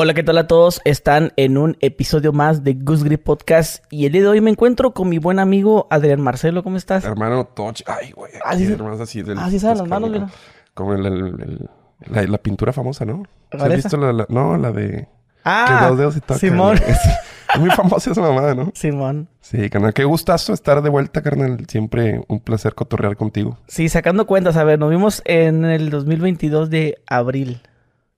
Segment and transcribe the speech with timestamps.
[0.00, 0.80] Hola, ¿qué tal a todos?
[0.84, 4.48] Están en un episodio más de Goose Grip Podcast y el día de hoy me
[4.48, 6.62] encuentro con mi buen amigo Adrián Marcelo.
[6.62, 7.02] ¿Cómo estás?
[7.04, 7.78] Hermano Toch.
[7.84, 8.30] Ay, güey.
[8.44, 8.72] Ah, sí, aquí, sí.
[8.74, 10.28] hermanos, así del- Ah, sí saben las manos, mira.
[10.74, 11.70] Como el- el- el-
[12.06, 13.24] la, la pintura famosa, ¿no?
[13.50, 15.08] ¿Sí ¿Cuál ¿Has visto la, la- No, la de...
[15.44, 16.38] Ah, que dos dedos y toca.
[16.38, 16.76] Simón.
[16.76, 16.96] Es,
[17.54, 18.70] es muy famosa esa mamada, ¿no?
[18.74, 19.28] Simón.
[19.40, 19.94] Sí, carnal.
[19.94, 21.64] Qué gustazo estar de vuelta, carnal.
[21.66, 23.58] Siempre un placer cotorrear contigo.
[23.66, 27.62] Sí, sacando cuentas, a ver, nos vimos en el 2022 de abril.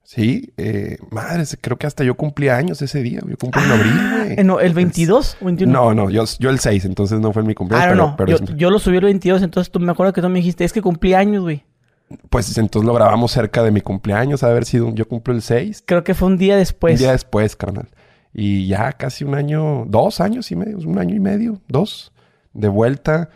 [0.03, 3.21] Sí, eh, madre, creo que hasta yo cumplí años ese día.
[3.25, 4.39] Yo cumplí en abril, güey.
[4.39, 5.71] Eh, no, ¿El 22 o 21?
[5.71, 7.87] No, no, yo, yo el 6, entonces no fue mi cumpleaños.
[7.91, 8.15] Ah, no, pero, no.
[8.17, 10.39] pero yo, es- yo lo subí el 22, entonces tú me acuerdo que tú me
[10.39, 11.63] dijiste, es que cumplí años, güey.
[12.29, 14.41] pues entonces lo grabamos cerca de mi cumpleaños.
[14.41, 15.83] De haber sido, yo cumplo el 6.
[15.85, 16.95] Creo que fue un día después.
[16.95, 17.87] Un día después, carnal.
[18.33, 22.11] Y ya casi un año, dos años y medio, un año y medio, dos,
[22.53, 23.29] de vuelta.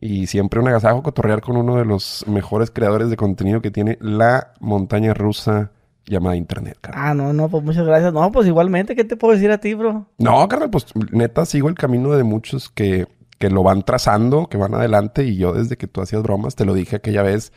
[0.00, 3.96] Y siempre un agasajo cotorrear con uno de los mejores creadores de contenido que tiene
[4.00, 5.70] la montaña rusa
[6.08, 7.04] llamada Internet, carnal.
[7.04, 8.12] Ah, no, no, pues muchas gracias.
[8.12, 10.06] No, pues igualmente, ¿qué te puedo decir a ti, bro?
[10.18, 13.06] No, carnal, pues neta sigo el camino de muchos que,
[13.38, 15.24] que lo van trazando, que van adelante.
[15.24, 17.52] Y yo desde que tú hacías bromas, te lo dije aquella vez,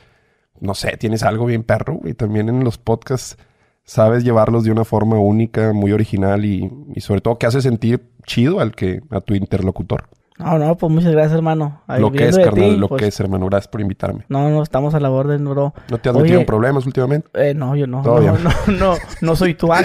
[0.59, 1.99] no sé, tienes algo bien perro.
[2.03, 3.37] Y también en los podcasts
[3.83, 8.11] sabes llevarlos de una forma única, muy original y, y sobre todo que hace sentir
[8.25, 10.07] chido al que, a tu interlocutor.
[10.43, 11.81] No, no, pues muchas gracias, hermano.
[11.87, 13.45] Lo que es, carnal, ti, lo pues, que es, hermano.
[13.47, 14.25] Gracias por invitarme.
[14.29, 15.73] No, no, estamos a la orden, bro.
[15.89, 17.29] ¿No te has Oye, metido en problemas últimamente?
[17.33, 18.01] Eh, no, yo no.
[18.01, 18.33] Todavía.
[18.33, 19.69] No, no, no, no soy tu.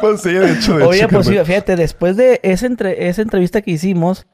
[0.00, 3.22] Pues sí, de hecho, de Oye, hecho, pues sí, fíjate, después de esa, entre- esa
[3.22, 4.26] entrevista que hicimos,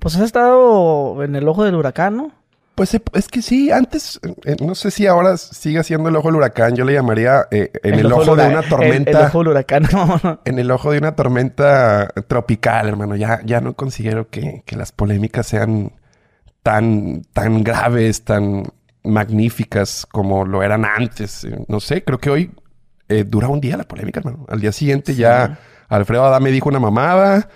[0.00, 2.32] pues has estado en el ojo del huracán, ¿no?
[2.74, 6.28] Pues eh, es que sí, antes, eh, no sé si ahora sigue siendo el ojo
[6.28, 6.74] del huracán.
[6.74, 9.10] Yo le llamaría eh, en el, ojo, de una tormenta.
[9.10, 10.40] El, ojo del huracán, no, no.
[10.44, 13.16] En el ojo de una tormenta tropical, hermano.
[13.16, 15.92] Ya, ya no considero que, que las polémicas sean
[16.62, 18.64] tan, tan graves, tan
[19.04, 21.46] magníficas como lo eran antes.
[21.68, 22.50] No sé, creo que hoy
[23.08, 24.46] eh, dura un día la polémica, hermano.
[24.48, 25.20] Al día siguiente Sí.
[25.20, 27.48] ya Alfredo Adame dijo una mamada.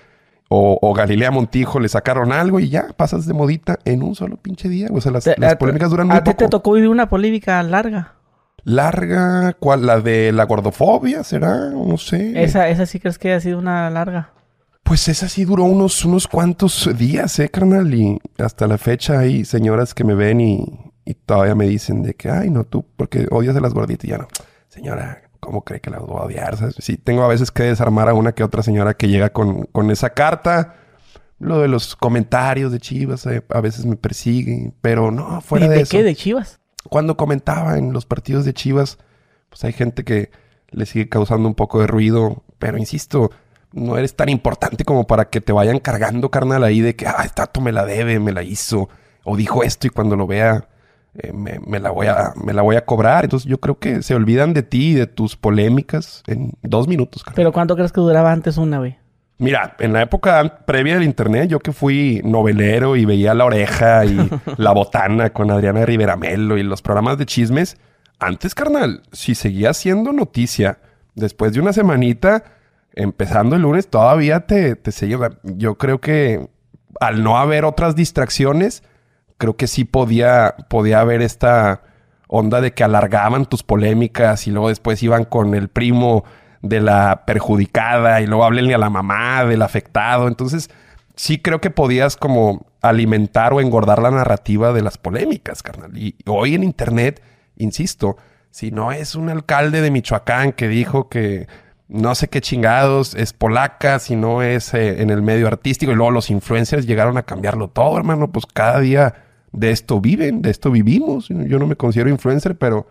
[0.48, 4.37] O, o Galilea Montijo le sacaron algo y ya pasas de modita en un solo
[4.37, 4.88] pinche día.
[4.93, 6.50] O sea, las, Te- las a- polémicas duran muy A ti te poco.
[6.50, 8.15] tocó vivir una polémica larga.
[8.65, 9.87] Larga, ¿cuál?
[9.87, 11.71] ¿La de la gordofobia será?
[11.71, 12.43] No sé.
[12.43, 14.31] Esa, esa sí crees que ha sido una larga.
[14.82, 17.92] Pues esa sí duró unos, unos cuantos días, ¿eh, carnal?
[17.94, 20.65] Y hasta la fecha hay señoras que me ven y,
[21.04, 24.04] y todavía me dicen de que, ay, no, tú, porque odias a las gorditas.
[24.04, 24.28] Y ya no,
[24.69, 26.56] señora, ¿cómo cree que las voy a odiar?
[26.56, 26.76] ¿Sabes?
[26.78, 29.91] Sí, tengo a veces que desarmar a una que otra señora que llega con, con
[29.91, 30.74] esa carta.
[31.38, 35.70] Lo de los comentarios de Chivas eh, a veces me persiguen, pero no, fuera ¿De,
[35.70, 36.02] de, de eso qué?
[36.02, 36.60] ¿De Chivas?
[36.88, 38.98] cuando comentaba en los partidos de Chivas,
[39.48, 40.30] pues hay gente que
[40.70, 43.30] le sigue causando un poco de ruido, pero insisto,
[43.72, 47.26] no eres tan importante como para que te vayan cargando, carnal, ahí de que, ah,
[47.34, 48.88] tato me la debe, me la hizo,
[49.24, 50.68] o dijo esto y cuando lo vea
[51.19, 53.25] eh, me, me la voy a, me la voy a cobrar.
[53.25, 57.25] Entonces yo creo que se olvidan de ti y de tus polémicas en dos minutos.
[57.34, 58.97] ¿Pero cuánto crees que duraba antes una, güey?
[59.38, 64.04] Mira, en la época previa del internet, yo que fui novelero y veía La Oreja
[64.06, 67.77] y La Botana con Adriana Riveramelo y los programas de chismes,
[68.19, 70.78] antes, carnal, si seguía siendo noticia,
[71.15, 72.44] después de una semanita,
[72.94, 75.19] empezando el lunes, todavía te, te seguía.
[75.43, 76.48] Yo creo que
[76.98, 78.83] al no haber otras distracciones,
[79.38, 81.82] creo que sí podía, podía haber esta
[82.28, 86.24] onda de que alargaban tus polémicas y luego después iban con el primo
[86.62, 90.28] de la perjudicada y luego háblenle a la mamá del afectado.
[90.28, 90.70] Entonces,
[91.14, 95.97] sí creo que podías como alimentar o engordar la narrativa de las polémicas, carnal.
[95.97, 97.22] Y hoy en internet,
[97.56, 98.16] insisto,
[98.50, 101.47] si no es un alcalde de Michoacán que dijo que
[101.88, 105.94] no sé qué chingados es polaca, si no es eh, en el medio artístico y
[105.94, 110.51] luego los influencers llegaron a cambiarlo todo, hermano, pues cada día de esto viven, de
[110.51, 111.29] esto vivimos.
[111.29, 112.87] Yo no me considero influencer, pero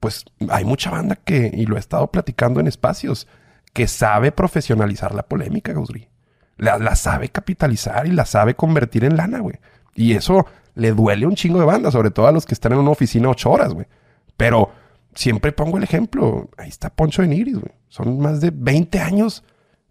[0.00, 3.26] pues hay mucha banda que, y lo he estado platicando en espacios,
[3.72, 6.08] que sabe profesionalizar la polémica, Gausri.
[6.56, 9.56] La, la sabe capitalizar y la sabe convertir en lana, güey.
[9.94, 12.78] Y eso le duele un chingo de banda, sobre todo a los que están en
[12.78, 13.86] una oficina ocho horas, güey.
[14.36, 14.70] Pero
[15.14, 16.48] siempre pongo el ejemplo.
[16.56, 17.72] Ahí está Poncho de Nigris, güey.
[17.88, 19.44] Son más de 20 años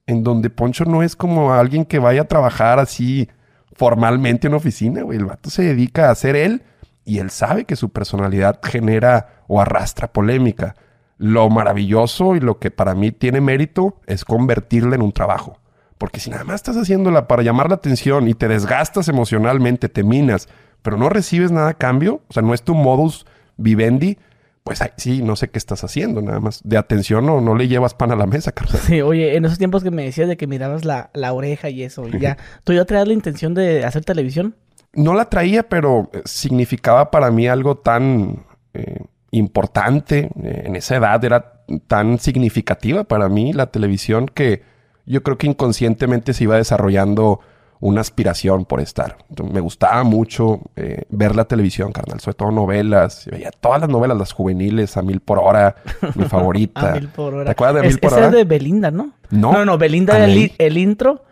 [0.08, 3.28] en donde Poncho no es como alguien que vaya a trabajar así
[3.76, 5.20] formalmente en una oficina, güey.
[5.20, 6.64] El vato se dedica a ser él
[7.04, 10.76] y él sabe que su personalidad genera o arrastra polémica.
[11.18, 15.60] Lo maravilloso y lo que para mí tiene mérito es convertirla en un trabajo.
[15.98, 20.04] Porque si nada más estás haciéndola para llamar la atención y te desgastas emocionalmente, te
[20.04, 20.50] minas,
[20.82, 23.26] pero no recibes nada a cambio, o sea, no es tu modus
[23.56, 24.18] vivendi,
[24.66, 26.60] pues ahí sí, no sé qué estás haciendo, nada más.
[26.64, 28.82] De atención no, no le llevas pan a la mesa, Carlos.
[28.82, 31.84] Sí, oye, en esos tiempos que me decías de que mirabas la, la oreja y
[31.84, 34.56] eso, y ya, ¿tú ya traías la intención de hacer televisión?
[34.94, 40.32] No la traía, pero eh, significaba para mí algo tan eh, importante.
[40.44, 44.64] Eh, en esa edad era tan significativa para mí la televisión que
[45.06, 47.40] yo creo que inconscientemente se iba desarrollando
[47.80, 49.18] una aspiración por estar.
[49.30, 53.28] Entonces, me gustaba mucho eh, ver la televisión, carnal, sobre todo novelas.
[53.30, 55.76] Veía todas las novelas, las juveniles, a mil por hora,
[56.16, 56.94] mi favorita.
[56.94, 57.46] A mil por hora.
[57.46, 58.28] ¿Te acuerdas de a Es- mil por esa hora?
[58.28, 59.12] es de Belinda, ¿no?
[59.30, 59.52] No.
[59.52, 61.24] No, no, Belinda era el, intro.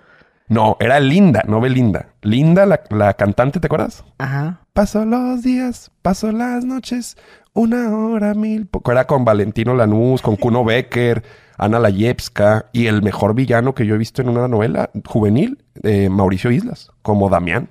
[0.49, 2.07] No, era Linda, no Belinda.
[2.21, 4.03] Linda, la, la cantante, ¿te acuerdas?
[4.17, 4.59] Ajá.
[4.73, 7.15] Paso los días, paso las noches,
[7.53, 8.65] una hora, mil.
[8.67, 11.23] Poco era con Valentino Lanús, con Kuno Becker,
[11.63, 16.09] Ana Layevska y el mejor villano que yo he visto en una novela juvenil, eh,
[16.09, 17.69] Mauricio Islas, como Damián.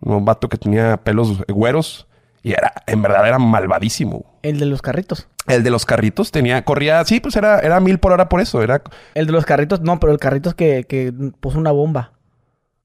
[0.00, 2.06] Un vato que tenía pelos güeros
[2.42, 4.38] y era, en verdad, era malvadísimo.
[4.42, 5.26] El de los carritos.
[5.46, 8.62] El de los carritos tenía, corría, sí, pues era, era mil por hora por eso.
[8.62, 8.82] Era
[9.14, 12.12] El de los carritos, no, pero el carrito es que, que puso una bomba.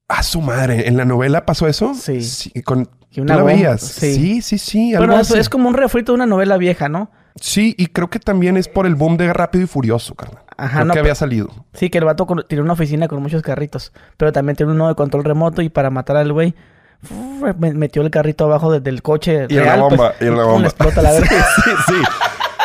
[0.08, 0.88] a su madre.
[0.88, 1.94] ¿En la novela pasó eso?
[1.94, 2.52] Sí.
[2.64, 3.82] con, Que ¿Tú una la bomba, veías?
[3.82, 4.16] sí.
[4.16, 4.94] Sí, sí, sí.
[4.94, 5.38] Eso así.
[5.38, 7.12] es como un refrito de una novela vieja, ¿no?
[7.36, 10.44] Sí, y creo que también es por el boom de Rápido y Furioso, carnal.
[10.56, 11.50] Ajá, creo no, que había salido.
[11.74, 13.92] Sí, que el vato con- tiene una oficina con muchos carritos.
[14.18, 16.54] Pero también tiene uno de control remoto y para matar al güey,
[17.58, 19.66] metió el carrito abajo de- del coche Y real.
[19.66, 20.60] la bomba, pues, y era la bomba.
[20.62, 21.28] le explota la verga.
[21.30, 21.94] sí, sí, sí.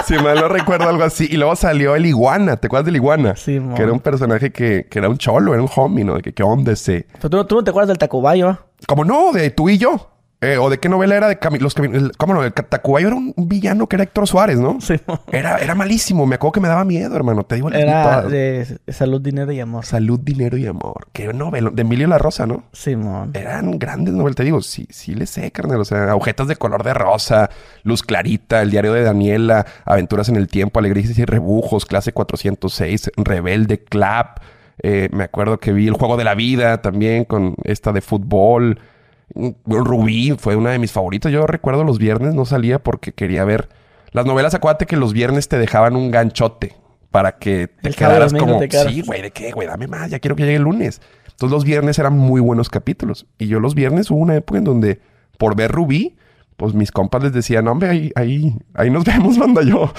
[0.06, 1.26] Si mal no recuerdo algo así.
[1.30, 2.56] Y luego salió el iguana.
[2.56, 3.36] ¿Te acuerdas del iguana?
[3.36, 3.74] Sí, mo.
[3.74, 6.14] Que era un personaje que, que era un cholo, era un homie, ¿no?
[6.14, 7.06] De que qué onda ese.
[7.14, 8.60] Pero tú, no- tú no te acuerdas del Tacubayo, ¿ah?
[8.86, 9.32] ¿Cómo no?
[9.32, 10.10] De tú y yo.
[10.40, 11.26] Eh, ¿O de qué novela era?
[11.26, 12.44] De Cami- los el- ¿Cómo no?
[12.44, 14.80] El Tacubayo era un villano que era Héctor Suárez, ¿no?
[14.80, 14.94] Sí.
[15.32, 16.26] Era, era malísimo.
[16.26, 17.42] Me acuerdo que me daba miedo, hermano.
[17.42, 19.84] Te digo, vi Era de salud, dinero y amor.
[19.84, 21.08] Salud, dinero y amor.
[21.12, 21.70] Qué novela.
[21.72, 22.62] De Emilio La Rosa, ¿no?
[22.72, 23.32] Simón.
[23.34, 25.80] Eran grandes novelas, te digo, sí, sí le sé, carnal.
[25.80, 27.50] O sea, agujetas de color de rosa,
[27.82, 33.10] Luz Clarita, El diario de Daniela, Aventuras en el tiempo, Alegrías y rebujos, Clase 406,
[33.16, 34.38] Rebelde, Clap.
[34.84, 38.78] Eh, me acuerdo que vi El juego de la vida también con esta de fútbol.
[39.34, 41.32] Rubí fue una de mis favoritas.
[41.32, 43.68] Yo recuerdo los viernes no salía porque quería ver
[44.12, 44.54] las novelas.
[44.54, 46.76] Acuérdate que los viernes te dejaban un ganchote
[47.10, 49.66] para que te El quedaras como, te sí, güey, ¿de qué, güey?
[49.66, 51.00] Dame más, ya quiero que llegue el lunes.
[51.30, 53.26] Entonces los viernes eran muy buenos capítulos.
[53.38, 55.00] Y yo los viernes hubo una época en donde,
[55.38, 56.16] por ver Rubí,
[56.58, 59.62] pues mis compas les decían, hombre, ahí, ahí, ahí nos vemos, banda.
[59.62, 59.92] Yo,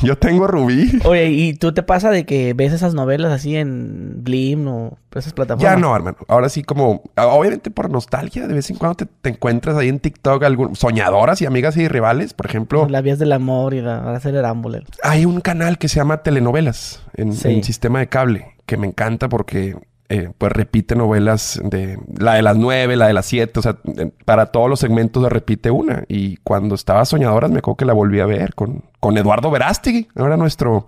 [0.00, 1.00] yo tengo Rubí.
[1.04, 5.32] Oye, ¿y tú te pasa de que ves esas novelas así en Blim o esas
[5.32, 5.72] plataformas?
[5.74, 6.16] Ya no, hermano.
[6.28, 9.98] Ahora sí, como, obviamente por nostalgia, de vez en cuando te, te encuentras ahí en
[9.98, 12.32] TikTok algún, soñadoras y amigas y rivales.
[12.32, 14.92] Por ejemplo, Las vías del amor y la Ambulance.
[15.02, 17.48] hay un canal que se llama Telenovelas en, Sí.
[17.48, 19.76] en sistema de cable, que me encanta porque
[20.08, 23.78] eh, pues repite novelas de la de las nueve, la de las siete, o sea,
[24.24, 26.04] para todos los segmentos se repite una.
[26.08, 30.08] Y cuando estaba Soñadoras me acuerdo que la volví a ver con, con Eduardo Verástegui,
[30.16, 30.86] ahora nuestro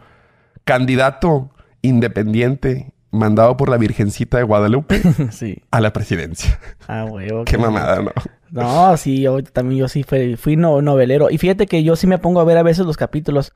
[0.65, 1.51] candidato
[1.83, 5.63] independiente mandado por la Virgencita de Guadalupe sí.
[5.71, 6.59] a la presidencia.
[6.87, 7.45] Ah, huevo.
[7.45, 8.11] Qué mamada, ¿no?
[8.51, 11.31] No, sí, yo también yo sí fui, fui no- novelero.
[11.31, 13.53] Y fíjate que yo sí me pongo a ver a veces los capítulos.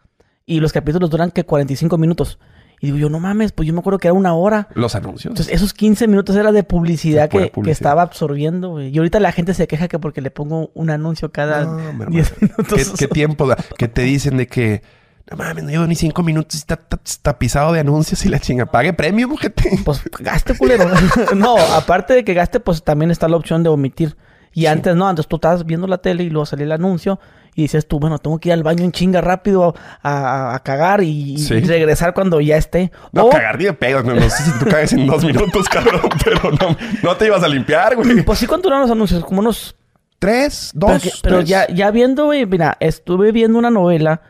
[0.47, 2.39] Y los capítulos duran que 45 minutos.
[2.81, 4.69] Y digo yo, no mames, pues yo me acuerdo que era una hora.
[4.75, 5.33] Los anuncios.
[5.33, 8.81] Entonces, esos 15 minutos era de publicidad, que, estaba absorbiendo.
[8.81, 11.85] Y ahorita la gente se queja que porque le pongo un anuncio cada No, mi
[11.85, 12.11] hermano.
[12.11, 12.67] 10 minutos.
[12.75, 13.59] ¿Qué, qué tiempo da?
[13.77, 14.83] Que te dicen de que
[15.31, 18.41] no mames, no llevo ni cinco minutos y está, está tapizado de anuncios y la
[18.41, 18.67] chinga.
[18.67, 19.79] Pague premio, mujete.
[19.85, 20.91] Pues gaste, culero.
[21.37, 24.17] no, aparte de que gaste, pues también está la opción de omitir.
[24.53, 27.21] Y antes no, antes tú estabas viendo la tele y luego salía el anuncio
[27.55, 30.59] y dices tú, bueno, tengo que ir al baño en chinga rápido a, a- a
[30.63, 31.37] cagar y,
[31.67, 32.91] regresar cuando ya esté.
[33.13, 34.03] No, O, cagar ni de pedo.
[34.03, 37.43] No, no sé si tú cagas en dos minutos, cabrón, pero no, no te ibas
[37.43, 38.23] a limpiar, güey.
[38.23, 39.25] Pues sí, ¿cuánto duran los anuncios?
[39.25, 39.77] Como unos...
[40.19, 41.49] Tres, dos, pero tres.
[41.49, 44.21] ya, ya viendo, güey, mira, estuve viendo una novela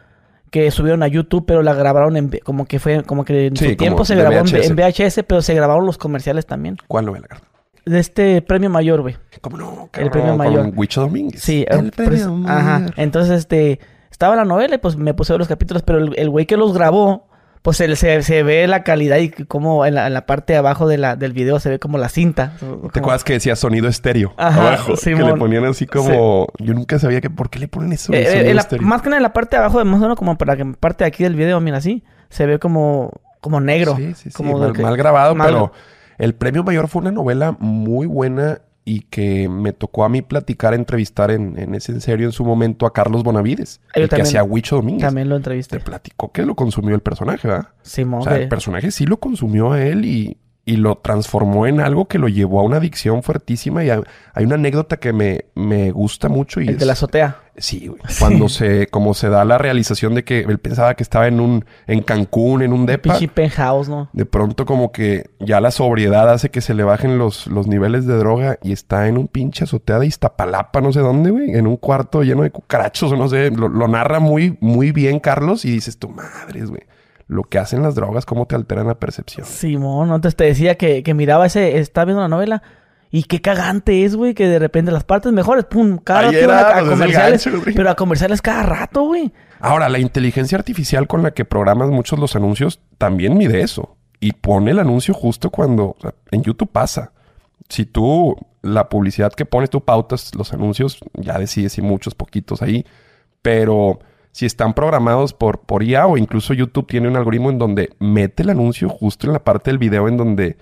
[0.52, 2.30] que subieron a YouTube, pero la grabaron en...
[2.44, 3.02] Como que fue...
[3.02, 4.70] Como que en Sí, su tiempo se grabó en VHS.
[4.70, 6.76] en VHS, pero se grabaron los comerciales también.
[6.86, 7.49] ¿Cuál novela, carnal?
[7.86, 9.16] De este premio mayor, güey.
[9.40, 10.66] ¿Cómo no, El premio mayor.
[10.70, 11.42] Con Huicho Domínguez.
[11.42, 12.58] Sí, el eh, premio mayor.
[12.60, 12.86] Ajá.
[12.96, 16.46] Entonces, este, estaba la novela y pues me puse los capítulos, pero el el güey
[16.46, 17.26] que los grabó,
[17.62, 20.58] pues se, se, se ve la calidad y como en la, en la parte de
[20.58, 22.54] abajo de la, del video se ve como la cinta.
[22.92, 24.94] ¿Te acuerdas que decía sonido estéreo Ajá, abajo?
[25.02, 26.46] que le ponían así como...
[26.58, 27.28] Yo nunca sabía que...
[27.28, 28.12] ¿Por qué le ponen eso?
[28.12, 30.16] sonido Eh, la- más que nada en la parte de abajo, de más o menos
[30.16, 33.94] como para que parte de aquí del video, mira así, se ve como, como negro.
[33.96, 34.32] Sí, sí, sí.
[34.32, 35.72] como de mal, que- mal grabado, mal- pero
[36.20, 40.74] El Premio Mayor fue una novela muy buena y que me tocó a mí platicar,
[40.74, 44.08] entrevistar en, en ese en serio en su momento a Carlos Bonavides, Ah, yo el
[44.08, 45.06] que también- hacía Huicho Domínguez.
[45.06, 45.80] También lo Te entrevisté.
[45.80, 47.68] platicó que lo consumió el personaje, ¿verdad?
[47.82, 50.36] Simón, O sea, el personaje sí lo consumió a él y,
[50.70, 53.82] y lo transformó en algo que lo llevó a una adicción fuertísima.
[53.84, 54.00] Y hay,
[54.34, 57.38] hay una anécdota que me, me gusta mucho y el es- de la azotea.
[57.56, 58.00] Sí, güey.
[58.18, 61.64] Cuando se, como se da la realización de que él pensaba que estaba en un,
[61.86, 63.12] en Cancún, en un depa.
[63.14, 64.08] Pichi penthouse, ¿no?
[64.14, 68.06] De pronto como que ya la sobriedad hace que se le bajen los, los niveles
[68.06, 71.66] de droga y está en un pinche azotea de Iztapalapa, no sé dónde, güey, en
[71.66, 75.70] un cuarto lleno de cucarachos no sé, lo, lo narra muy, muy bien Carlos y
[75.72, 76.82] dices, tu madres, güey.
[77.30, 79.46] Lo que hacen las drogas, cómo te alteran la percepción.
[79.46, 82.62] Simón, antes te decía que, que miraba ese, estaba viendo la novela.
[83.12, 86.38] Y qué cagante es, güey, que de repente las partes mejores, pum, cada Ahí rato
[86.38, 87.46] era, a, a pues, comerciales.
[87.46, 89.32] gancho, pero a comerciales cada rato, güey.
[89.60, 93.96] Ahora, la inteligencia artificial con la que programas muchos los anuncios también mide eso.
[94.18, 95.84] Y pone el anuncio justo cuando...
[95.84, 97.12] o sea, en YouTube pasa.
[97.68, 102.60] Si tú, la publicidad que pones, tú pautas los anuncios, ya decides si muchos, poquitos
[102.60, 102.84] ahí.
[103.42, 104.00] Pero
[104.32, 108.42] si están programados por, por IA o incluso YouTube tiene un algoritmo en donde mete
[108.42, 110.56] el anuncio justo en la parte del video en donde,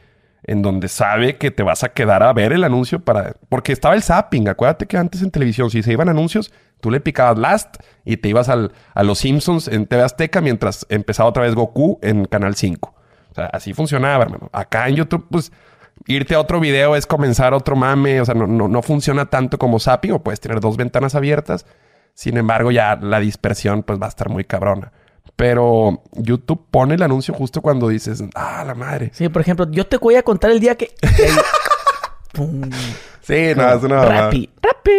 [0.45, 3.35] en donde sabe que te vas a quedar a ver el anuncio para...
[3.49, 4.49] Porque estaba el zapping.
[4.49, 8.31] Acuérdate que antes en televisión, si se iban anuncios, tú le picabas last y te
[8.31, 12.55] ibas al, a los Simpsons en TV Azteca mientras empezaba otra vez Goku en Canal
[12.55, 12.95] 5.
[13.31, 14.49] O sea, así funcionaba, hermano.
[14.53, 15.53] Acá en YouTube, pues,
[16.07, 18.23] irte a otro video es comenzar otro mame.
[18.23, 21.67] O sea, no, no, no funciona tanto como zapping o puedes tener dos ventanas abiertas.
[22.19, 24.91] Sin embargo, ya la dispersión, pues, va a estar muy cabrona.
[25.37, 29.11] Pero YouTube pone el anuncio justo cuando dices, ah, la madre.
[29.15, 30.91] Sí, por ejemplo, yo te voy a contar el día que...
[32.33, 32.63] Pum.
[33.23, 34.05] Sí, no, es una.
[34.05, 34.91] Rappi, Rappi.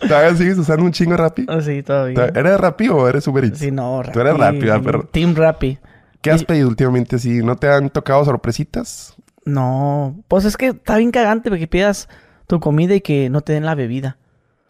[0.08, 1.44] ¿Todavía sigues usando un chingo Rappi?
[1.46, 2.24] Ah, sí, todavía.
[2.34, 3.58] ¿Eres Rappi o eres Uber Eats?
[3.58, 4.12] Sí, no, Rappi.
[4.14, 5.04] Tú eres Rappi, ¿verdad, perro?
[5.12, 5.78] Team Rappi.
[6.22, 7.42] ¿Qué has Y- pedido últimamente así?
[7.42, 9.14] ¿No te han tocado sorpresitas?
[9.44, 12.08] No, pues es que está bien cagante porque pidas
[12.46, 14.16] tu comida y que no te den la bebida.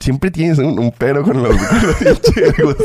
[0.00, 1.56] Siempre tienes un, un pero con los,
[2.56, 2.76] con los.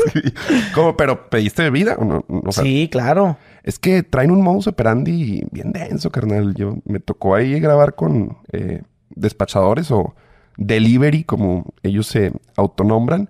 [0.74, 0.96] ¿Cómo?
[0.96, 2.24] ¿Pero pediste bebida o no?
[2.28, 3.36] O sea, sí, claro.
[3.62, 6.54] Es que traen un modus operandi bien denso, carnal.
[6.54, 10.14] Yo me tocó ahí grabar con eh, despachadores o
[10.56, 13.28] delivery, como ellos se autonombran.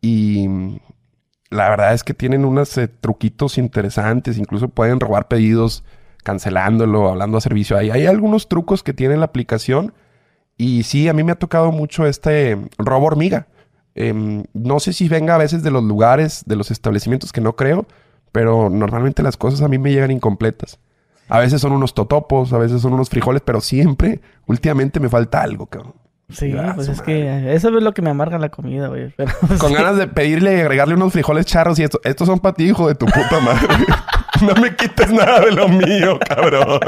[0.00, 0.48] Y
[1.50, 4.38] la verdad es que tienen unos eh, truquitos interesantes.
[4.38, 5.84] Incluso pueden robar pedidos
[6.22, 7.76] cancelándolo, hablando a servicio.
[7.76, 9.92] Ahí hay algunos trucos que tiene la aplicación.
[10.58, 13.46] Y sí, a mí me ha tocado mucho este robo hormiga.
[13.94, 17.56] Em, no sé si venga a veces de los lugares, de los establecimientos que no
[17.56, 17.86] creo,
[18.32, 20.78] pero normalmente las cosas a mí me llegan incompletas.
[21.28, 25.42] A veces son unos totopos, a veces son unos frijoles, pero siempre, últimamente me falta
[25.42, 25.94] algo, cabrón.
[26.28, 29.12] Sí, Ah, pues es que eso es lo que me amarga la comida, güey.
[29.16, 29.74] Pero Con sí.
[29.74, 32.00] ganas de pedirle y agregarle unos frijoles charros y esto.
[32.04, 33.66] Estos son para ti, hijo de tu puta madre.
[34.42, 36.80] no me quites nada de lo mío, cabrón.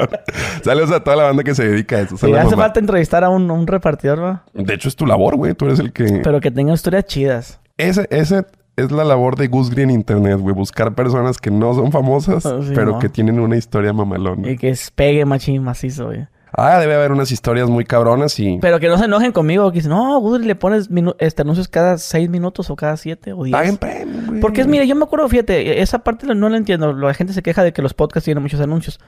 [0.63, 2.17] Saludos a toda la banda que se dedica a eso.
[2.17, 4.45] Sí, hace falta entrevistar a un, repartidor, ¿va?
[4.55, 5.55] De hecho, es tu labor, güey.
[5.55, 6.21] Tú eres el que...
[6.23, 7.61] Pero que tenga historias chidas.
[7.77, 8.45] Ese, ese
[8.77, 10.55] es la labor de Gus Green en Internet, güey.
[10.55, 12.99] Buscar personas que no son famosas, Ah, sí, pero no.
[12.99, 14.49] que tienen una historia mamalona.
[14.51, 16.27] Y que es pegue machín macizo, güey.
[16.53, 18.59] Ah, debe haber unas historias muy cabronas y...
[18.61, 19.71] Pero que no se enojen conmigo.
[19.71, 20.89] Que dicen, no, Gudri, le pones
[21.19, 23.53] este, anuncios cada seis minutos o cada siete o diez.
[23.53, 24.41] Paguen premio, güey.
[24.41, 26.93] Porque es, mira, yo me acuerdo, fíjate, esa parte no la entiendo.
[26.93, 28.99] La gente se queja de que los podcasts tienen muchos anuncios.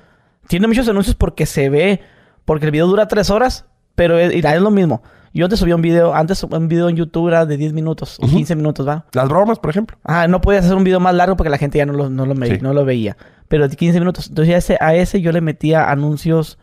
[0.49, 2.00] Tiene muchos anuncios porque se ve,
[2.44, 5.02] porque el video dura tres horas, pero es, es lo mismo.
[5.32, 8.26] Yo antes subía un video, antes un video en YouTube era de 10 minutos, o
[8.26, 9.06] 15 minutos, ¿va?
[9.12, 9.97] Las bromas, por ejemplo.
[10.02, 12.26] Ah, no podías hacer un video más largo porque la gente ya no lo, no
[12.26, 12.59] lo, Sí.
[12.61, 13.16] no lo veía.
[13.47, 14.28] Pero de 15 minutos.
[14.28, 16.59] Entonces a ese, a ese yo le metía anuncios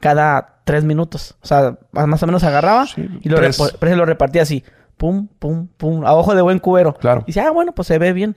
[0.00, 1.36] cada 3 minutos.
[1.42, 3.58] O sea, más o menos agarraba Sí, y lo, tres.
[3.80, 4.64] lo repartía así.
[4.96, 6.04] Pum, pum, pum.
[6.04, 6.94] A ojo de buen cubero.
[6.94, 7.22] Claro.
[7.22, 8.36] Y dice, ah, bueno, pues se ve bien.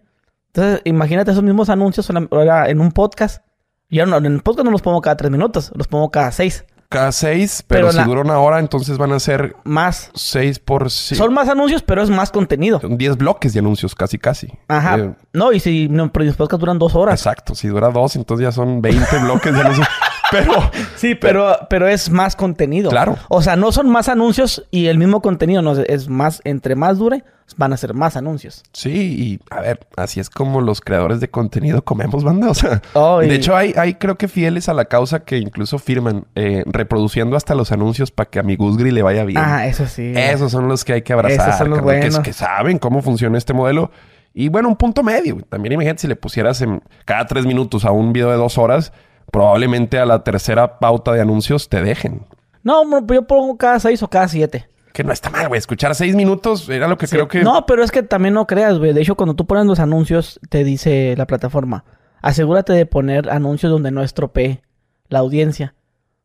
[0.54, 3.44] Entonces, imagínate esos mismos anuncios en un podcast.
[3.90, 6.66] Yo no, en el podcast no los pongo cada 3 minutos, los pongo cada 6.
[6.88, 10.12] Cada seis, pero, Pero si la- dura una hora, entonces van a ser Más.
[10.14, 10.92] seis por...
[10.92, 11.16] Sí.
[11.16, 12.82] Son más anuncios, pero es más contenido.
[12.82, 14.50] Son 10 bloques de anuncios, casi, casi.
[14.68, 14.98] Ajá.
[14.98, 17.18] Eh, No, y si no, pero los podcasts duran dos horas.
[17.18, 17.56] exacto.
[17.56, 19.88] Si dura dos, entonces ya son 20 bloques de anuncios.
[20.32, 20.54] Pero...
[20.96, 22.92] Sí, pero, pero es más contenido.
[22.92, 23.18] Claro.
[23.28, 27.00] O sea, no son más anuncios y el mismo contenido, no es más, entre más
[27.00, 27.24] dure,
[27.58, 28.62] van a ser más anuncios.
[28.72, 32.52] Sí, y a ver, así es como los creadores de contenido comemos banda.
[32.52, 35.40] O sea, Oh, y- de hecho, hay, hay creo que fieles a la causa que
[35.40, 39.42] incluso firman eh, reproduciendo hasta los anuncios para que a mi Gusgri le vaya bien.
[39.44, 40.14] Ah, eso sí.
[40.16, 41.48] Esos son los que hay que abrazar.
[41.50, 42.20] Esos son los carnal, que, buenos.
[42.24, 43.90] que saben cómo funciona este modelo.
[44.36, 45.40] Y bueno, un punto medio.
[45.50, 48.94] También imagínate si le pusieras en cada tres minutos a un video de dos horas,
[49.32, 52.26] probablemente a la tercera pauta de anuncios te dejen.
[52.64, 54.68] No, mo- yo pongo cada seis o cada siete.
[54.94, 55.58] Que no está mal, güey.
[55.58, 57.16] Escuchar seis minutos era lo que Sí.
[57.16, 57.42] creo que...
[57.44, 58.94] No, pero es que también no creas, güey.
[58.94, 61.86] De hecho, cuando tú pones los anuncios, te dice la plataforma,
[62.22, 64.62] asegúrate de poner anuncios donde no estropee
[65.08, 65.74] la audiencia.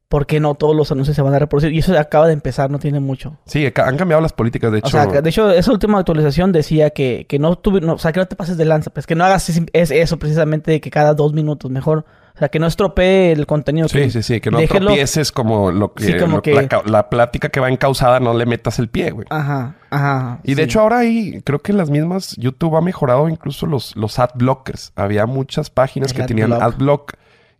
[0.08, 1.72] Porque no todos los anuncios se van a reproducir.
[1.72, 3.38] Y eso acaba de empezar, no tiene mucho.
[3.44, 4.86] Sí, han cambiado las políticas, de hecho.
[4.86, 7.98] O sea, que de hecho, esa última actualización decía que, que no tuvi- no, o
[7.98, 10.70] sea, que no te pases de lanza, pues que no hagas es, es eso precisamente
[10.70, 12.04] de que cada dos minutos mejor.
[12.36, 13.88] O sea, que no estropee el contenido.
[13.88, 14.40] Sí, sí, sí.
[14.40, 16.04] Que no déjelo- tropieces como lo que...
[16.04, 18.88] Sí, como lo- que- La, ca- la plática que va encausada no le metas el
[18.88, 19.26] pie, güey.
[19.30, 20.38] Ajá, ajá.
[20.44, 20.68] Y de sí.
[20.68, 24.92] hecho ahora hay, creo que las mismas, YouTube ha mejorado incluso los, los ad blockers.
[24.96, 26.62] Había muchas páginas El que ad tenían block.
[26.62, 27.12] adblock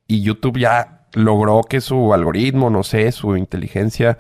[0.06, 4.18] y YouTube ya logró que su algoritmo, no sé, su inteligencia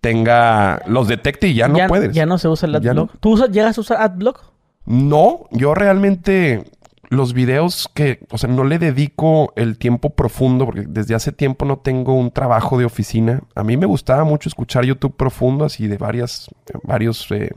[0.00, 2.12] tenga, los detecte y ya no puedes.
[2.12, 2.94] Ya no se usa el adblock.
[2.94, 3.10] no.
[3.20, 4.42] ¿Tú usas, llegas a usar adblock?
[4.86, 6.64] No, yo realmente
[7.08, 11.64] los videos que, o sea, no le dedico el tiempo profundo, porque desde hace tiempo
[11.64, 13.42] no tengo un trabajo de oficina.
[13.54, 16.50] A mí me gustaba mucho escuchar YouTube profundo, así de varias,
[16.82, 17.50] varios, eh,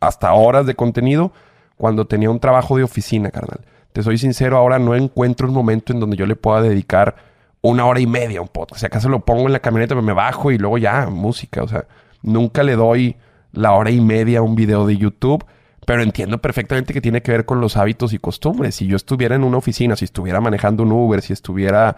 [0.00, 1.32] hasta horas de contenido,
[1.76, 3.60] cuando tenía un trabajo de oficina, carnal.
[3.92, 7.16] Te soy sincero, ahora no encuentro un momento en donde yo le pueda dedicar
[7.62, 8.80] una hora y media un podcast.
[8.80, 11.62] Si acaso lo pongo en la camioneta, me bajo y luego ya, música.
[11.62, 11.86] O sea,
[12.22, 13.16] nunca le doy
[13.52, 15.44] la hora y media a un video de YouTube
[15.84, 18.76] pero entiendo perfectamente que tiene que ver con los hábitos y costumbres.
[18.76, 21.96] Si yo estuviera en una oficina, si estuviera manejando un Uber, si estuviera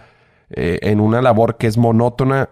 [0.50, 2.48] eh, en una labor que es monótona,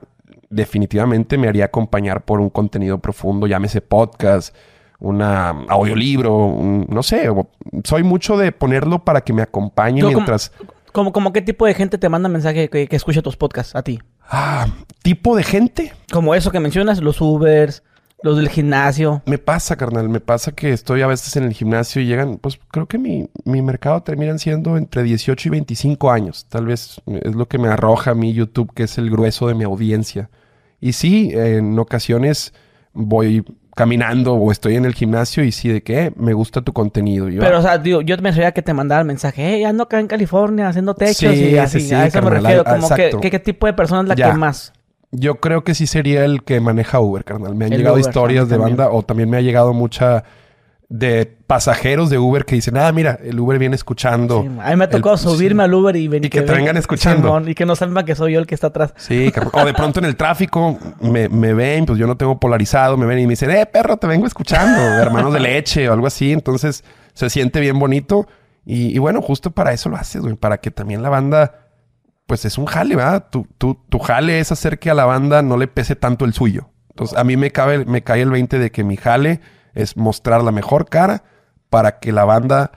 [0.50, 4.54] definitivamente me haría acompañar por un contenido profundo, llámese podcast,
[4.98, 6.54] un audiolibro,
[6.88, 7.28] no sé.
[7.82, 10.50] Soy mucho de ponerlo para que me acompañe mientras...
[10.50, 13.82] Como, como, qué tipo de gente te manda mensaje que, que escuche tus podcasts a
[13.82, 14.00] ti?
[14.28, 14.66] Ah,
[15.02, 15.92] ¿tipo de gente?
[16.10, 17.82] Como eso que mencionas, los Ubers,
[18.22, 19.22] los del gimnasio.
[19.26, 20.08] Me pasa, carnal.
[20.08, 23.28] Me pasa que estoy a veces en el gimnasio y llegan, pues creo que mi,
[23.44, 26.46] mi mercado terminan siendo entre 18 y 25 años.
[26.48, 29.54] Tal vez es lo que me arroja a mí YouTube, que es el grueso de
[29.54, 30.30] mi audiencia.
[30.80, 32.54] Y sí, en ocasiones
[32.92, 33.44] voy
[33.74, 37.26] caminando o estoy en el gimnasio y sí, de que me gusta tu contenido.
[37.38, 40.06] Pero, o sea, digo, yo me refería que te mandara mensaje, hey, ando acá en
[40.06, 41.80] California haciendo techos y así.
[41.80, 42.64] Sí, a eso me refiero.
[42.64, 44.72] Como que, ¿qué tipo de persona es la que más?
[45.10, 47.54] Yo creo que sí sería el que maneja Uber, carnal.
[47.54, 50.24] Me han llegado historias de banda o también me ha llegado mucha
[50.92, 54.40] de pasajeros de Uber que dicen, ah, mira, el Uber viene escuchando.
[54.60, 56.26] a mí me ha tocado subirme al Uber y venir.
[56.26, 57.48] Y que, te vengan escuchando.
[57.48, 58.92] y que no sepan que soy yo el que está atrás.
[58.98, 63.06] Sí, o de pronto en el tráfico me, ven, pues yo no tengo polarizado, me
[63.06, 66.30] ven y me dicen, eh, perro, te vengo escuchando, hermanos de leche o algo así.
[66.30, 66.84] Entonces
[67.14, 68.28] se siente bien bonito.
[68.66, 71.70] Y, y bueno, justo para eso lo haces, güey, para que también la banda
[72.26, 73.28] pues es un jale, ¿verdad?
[73.30, 76.34] Tu, tu, tu, jale es hacer que a la banda no le pese tanto el
[76.34, 76.68] suyo.
[76.90, 79.40] Entonces, a mí me, cabe, me cae el 20 de que mi jale
[79.74, 81.24] es mostrar la mejor cara
[81.70, 82.72] para que la banda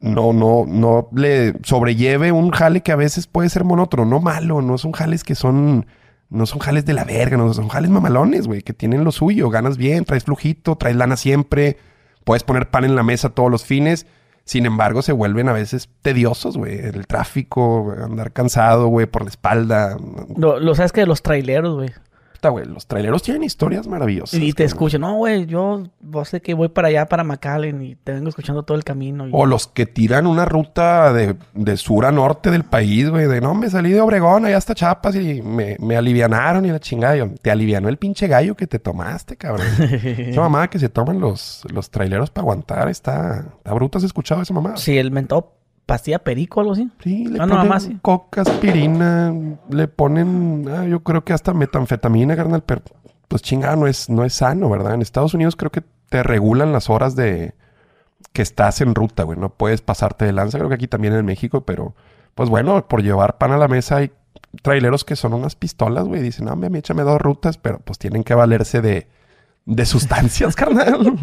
[0.00, 4.62] no, no, no le sobrelleve un jale que a veces puede ser monótono, no malo,
[4.62, 5.86] no son jales que son,
[6.30, 9.50] no son jales de la verga, no son jales mamalones, güey, que tienen lo suyo,
[9.50, 11.78] ganas bien, traes flujito, traes lana siempre,
[12.24, 14.06] puedes poner pan en la mesa todos los fines
[14.48, 16.78] sin embargo, se vuelven a veces tediosos, güey.
[16.78, 19.98] El tráfico, andar cansado, güey, por la espalda.
[20.38, 21.90] Lo, lo sabes que de los traileros, güey
[22.42, 24.40] los traileros tienen historias maravillosas.
[24.40, 25.84] Y te escuchan, no, güey, yo
[26.24, 29.26] sé que voy para allá, para McAllen, y te vengo escuchando todo el camino.
[29.32, 31.36] O los que tiran una ruta de,
[31.76, 35.16] sur a norte del país, güey, de no, me salí de Obregón, allá hasta Chiapas,
[35.16, 37.16] y me, me alivianaron y la chingada.
[37.16, 39.66] Yo, te alivianó el pinche gallo que te tomaste, cabrón.
[39.80, 44.42] esa mamá que se toman los, los traileros para aguantar, está, está bruta, ¿has escuchado
[44.42, 44.76] esa mamá?
[44.76, 45.57] Sí, el mentop
[45.88, 46.90] pastilla perico o algo así.
[47.02, 49.34] Sí, le ah, ponen coca, aspirina,
[49.70, 52.82] le ponen, ah, yo creo que hasta metanfetamina, carnal, pero
[53.26, 54.92] pues chingada, no es, no es sano, ¿verdad?
[54.92, 57.54] En Estados Unidos creo que te regulan las horas de
[58.34, 61.24] que estás en ruta, güey, no puedes pasarte de lanza, creo que aquí también en
[61.24, 61.94] México, pero
[62.34, 64.12] pues bueno, por llevar pan a la mesa hay
[64.60, 68.24] traileros que son unas pistolas, güey, dicen, no, me échame dos rutas, pero pues tienen
[68.24, 69.08] que valerse de
[69.68, 71.18] de sustancias, carnal.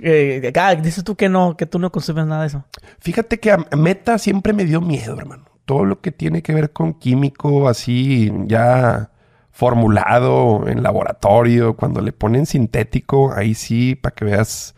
[0.00, 2.64] eh, ah, dices tú que no, que tú no consumes nada de eso.
[2.98, 5.44] Fíjate que a Meta siempre me dio miedo, hermano.
[5.64, 9.10] Todo lo que tiene que ver con químico, así ya
[9.52, 14.74] formulado en laboratorio, cuando le ponen sintético, ahí sí, para que veas,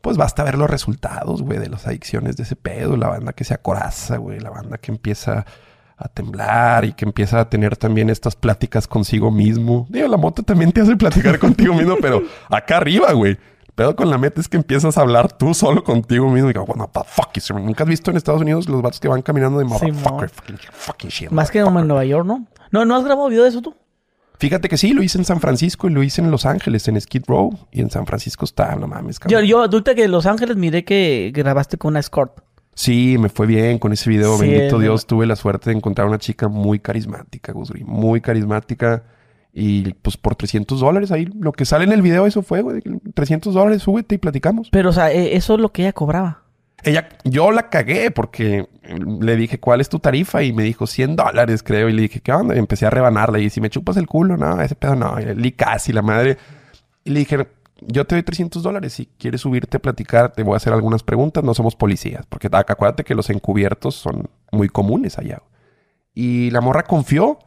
[0.00, 3.44] pues basta ver los resultados, güey, de las adicciones de ese pedo, la banda que
[3.44, 5.44] se acoraza, güey, la banda que empieza
[6.04, 9.86] a temblar y que empieza a tener también estas pláticas consigo mismo.
[9.88, 13.38] Digo, la moto también te hace platicar contigo mismo, pero acá arriba, güey.
[13.74, 16.50] Pero con la meta es que empiezas a hablar tú solo contigo mismo.
[16.50, 19.22] Y digo, bueno, the fuck Nunca has visto en Estados Unidos los vatos que van
[19.22, 21.30] caminando de motherfucker, fucking, shit.
[21.30, 22.46] Más que en Nueva York, ¿no?
[22.70, 22.84] ¿no?
[22.84, 23.74] ¿No has grabado video de eso tú?
[24.38, 27.00] Fíjate que sí, lo hice en San Francisco y lo hice en Los Ángeles, en
[27.00, 27.56] Skid Row.
[27.70, 29.40] Y en San Francisco está, no mames, cabrón.
[29.40, 32.40] Yo, yo, adulta que en Los Ángeles miré que grabaste con una escort.
[32.74, 34.38] Sí, me fue bien con ese video.
[34.38, 37.84] Bendito Dios, tuve la suerte de encontrar una chica muy carismática, Gusri.
[37.84, 39.02] Muy carismática.
[39.52, 42.80] Y pues por 300 dólares ahí, lo que sale en el video, eso fue, güey.
[43.12, 44.68] 300 dólares, súbete y platicamos.
[44.70, 46.42] Pero, o sea, e, eso es lo que ella cobraba.
[46.84, 48.66] Ella, yo la cagué porque
[49.20, 50.42] le dije, ¿cuál es tu tarifa?
[50.42, 51.90] Y me dijo 100 dólares, creo.
[51.90, 52.56] Y le dije, ¿qué onda?
[52.56, 53.38] Y empecé a rebanarla.
[53.38, 55.16] Y si me chupas el culo, no, ese pedo no.
[55.20, 56.38] Y casi la madre.
[57.04, 57.46] Y le dije,
[57.86, 58.94] yo te doy 300 dólares.
[58.94, 61.44] Si quieres subirte a platicar, te voy a hacer algunas preguntas.
[61.44, 65.42] No somos policías, porque acuérdate que los encubiertos son muy comunes allá.
[66.14, 67.38] Y la morra confió.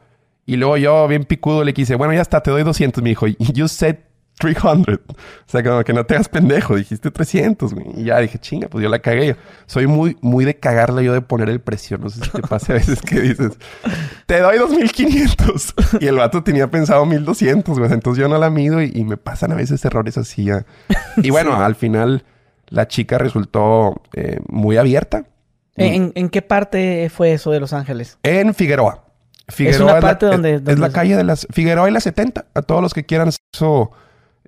[0.46, 3.04] Y luego yo, bien picudo, le quise, bueno, ya está, te doy 200.
[3.04, 3.98] Me dijo, you said
[4.38, 5.00] 300.
[5.00, 6.76] O sea, como que no te hagas pendejo.
[6.76, 7.86] Dijiste 300, güey.
[7.96, 9.36] Y ya dije, chinga, pues yo la cagué.
[9.66, 11.98] Soy muy, muy de cagarla yo de poner el precio.
[11.98, 13.58] No sé si te pasa a veces que dices,
[14.26, 15.74] te doy 2500.
[16.02, 17.92] Y el vato tenía pensado 1200, güey.
[17.92, 20.50] Entonces yo no la mido y, me pasan a veces errores así.
[21.18, 22.26] Y bueno, al final
[22.68, 25.26] la chica resultó eh, muy abierta.
[25.78, 28.18] ¿En, en qué parte fue eso de Los Ángeles?
[28.24, 29.06] En Figueroa.
[29.58, 32.00] es una parte la, donde, es, donde es la calle de las Figueroa y la
[32.00, 32.46] 70.
[32.54, 33.92] A todos los que quieran eso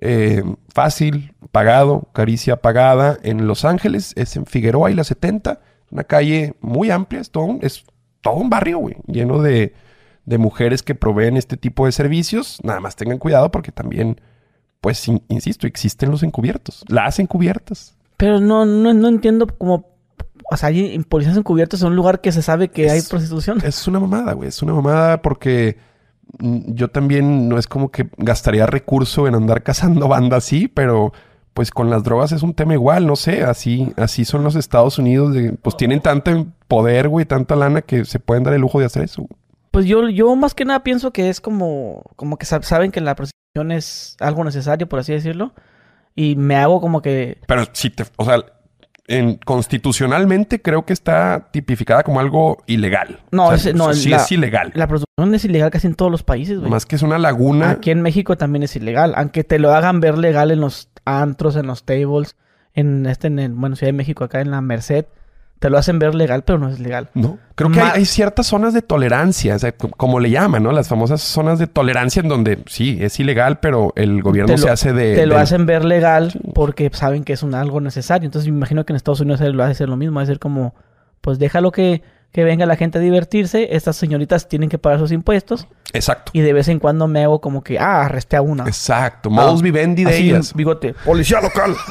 [0.00, 5.60] eh, fácil, pagado, caricia pagada en Los Ángeles, es en Figueroa y la 70.
[5.90, 7.84] Una calle muy amplia, es todo un, es
[8.20, 9.74] todo un barrio, güey, lleno de,
[10.26, 12.58] de mujeres que proveen este tipo de servicios.
[12.62, 14.20] Nada más tengan cuidado porque también,
[14.80, 17.96] pues, in- insisto, existen los encubiertos, las encubiertas.
[18.16, 19.96] Pero no, no, no entiendo cómo...
[20.50, 23.58] O sea, hay policías encubiertos en un lugar que se sabe que hay prostitución.
[23.64, 24.48] Es una mamada, güey.
[24.48, 25.76] Es una mamada porque
[26.38, 31.12] yo también no es como que gastaría recurso en andar cazando banda así, pero
[31.54, 34.98] pues con las drogas es un tema igual, no sé, así, así son los Estados
[34.98, 38.78] Unidos, de- pues tienen tanto poder, güey, tanta lana que se pueden dar el lujo
[38.78, 39.26] de hacer eso.
[39.72, 43.00] Pues yo, yo más que nada pienso que es como, como que sab- saben que
[43.00, 45.52] la prostitución es algo necesario, por así decirlo.
[46.14, 47.38] Y me hago como que...
[47.46, 48.38] Pero si te, o sea,
[49.08, 53.20] en, constitucionalmente creo que está tipificada como algo ilegal.
[53.30, 54.70] No, O sea, es- no, sí la- es ilegal.
[54.74, 56.70] La prostitución es ilegal casi en todos los países, güey.
[56.70, 57.70] Más que es una laguna.
[57.70, 59.14] Aquí en México también es ilegal.
[59.16, 62.36] Aunque te lo hagan ver legal en los antros, en los tables,
[62.74, 65.06] en este, en el, bueno, Ciudad de México, acá en la Merced.
[65.58, 67.10] Te lo hacen ver legal, pero no es legal.
[67.14, 70.62] No, creo que hay, hay ciertas zonas de tolerancia, o sea, co- como le llaman,
[70.62, 70.70] ¿no?
[70.70, 74.70] Las famosas zonas de tolerancia en donde sí, es ilegal, pero el gobierno lo- se
[74.70, 75.16] hace de...
[75.16, 78.26] te lo hacen ver legal porque saben que es un algo necesario.
[78.26, 80.16] Entonces me imagino que en Estados Unidos lo hace lo mismo.
[80.16, 80.76] Va a ser como,
[81.20, 83.74] pues déjalo que, que venga la gente a divertirse.
[83.74, 85.66] Estas señoritas tienen que pagar sus impuestos.
[85.92, 86.30] Exacto.
[86.34, 88.62] Y de vez en cuando me hago como que, ah, arresté a una.
[88.64, 89.28] Exacto.
[89.28, 90.54] Modus Ah, vivendi de Así, ellas.
[90.54, 90.94] bigote.
[91.04, 91.74] Policía local.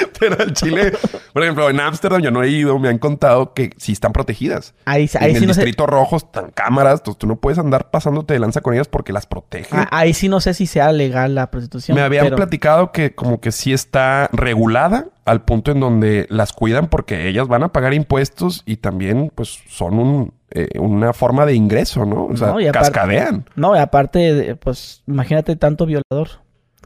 [0.20, 0.92] pero en Chile,
[1.32, 4.74] por ejemplo, en Ámsterdam yo no he ido, me han contado que sí están protegidas.
[4.84, 5.60] Ahí, ahí en el sí no sé.
[5.60, 9.12] distrito rojo están cámaras, entonces tú no puedes andar pasándote de lanza con ellas porque
[9.12, 9.80] las protegen.
[9.80, 11.94] Ah, Ahí sí no sé si sea legal la prostitución.
[11.96, 16.52] Me habían pero- platicado que como que sí está regulada al punto en donde las
[16.52, 21.46] cuidan porque ellas van a pagar impuestos y también pues son un, eh, una forma
[21.46, 22.26] de ingreso, ¿no?
[22.26, 23.44] O sea, No, aparte- cascadean.
[23.54, 26.28] No, y aparte, pues, imagínate tanto violador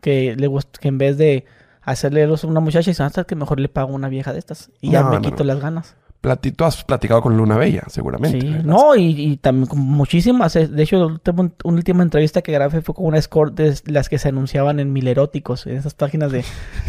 [0.02, 0.48] que le
[0.80, 1.44] que en vez de
[1.92, 4.70] hacerle a una muchacha, dice, hasta que mejor le pago una vieja de estas.
[4.80, 5.44] Y ya No, me no, quito no.
[5.44, 5.94] las ganas.
[6.20, 8.40] Platito has platicado con Luna Bella, seguramente.
[8.40, 10.56] Sí, no, y, y también con muchísimas.
[10.56, 14.18] eh, De hecho, una última entrevista que grabé fue con una escort de las que
[14.18, 16.44] se anunciaban en Mileróticos, en esas páginas de,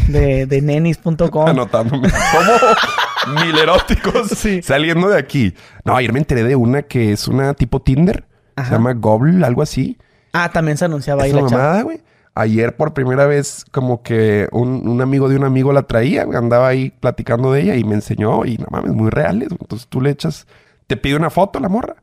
[0.08, 1.46] de, de nenis.com.
[1.46, 2.08] Anotándome.
[2.10, 3.40] ¿Cómo?
[3.44, 4.28] Mileróticos.
[4.30, 4.62] Sí.
[4.62, 5.54] Saliendo de aquí.
[5.84, 8.24] No, ayer me enteré de una que es una tipo Tinder.
[8.56, 8.68] Ajá.
[8.70, 9.98] Se llama Gobble, algo así.
[10.32, 12.00] Ah, también se anunciaba ahí la mamada, güey.
[12.40, 16.68] Ayer por primera vez como que un, un amigo de un amigo la traía, andaba
[16.68, 19.48] ahí platicando de ella y me enseñó y no mames, muy reales.
[19.50, 20.46] Entonces tú le echas,
[20.86, 21.96] te pide una foto la morra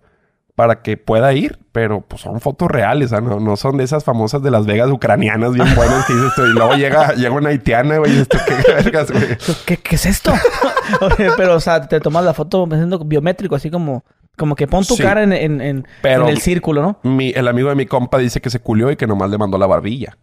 [0.55, 4.03] para que pueda ir, pero pues son fotos reales, sea, no, no son de esas
[4.05, 6.43] famosas de Las Vegas ucranianas bien buenas que dices tú.
[6.45, 9.37] Y luego llega, llega una haitiana, güey, y esto qué vergas, güey.
[9.65, 10.31] ¿Qué, qué es esto?
[11.01, 14.05] Oye, Pero, o sea, te tomas la foto haciendo biométrico, así como,
[14.37, 15.03] como que pon tu Sí.
[15.03, 16.99] cara en, en, en- Pero- en el círculo, ¿no?
[17.03, 19.57] Mi, el amigo de mi compa dice que se culió y que nomás le mandó
[19.57, 20.17] la barbilla.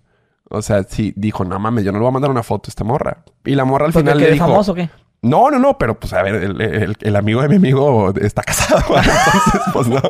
[0.53, 2.71] O sea, sí, dijo, no mames, yo no le voy a mandar una foto a
[2.71, 3.25] esta morra.
[3.45, 4.47] Y la morra al final le dijo...
[4.47, 4.91] famoso, o ¿qué?
[5.23, 8.43] No, no, no, pero pues a ver, el, el- el amigo de mi amigo está
[8.47, 8.85] casado.
[8.97, 10.01] Entonces, pues no.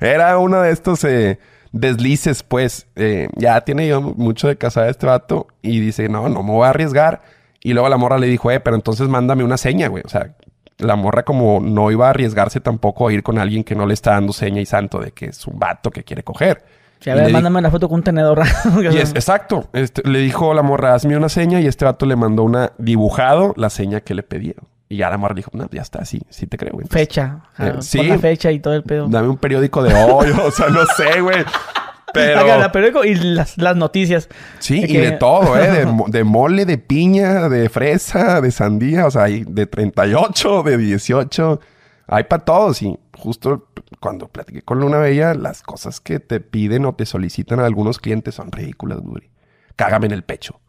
[0.00, 1.38] Era uno de estos eh,
[1.72, 2.86] deslices, pues.
[2.96, 5.48] Eh, ya tiene yo mucho de casada este vato.
[5.62, 7.22] Y dice, no, no me voy a arriesgar.
[7.62, 10.02] Y luego la morra le dijo, eh, pero entonces mándame una seña, güey.
[10.06, 10.34] O sea,
[10.78, 13.94] la morra como no iba a arriesgarse tampoco a ir con alguien que no le
[13.94, 16.64] está dando seña y santo de que es un vato que quiere coger.
[17.00, 18.42] Sí, a ver, mándame la foto con un tenedor.
[18.92, 19.68] y es, exacto.
[19.72, 23.54] Este, le dijo la morra, hazme una seña y este vato le mandó una dibujado
[23.56, 24.54] la seña que le pedía.
[24.88, 26.86] Y ya la morra dijo, no, ya está, sí, sí te creo, güey.
[26.88, 27.42] fecha.
[27.58, 27.98] Eh, sí.
[27.98, 29.06] pon la fecha y todo el pedo.
[29.08, 31.44] Dame un periódico de hoy, o sea, no sé, güey.
[32.12, 34.28] Pero Haga la periódico y las, las noticias.
[34.58, 35.70] sí, de y de todo, ¿eh?
[35.70, 40.76] De, de mole, de piña, de fresa, de sandía, o sea, hay de 38, de
[40.76, 41.60] 18.
[42.08, 42.82] Hay para todos.
[42.82, 47.58] Y justo cuando platiqué con Luna Bella, las cosas que te piden o te solicitan
[47.60, 49.30] a algunos clientes son ridículas, güey.
[49.76, 50.60] Cágame en el pecho.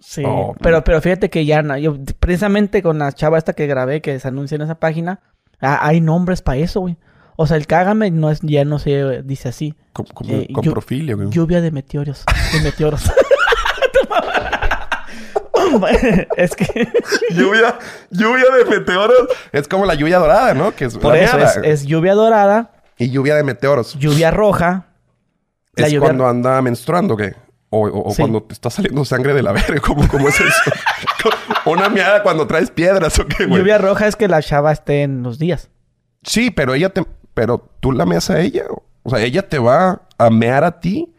[0.00, 0.22] Sí.
[0.26, 4.00] Oh, pero, pero fíjate que ya, no- yo precisamente con la chava esta que grabé,
[4.00, 5.20] que se anuncia en esa página,
[5.60, 6.96] hay nombres para eso, güey.
[7.36, 9.74] O sea, el cágame no es, ya no se dice así.
[9.92, 11.30] Con, con, Eh, con profilio, güey.
[11.30, 12.24] Lluvia de meteoros.
[12.52, 13.10] De meteoros.
[16.36, 16.88] es que
[17.34, 17.78] lluvia,
[18.10, 19.28] lluvia de meteoros.
[19.52, 20.74] Es como la lluvia dorada, ¿no?
[20.74, 23.94] Que es por eso es, es lluvia dorada, Y lluvia de meteoros.
[23.98, 24.86] lluvia roja.
[25.74, 27.34] La es lluvia- cuando anda menstruando, ¿qué?
[27.70, 28.22] O, o- o Sí.
[28.22, 29.80] cuando te está saliendo sangre de la verga.
[29.82, 30.70] ¿Cómo, cómo es eso?
[31.66, 33.60] Una meada cuando traes piedras, ¿o qué, güey?
[33.60, 35.70] Lluvia roja es que la chava esté en los días.
[36.24, 37.04] Sí, pero ella te...
[37.32, 38.64] Pero tú la meas a ella.
[39.04, 41.14] O sea, ella te va a mear a ti.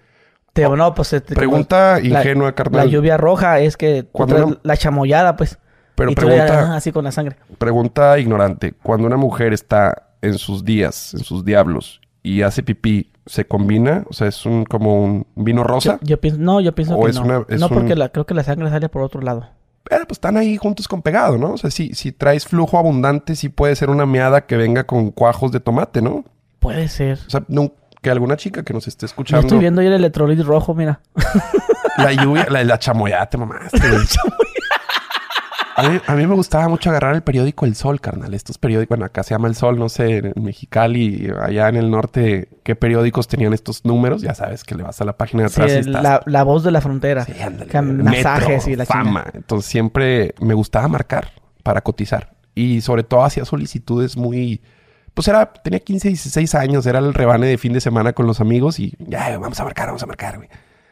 [0.54, 1.14] Te, no, pues...
[1.14, 2.90] este, Pregunta como- la- ingenua, La, carnal.
[2.90, 5.58] lluvia roja es que Cuando una- la chamoyada, pues.
[5.96, 7.38] Pero y tú le- pregunta- así con la sangre.
[7.58, 8.74] Pregunta ignorante.
[8.84, 14.04] Cuando una mujer está en sus días, en sus diablos, y hace pipí, ¿se combina?
[14.10, 16.00] O sea, es un como un vino rosa.
[16.02, 17.24] Yo, yo pienso, no, yo pienso ¿O que es no.
[17.24, 19.48] una- es no, porque un- la, creo que la sangre sale por otro lado.
[19.90, 21.54] Eh, pues están ahí juntos con pegado, ¿no?
[21.54, 25.12] O sea, si, si traes flujo abundante, sí puede ser una meada que venga con
[25.12, 26.24] cuajos de tomate, ¿no?
[26.60, 27.20] Puede ser.
[27.26, 29.94] O sea, no- que alguna chica que nos esté Yo escuchando, estoy viendo ahí el
[29.94, 31.02] electrolit rojo, mira.
[31.98, 34.06] la lluvia, la, la chamoyada, te mamaste, güey.
[35.74, 38.34] A mí, a mí me gustaba mucho agarrar el periódico El Sol, carnal.
[38.34, 41.90] Estos periódicos, bueno, acá se llama El Sol, no sé, en Mexicali, allá en el
[41.90, 44.22] norte, qué periódicos tenían estos números.
[44.22, 46.22] Ya sabes que le vas a la página de Sí, atrás y el- estás la,
[46.26, 47.24] la voz de la frontera.
[47.26, 47.82] Sí, ándale.
[48.04, 49.26] Masajes y la fama.
[49.34, 51.30] Entonces siempre me gustaba marcar
[51.64, 52.34] para cotizar.
[52.54, 54.62] Y sobre todo hacía solicitudes muy...
[55.14, 55.52] Pues era...
[55.52, 56.86] Tenía 15, 16 años.
[56.86, 58.80] Era el rebane de fin de semana con los amigos.
[58.80, 60.50] Y ya, vamos a marcar, vamos a marcar, güey.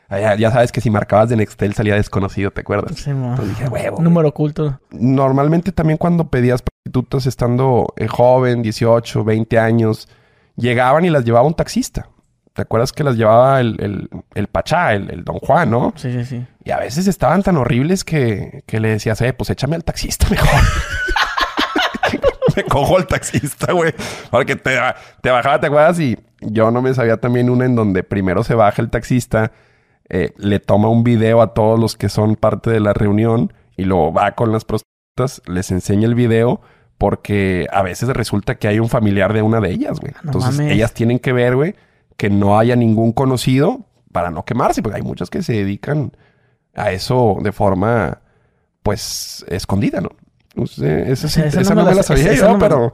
[0.09, 2.97] Ah, Ya, ya sabes que si marcabas de Nextel salía desconocido, ¿te acuerdas?
[2.99, 3.11] Sí.
[3.11, 3.97] Entonces dije, huevo.
[3.97, 4.03] güey.
[4.03, 4.79] Número oculto.
[4.91, 10.07] Normalmente también cuando pedías prostitutas estando eh, joven, 18, 20 años,
[10.55, 12.07] llegaban y las llevaba un taxista.
[12.53, 15.93] ¿Te acuerdas que las llevaba el, el, el Pachá, el, el Don Juan, no?
[15.95, 16.45] Sí, sí, sí.
[16.65, 20.27] Y a veces estaban tan horribles que, que le decías, eh, pues échame al taxista
[20.29, 20.49] mejor.
[22.63, 23.93] me cojo al taxista, güey.
[24.31, 24.77] Porque te,
[25.21, 25.99] te bajaba, ¿te acuerdas?
[25.99, 29.51] Y yo no me sabía también una en donde primero se baja el taxista,
[30.09, 33.83] eh, le toma un video a todos los que son parte de la reunión y
[33.83, 36.61] luego va con las prostitutas, les enseña el video
[36.97, 40.13] porque a veces resulta que hay un familiar de una de ellas, güey.
[40.15, 40.73] Ah, no Entonces mames.
[40.73, 41.75] ellas tienen que ver, güey,
[42.17, 46.11] que no haya ningún conocido para no quemarse, porque hay muchas que se dedican
[46.75, 48.19] a eso de forma,
[48.83, 50.09] pues, escondida, ¿no?
[50.59, 52.47] No sé, esa, O sea, sí- esa esa no me la- la sabía esa- yo,
[52.47, 52.93] no me- pero...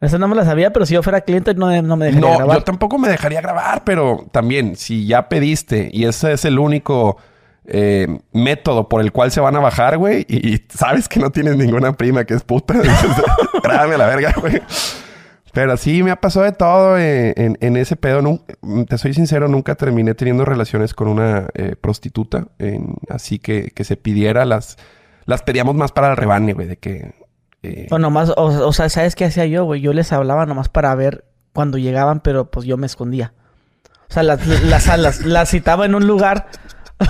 [0.00, 2.36] Esa no me la sabía, pero si yo fuera cliente no, no me dejaría No,
[2.36, 2.58] grabar.
[2.58, 7.16] yo tampoco me dejaría grabar, pero también, si ya pediste y ese es el único
[7.66, 11.30] eh, método por el cual se van a bajar, güey, y, y sabes que no
[11.30, 12.74] tienes ninguna prima que es puta,
[13.62, 14.60] grábame a la verga, güey.
[15.54, 18.40] Pero sí, me ha pasado de todo eh, en, en ese pedo.
[18.88, 22.48] Te soy sincero, nunca terminé teniendo relaciones con una eh, prostituta.
[22.58, 24.76] en- así que que se pidiera las...
[25.26, 27.14] Las pedíamos más para el rebane, güey, de que...
[27.62, 28.34] eh, O nomás, o,
[28.66, 29.80] o sea, ¿sabes qué hacía yo, güey?
[29.80, 33.32] Yo les hablaba nomás para ver cuando llegaban, pero pues yo me escondía.
[34.10, 36.48] O sea, las, las, las, las citaba en un lugar.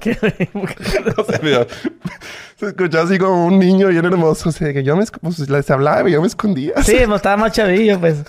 [0.00, 0.16] ¿Qué?
[1.16, 1.66] O sea,
[2.56, 4.48] se escuchaba así como un niño bien hermoso.
[4.48, 5.04] O sea, que yo me...
[5.20, 6.82] Pues les hablaba y yo me escondía.
[6.82, 8.24] Sí, pues estaba más chavillo, pues.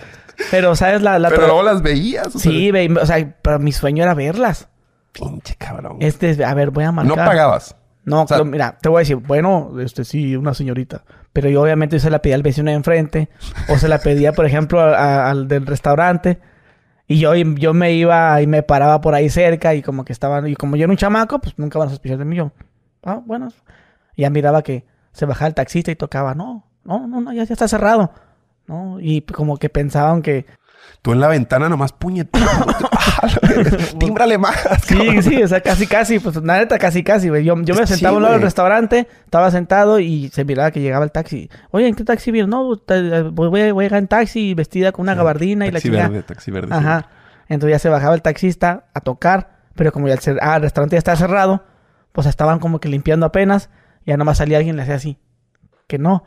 [0.52, 1.02] Pero, ¿sabes?
[1.02, 2.28] La, la Pero luego las veías.
[2.28, 2.92] o sea, Sí, güey.
[2.92, 4.68] O sea, pero mi sueño era verlas.
[5.14, 5.98] Pinche cabrón.
[6.00, 7.18] Este, es- a ver, voy a marcar.
[7.18, 7.76] no pagabas.
[8.06, 11.04] No, O sea- pero mira, te voy a decir, bueno, este sí, una señorita.
[11.34, 13.30] Pero yo obviamente se la pedía al vecino de enfrente.
[13.70, 16.40] O se la pedía, por ejemplo, a- a- al del restaurante.
[17.08, 20.48] Y yo, yo me iba y me paraba por ahí cerca y como que estaban...
[20.48, 22.36] Y como yo era un chamaco, pues nunca van a sospechar de mí.
[22.36, 22.52] Yo,
[23.04, 23.50] ah, bueno.
[24.16, 26.36] Y ya miraba que se bajaba el taxista y tocaba.
[26.36, 28.12] No, no, no, no ya, ya está cerrado.
[28.68, 30.46] No, y como que pensaban que...
[31.02, 32.46] Tú en la ventana nomás puñetito.
[34.00, 34.56] Tímbrale más.
[34.86, 37.44] Sí, sí, o sea, casi, casi, pues la neta, casi, casi, güey.
[37.44, 40.72] Yo, yo me sentaba a sí, un lado del restaurante, estaba sentado y se miraba
[40.72, 41.50] que llegaba el taxi.
[41.72, 42.50] Oye, ¿en qué taxi vienes?
[42.50, 45.90] No, te- voy, voy, a llegar en taxi vestida con una gabardina y la Taxi
[45.90, 46.10] chingada.
[46.10, 46.76] verde, taxi verde.
[46.76, 47.08] Ajá.
[47.48, 50.96] Entonces ya se bajaba el taxista a tocar, pero como ya el, ah, el restaurante
[50.96, 51.64] ya estaba cerrado,
[52.12, 53.70] pues estaban como que limpiando apenas,
[54.06, 55.18] ya nomás salía alguien y le hacía así,
[55.88, 56.26] que no.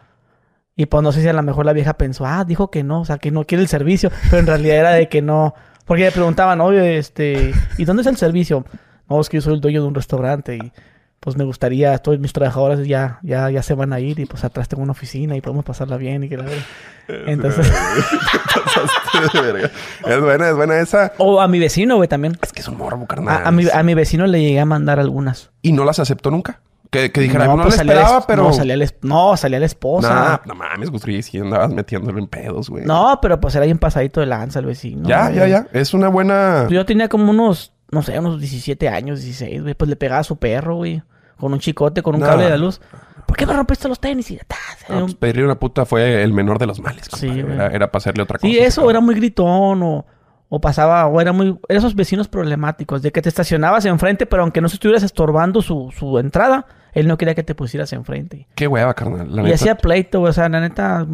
[0.76, 3.02] Y pues no sé si a lo mejor la vieja pensó, ah, dijo que no,
[3.02, 5.54] o sea, que no quiere el servicio, pero en realidad era de que no,
[5.84, 8.64] porque le preguntaban, oye, este, ¿y dónde es el servicio?
[9.08, 10.72] No, es que yo soy el dueño de un restaurante y
[11.20, 14.42] pues me gustaría, todos mis trabajadores ya, ya, ya se van a ir y pues
[14.42, 16.64] atrás tengo una oficina y podemos pasarla bien y que la verdad.
[17.06, 17.70] Entonces,
[18.64, 19.70] Pasaste de verga.
[20.04, 21.12] Es buena, es buena esa.
[21.18, 22.36] o a mi vecino, güey, también.
[22.42, 23.42] Es que es un morbo, carnal.
[23.44, 25.50] A, a mi, a mi vecino le llegué a mandar algunas.
[25.62, 26.60] Y no las aceptó nunca.
[26.92, 28.42] Que, que dijera, no, pues le salía la esperaba, es- pero...
[28.44, 30.14] No, salía la, no, salía la esposa.
[30.14, 32.84] Nah, no mames, Gustri, si andabas metiéndolo en pedos, güey.
[32.84, 35.08] No, pero pues era bien pasadito de lanza el vecino.
[35.08, 35.36] ya, güey.
[35.36, 35.66] ya, ya.
[35.72, 36.68] Es una buena...
[36.68, 39.74] Yo tenía como unos, no sé, unos 17 años, 16, güey.
[39.74, 41.02] Pues le pegaba a su perro, güey.
[41.38, 42.26] Con un chicote, con un No.
[42.26, 42.80] cable de la luz.
[43.26, 44.30] ¿Por qué me rompiste los tenis?
[44.30, 44.56] Y ta,
[44.90, 47.54] Ah, pues pedirle una puta fue el menor de los males, Sí, güey.
[47.54, 48.46] era, era para hacerle otra cosa.
[48.46, 50.04] Sí, eso era muy gritón o,
[50.50, 51.58] o pasaba, o era muy...
[51.68, 55.90] Esos vecinos problemáticos, de que te estacionabas enfrente, pero aunque no se estuvieras estorbando su,
[55.96, 58.46] su entrada, él no quería que te pusieras enfrente.
[58.54, 59.34] Qué hueva, carnal.
[59.34, 59.54] La y neta.
[59.56, 61.06] hacía pleito, güey, o sea, la neta...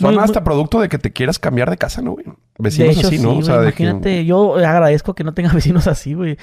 [0.00, 2.26] Son muy- hasta producto de que te quieras cambiar de casa, ¿no, güey?
[2.58, 3.30] Vecinos hecho, así, sí, ¿no?
[3.30, 3.82] güey, o sea, de que...
[3.82, 6.36] imagínate, yo agradezco que no tenga vecinos así, güey.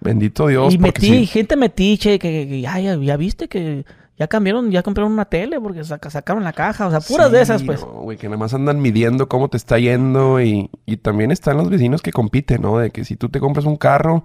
[0.00, 1.26] Bendito Dios, y metí, sí.
[1.26, 3.84] gente metiche, que, que ya, ya, ya viste que
[4.18, 7.32] ya cambiaron, ya compraron una tele porque saca- sacaron la caja, o sea, puras Sí,
[7.34, 7.80] de esas, pues.
[7.80, 11.56] no, güey, que nada más andan midiendo cómo te está yendo y, y también están
[11.56, 12.78] los vecinos que compiten, ¿no?
[12.78, 14.24] De que si tú te compras un carro,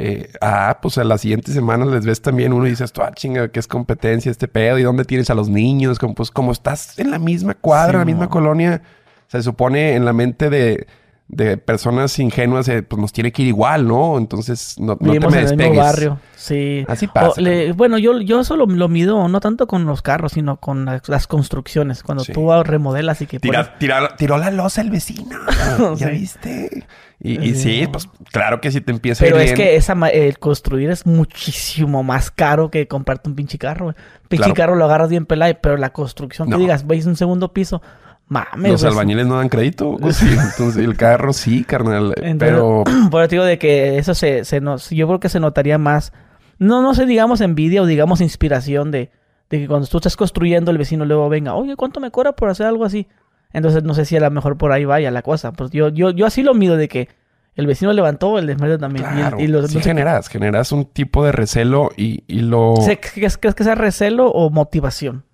[0.00, 3.48] eh, ah, pues a las siguientes semanas les ves también uno y dices, ah, chinga,
[3.48, 4.78] ¿qué es competencia este pedo?
[4.78, 5.98] ¿Y dónde tienes a los niños?
[5.98, 8.80] Como, pues como estás en la misma cuadra, en la misma colonia,
[9.26, 10.86] se supone en la mente de,
[11.26, 14.16] de personas ingenuas, eh, pues nos tiene que ir igual, ¿no?
[14.18, 16.20] Entonces, no, no te me en el mismo barrio.
[16.36, 16.84] Sí.
[16.88, 17.38] Así pasa.
[17.40, 21.06] Le- bueno, yo, yo solo lo mido no tanto con los carros, sino con las,
[21.08, 22.02] las construcciones.
[22.02, 22.32] Cuando Sí.
[22.32, 25.36] tú remodelas y que pones- Tira- tiró la losa el vecino.
[25.96, 26.12] ¿Ya Sí.
[26.12, 26.86] viste?
[27.20, 27.80] Y, y Sí.
[27.80, 30.38] sí, pues claro que si te empieza a ir Pero es bien- que esa el
[30.38, 33.96] construir es muchísimo más caro que comprarte un pinche carro, güey.
[34.28, 34.54] Pinche Claro.
[34.54, 36.56] carro lo agarras bien pelado, pero la construcción No.
[36.56, 37.82] que digas, veis un segundo piso,
[38.28, 38.70] mames.
[38.70, 39.96] Los albañiles no dan crédito.
[40.12, 42.14] Sí, entonces el carro sí, carnal.
[42.22, 44.90] Entonces, pero Por eso te digo de que eso se, se nos...
[44.90, 46.12] Yo creo que se notaría más...
[46.60, 49.10] No, no sé, digamos envidia o digamos inspiración de,
[49.50, 52.48] de que cuando tú estás construyendo el vecino luego venga, oye, ¿cuánto me cobra por
[52.50, 53.06] hacer algo así?
[53.52, 55.52] Entonces no sé si a lo mejor por ahí vaya la cosa.
[55.52, 57.08] Pues yo, yo, yo así lo mido de que
[57.54, 59.06] el vecino levantó, el desmadre también.
[59.06, 62.22] Y el- claro, y los- sí no sé- generas, generas un tipo de recelo y,
[62.28, 62.74] y lo
[63.14, 65.24] ¿Crees, crees que sea recelo o motivación?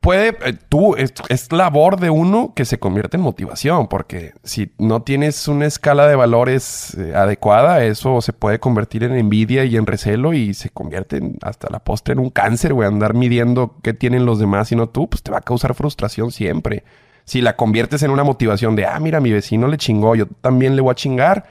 [0.00, 4.70] puede, eh, tú, es, es labor de uno que se convierte en motivación, porque si
[4.78, 9.78] no tienes una escala de valores eh, adecuada, eso se puede convertir en envidia y
[9.78, 13.76] en recelo y se convierte en- hasta la postre en un cáncer, güey, andar midiendo
[13.82, 16.84] qué tienen los demás y no tú, pues te va a causar frustración siempre.
[17.24, 20.76] Si la conviertes en una motivación de, ah, mira, mi vecino le chingó, yo también
[20.76, 21.44] le voy a chingar,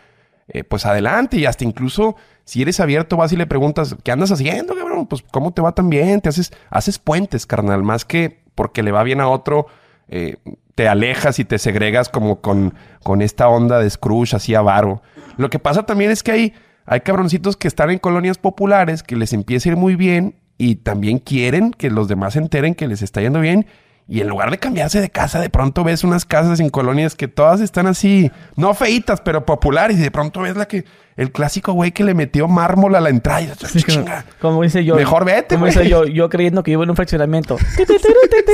[0.48, 4.32] eh, pues adelante y hasta incluso si eres abierto vas y le preguntas, ¿qué andas
[4.32, 5.08] haciendo, cabrón?
[5.08, 8.92] Pues cómo te va tan bien, te haces, haces puentes, carnal, más que porque le
[8.92, 9.68] va bien a otro,
[10.10, 10.38] eh,
[10.76, 15.02] te alejas y te segregas como con, con esta onda de Scrooge así avaro.
[15.38, 16.54] Lo que pasa también es que hay,
[16.86, 20.76] hay cabroncitos que están en colonias populares que les empieza a ir muy bien y
[20.76, 23.66] también quieren que los demás se enteren que les está yendo bien.
[24.08, 27.30] Y en lugar de cambiarse de casa, de pronto ves unas casas en colonias que
[27.30, 29.98] todas están así, no feitas, pero populares.
[29.98, 30.84] Y de pronto ves la que,
[31.16, 33.42] el clásico güey que le metió mármol a la entrada.
[33.42, 34.26] Y dices, "Chinga".
[34.42, 34.96] Como dice yo.
[34.96, 35.74] Mejor vete, Como güey.
[35.74, 37.58] dice yo, yo creyendo que vivo en un fraccionamiento.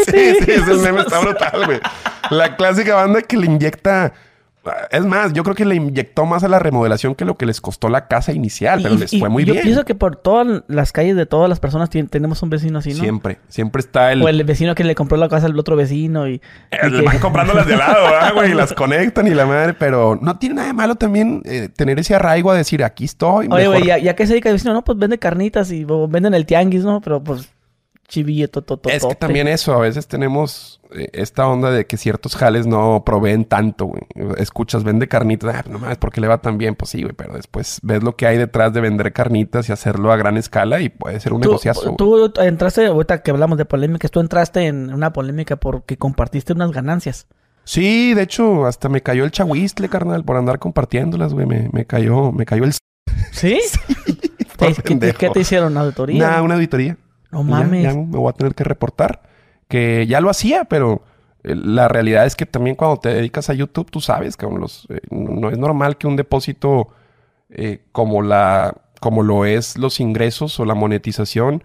[0.05, 1.79] Sí, sí, ese meme está brutal, güey.
[2.29, 4.13] La clásica banda que le inyecta.
[4.91, 7.61] Es más, yo creo que le inyectó más a la remodelación que lo que les
[7.61, 9.63] costó la casa inicial, pero les y fue muy yo bien.
[9.63, 12.99] pienso que por todas las calles de todas las personas tenemos un vecino así, ¿no?
[12.99, 14.21] Siempre, siempre está el.
[14.21, 16.33] O el vecino que le compró la casa al otro vecino y...
[16.33, 16.41] y
[16.71, 18.51] Eh, que- Van comprando las de lado, ¿verdad, güey?
[18.51, 21.97] Y las conectan y la madre, pero no tiene nada de malo también eh, tener
[21.97, 23.47] ese arraigo a decir, aquí estoy.
[23.49, 26.07] Oye, güey, ya, ya que se dedica el vecino, no, pues vende carnitas y o
[26.07, 26.99] venden el tianguis, ¿no?
[27.01, 27.49] Pero pues
[28.09, 28.49] chivillo.
[28.87, 33.03] Es que también eso, a veces tenemos eh, esta onda de que ciertos jales no
[33.05, 34.01] proveen tanto, güey.
[34.37, 36.75] Escuchas, vende carnitas, ah, no mames, porque le va tan bien?
[36.75, 40.11] Pues sí, güey, pero después ves lo que hay detrás de vender carnitas y hacerlo
[40.11, 41.93] a gran escala y puede ser un Tú, negociazo.
[41.93, 41.95] güey.
[41.95, 46.71] tú entraste, ahorita que hablamos de polémicas, tú entraste en una polémica porque compartiste unas
[46.71, 47.27] ganancias.
[47.63, 51.45] Sí, de hecho, hasta me cayó el chahuistle, carnal, por andar compartiéndolas, güey.
[51.45, 52.73] Me, me cayó, me cayó el...
[53.31, 53.59] ¿Sí?
[54.57, 55.77] por ¿Qué, qué te, qué hicieron?
[55.77, 56.27] ¿Auditoría?
[56.27, 56.97] Nah, una auditoría.
[57.31, 57.83] No ya- mames.
[57.83, 59.21] Ya, me voy a tener que reportar.
[59.67, 61.03] Que ya lo hacía, pero
[61.43, 64.87] eh, la realidad es que también cuando te dedicas a YouTube, tú sabes que los,
[64.89, 66.89] eh, no es normal que un depósito
[67.49, 71.63] eh, como, la, como lo es los ingresos o la monetización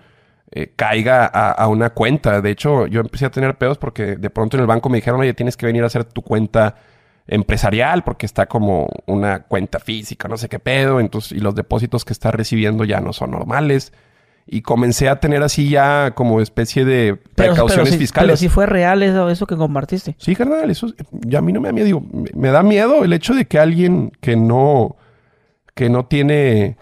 [0.50, 2.40] eh, caiga a, a una cuenta.
[2.42, 5.20] De hecho, yo empecé a tener pedos porque de pronto en el banco me dijeron,
[5.20, 6.76] oye, tienes que venir a hacer tu cuenta
[7.26, 12.04] empresarial porque está como una cuenta física, no sé qué pedo, entonces y los depósitos
[12.04, 13.94] que está recibiendo ya no son normales
[14.46, 18.26] y comencé a tener así ya como especie de precauciones pero fiscales.
[18.28, 20.14] pero sí fue real eso, eso que compartiste.
[20.18, 20.94] Sí, carnal, eso es-
[21.26, 21.86] ya a mí no me da miedo.
[21.86, 22.02] Digo,
[22.34, 24.96] me, da miedo el hecho de que alguien que no,
[25.74, 26.76] que no tiene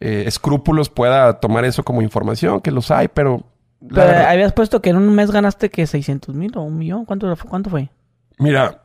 [0.00, 3.44] eh, escrúpulos pueda tomar eso como información, que los hay, pero...
[3.80, 7.04] Pero verdad- habías puesto que en un mes ganaste que 600 mil o un millón.
[7.04, 7.90] ¿Cuánto, ¿Cuánto fue?
[8.38, 8.81] Mira,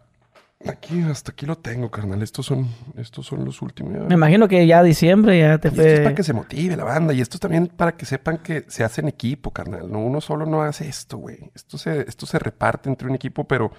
[0.65, 2.22] aquí hasta aquí lo tengo, carnal.
[2.24, 2.67] Estos son,
[2.98, 4.08] estos son los últimos.
[4.08, 6.15] Me imagino que ya diciembre ya te Y esto es para fue...
[6.15, 7.13] que se motive la banda.
[7.13, 9.91] Y esto es también para que sepan que se hace en equipo, carnal.
[9.91, 11.52] No, uno solo no hace esto, güey.
[11.56, 13.72] Esto se, esto se reparte entre un equipo, pero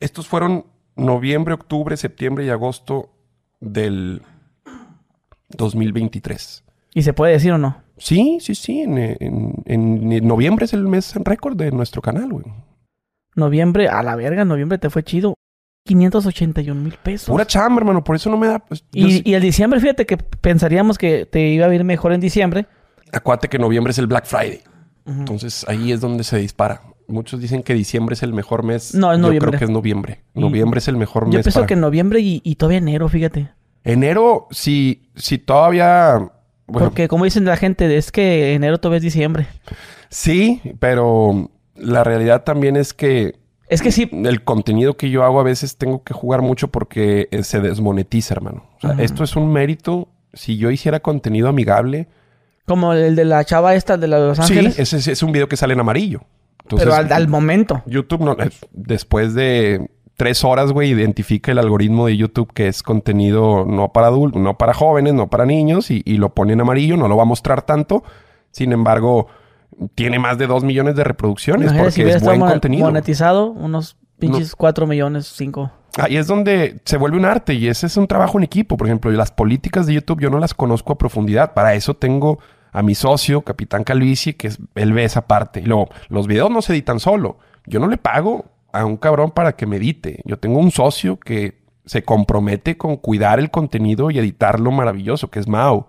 [0.00, 3.10] estos fueron noviembre, octubre, septiembre y agosto
[3.60, 4.22] del
[5.50, 6.64] 2023.
[6.94, 7.82] ¿Y se puede decir o no?
[7.96, 8.80] Sí, sí, sí.
[8.82, 12.44] En, en- en noviembre es el mes en récord de nuestro canal, güey.
[13.34, 15.34] Noviembre, a la verga, noviembre te fue chido.
[15.88, 17.28] 581 mil pesos.
[17.28, 18.04] Pura chamba, hermano.
[18.04, 18.58] Por eso no me da...
[18.60, 22.12] pues, yo sí- Y, el diciembre, fíjate que pensaríamos que te iba a ir mejor
[22.12, 22.66] en diciembre.
[23.12, 24.60] Acuérdate que noviembre es el Black Friday.
[25.06, 26.82] Entonces ahí es donde se dispara.
[27.06, 28.94] Muchos dicen que diciembre es el mejor mes.
[28.94, 29.48] No, es Yo noviembre.
[29.52, 30.20] creo que es noviembre.
[30.34, 31.44] Noviembre es el mejor Yo mes.
[31.46, 33.48] pienso para- que noviembre y, y todavía enero, fíjate.
[33.84, 36.18] Enero, si, si todavía.
[36.66, 39.46] Bueno, Porque como dicen la gente, es que enero todavía es diciembre.
[40.10, 43.36] sí, pero la realidad también es que
[43.68, 47.28] Es que sí, el contenido que yo hago a veces tengo que jugar mucho porque
[47.30, 48.64] eh, se desmonetiza, hermano.
[48.78, 52.08] O sea, esto es un mérito si yo hiciera contenido amigable.
[52.66, 54.74] Como el de la chava esta de la Los Ángeles.
[54.74, 56.22] Sí, ese es, un video que sale en amarillo.
[56.76, 57.82] Pero al, al momento.
[57.86, 62.82] YouTube, no, es- después de tres horas, güey, identifica el algoritmo de YouTube que es
[62.82, 66.60] contenido no para adultos, no para jóvenes, no para niños, y, y lo pone en
[66.60, 68.02] amarillo, no lo va a mostrar tanto.
[68.50, 69.28] Sin embargo,
[69.94, 72.86] tiene más de dos millones de reproducciones Imagínate porque si es buen contenido.
[72.86, 75.70] monetizado, unos pinches 4 millones, 5.
[75.98, 78.76] Ahí es donde se vuelve un arte y ese es un trabajo en equipo.
[78.76, 81.54] Por ejemplo, las políticas de YouTube yo no las conozco a profundidad.
[81.54, 82.38] Para eso tengo
[82.72, 85.60] a mi socio, Capitán Calvici, que es, él ve esa parte.
[85.60, 87.38] Y luego, los videos no se editan solo.
[87.66, 90.20] Yo no le pago a un cabrón para que me edite.
[90.24, 95.40] Yo tengo un socio que se compromete con cuidar el contenido y editarlo maravilloso, que
[95.40, 95.88] es Mao.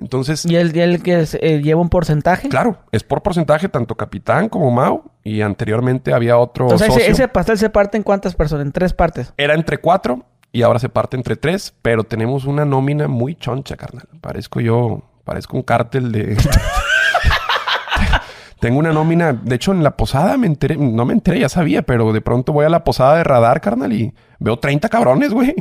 [0.00, 0.72] Entonces, ¿Y él
[1.02, 2.48] que es- eh, lleva un porcentaje?
[2.48, 5.04] claro, es por porcentaje tanto Capitán como Mao.
[5.22, 7.02] Y anteriormente había otro Entonces, socio.
[7.02, 8.64] ese, ese pastel se parte en cuántas personas?
[8.66, 9.32] En tres partes.
[9.36, 13.76] Era entre cuatro y ahora se parte entre tres, pero tenemos una nómina muy choncha,
[13.76, 14.08] carnal.
[14.20, 16.36] Parezco yo, parezco un cártel de...
[18.60, 21.80] Tengo una nómina, de hecho en la posada me enteré, no me enteré, ya sabía,
[21.80, 25.54] pero de pronto voy a la posada de radar, carnal, y veo 30 cabrones, güey.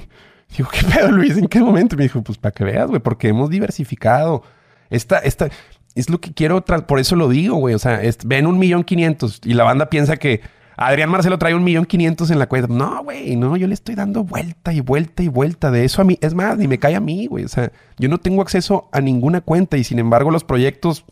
[0.57, 1.37] Digo, ¿qué pedo, Luis?
[1.37, 1.95] ¿En qué momento?
[1.95, 4.43] Me dijo, pues para que veas, güey, porque hemos diversificado.
[4.89, 5.49] Esta, esta,
[5.95, 7.75] es lo que quiero, por eso lo digo, güey.
[7.75, 10.41] O sea, es- ven un millón quinientos y la banda piensa que
[10.75, 12.73] Adrián Marcelo trae un millón quinientos en la cuenta.
[12.73, 16.05] No, güey, no, yo le estoy dando vuelta y vuelta y vuelta de eso a
[16.05, 16.17] mí.
[16.21, 17.43] Es más, ni me cae a mí, güey.
[17.45, 21.05] O sea, yo no tengo acceso a ninguna cuenta y sin embargo los proyectos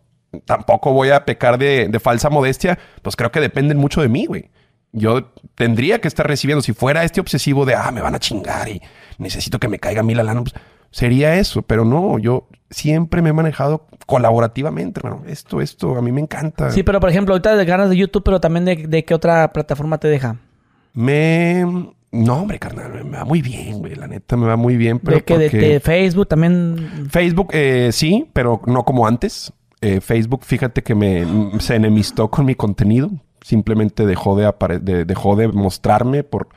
[0.45, 4.25] tampoco voy a pecar de, de falsa modestia, pues creo que dependen mucho de mí,
[4.25, 4.49] güey.
[4.93, 8.69] Yo tendría que estar recibiendo, si fuera este obsesivo de, ah, me van a chingar
[8.69, 8.81] y
[9.17, 10.53] necesito que me caiga a mí la lana, pues
[10.91, 15.23] sería eso, pero no, yo siempre me he manejado colaborativamente, hermano.
[15.27, 16.71] Esto, esto, a mí me encanta.
[16.71, 19.51] Sí, pero por ejemplo, ahorita de ganas de YouTube, pero también de, de qué otra
[19.53, 20.37] plataforma te deja.
[20.93, 21.65] Me...
[22.09, 23.93] No, hombre, carnal, me va muy bien, güey.
[23.95, 27.07] La neta me va muy bien, pero de que de, porque- de Facebook también.
[27.11, 29.51] Facebook, eh, sí, pero no como antes.
[29.81, 31.25] Eh, Facebook, fíjate que me
[31.59, 33.11] se enemistó con mi contenido.
[33.47, 36.49] Simplemente dejó de, de- dejó de mostrarme por...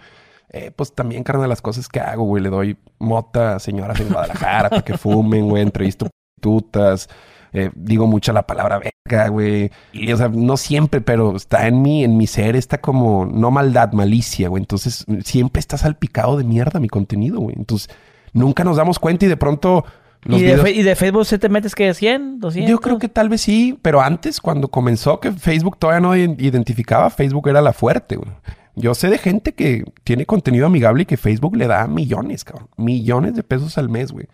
[0.48, 2.42] eh, pues también, carnal, las cosas que hago, güey.
[2.42, 5.62] Le doy mota a señoras en Guadalajara para que fumen, güey.
[5.62, 6.08] Entrevisto
[6.40, 7.08] tutas.
[7.52, 9.70] Eh, digo mucho la palabra verga, güey.
[9.92, 13.52] Y, o sea, no siempre, pero está en mí, en mi ser, está como, no
[13.52, 14.60] maldad, malicia, güey.
[14.62, 17.54] Entonces, siempre está salpicado de mierda mi contenido, güey.
[17.56, 17.88] Entonces,
[18.32, 19.84] nunca nos damos cuenta y de pronto...
[20.22, 22.70] los ¿Y de, videos- fe- y de Facebook se te metes que 100, 200.
[22.70, 27.08] yo creo que tal vez sí, pero antes, cuando comenzó, que Facebook todavía no identificaba,
[27.10, 28.30] Facebook era la fuerte, güey.
[28.76, 32.68] Yo sé de gente que tiene contenido amigable y que Facebook le da millones, cabrón.
[32.76, 34.26] Millones de pesos al mes, güey.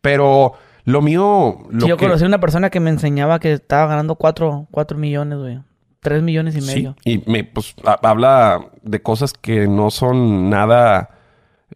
[0.00, 1.58] Pero lo mío...
[1.70, 4.66] Lo Sí, yo que- conocí una persona que me enseñaba que estaba ganando 4,
[4.96, 5.60] millones, güey.
[6.00, 6.96] 3 millones y Sí, medio.
[7.04, 11.10] y me, pues, ha- habla de cosas que no son nada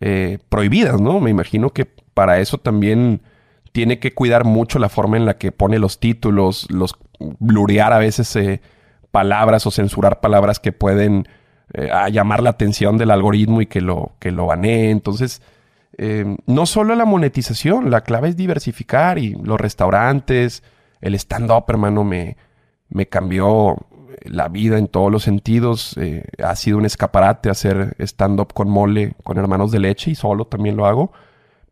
[0.01, 1.21] eh, prohibidas, ¿no?
[1.21, 3.23] Me imagino que para eso también
[3.77, 7.99] tiene que cuidar mucho la forma en la que pone los títulos, los blurear a
[7.99, 8.63] veces eh,
[9.11, 11.29] palabras o censurar palabras que pueden
[11.75, 14.89] eh, llamar la atención del algoritmo y que lo, que lo banee.
[14.91, 15.43] Entonces,
[15.99, 20.63] eh, no solo la monetización, la clave es diversificar y los restaurantes,
[21.03, 22.39] el stand-up, hermano, me,
[22.89, 23.77] me cambió
[24.23, 25.99] la vida en todos los sentidos.
[25.99, 30.47] Eh, ha sido un escaparate hacer stand-up con mole, con hermanos de leche y solo
[30.47, 31.13] también lo hago.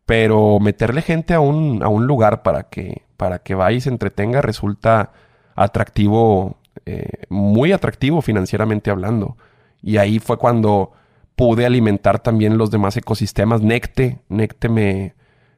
[0.05, 3.89] Pero meterle gente a un, a un lugar para que, para que vaya y se
[3.89, 5.11] entretenga resulta
[5.55, 9.37] atractivo, eh, muy atractivo financieramente hablando.
[9.81, 10.91] Y ahí fue cuando
[11.35, 13.61] pude alimentar también los demás ecosistemas.
[13.61, 15.15] Necte, Necte me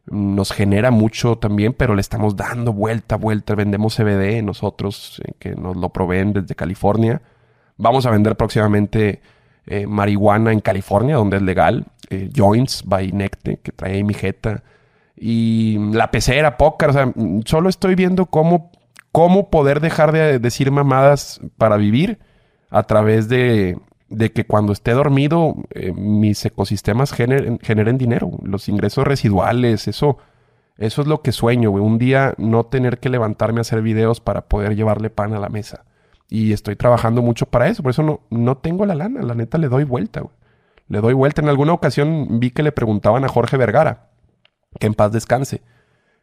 [0.10, 3.56] nos genera mucho también, pero le estamos dando vuelta, vuelta.
[3.56, 7.22] Vendemos CBD nosotros, eh, que nos lo proveen desde California.
[7.78, 9.22] Vamos a vender próximamente
[9.68, 11.86] eh, marihuana en California, donde es legal.
[12.09, 14.63] eh, Joints by Necte, que trae mi jeta.
[15.15, 16.89] Y la pecera, pócar.
[16.91, 17.13] O sea,
[17.45, 18.72] solo estoy viendo cómo,
[19.11, 22.20] cómo poder dejar de decir mamadas para vivir
[22.70, 23.78] a través de,
[24.09, 28.32] de que cuando esté dormido eh, mis ecosistemas generen, generen dinero.
[28.43, 30.18] Los ingresos residuales, eso,
[30.78, 31.84] eso es lo que sueño, güey.
[31.84, 35.49] Un día no tener que levantarme a hacer videos para poder llevarle pan a la
[35.49, 35.84] mesa.
[36.30, 37.84] Y estoy trabajando mucho para eso.
[37.84, 39.21] Por eso no, no tengo la lana.
[39.21, 40.23] La neta le doy vuelta.
[40.88, 41.41] Le doy vuelta.
[41.41, 44.09] En alguna ocasión vi que le preguntaban a Jorge Vergara,
[44.80, 45.61] que en paz descanse,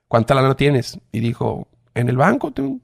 [0.09, 1.01] ¿cuánta lana tienes?
[1.13, 2.81] Y dijo, en el banco tengo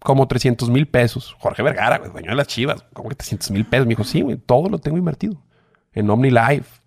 [0.00, 1.36] como 300 mil pesos.
[1.38, 2.84] Jorge Vergara, güey, dueño de las chivas.
[2.92, 3.86] ¿Cómo que 300 mil pesos?
[3.86, 5.42] Me dijo, sí, güey, todo lo tengo invertido.
[5.92, 6.80] En OmniLife,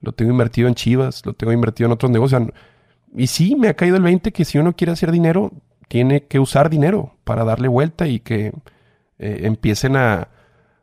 [0.00, 2.42] lo tengo invertido en chivas, lo tengo invertido en otros negocios.
[3.14, 5.52] Y sí, me ha caído el 20 que si uno quiere hacer dinero,
[5.88, 8.52] tiene que usar dinero para darle vuelta y que
[9.22, 10.28] eh, empiecen a,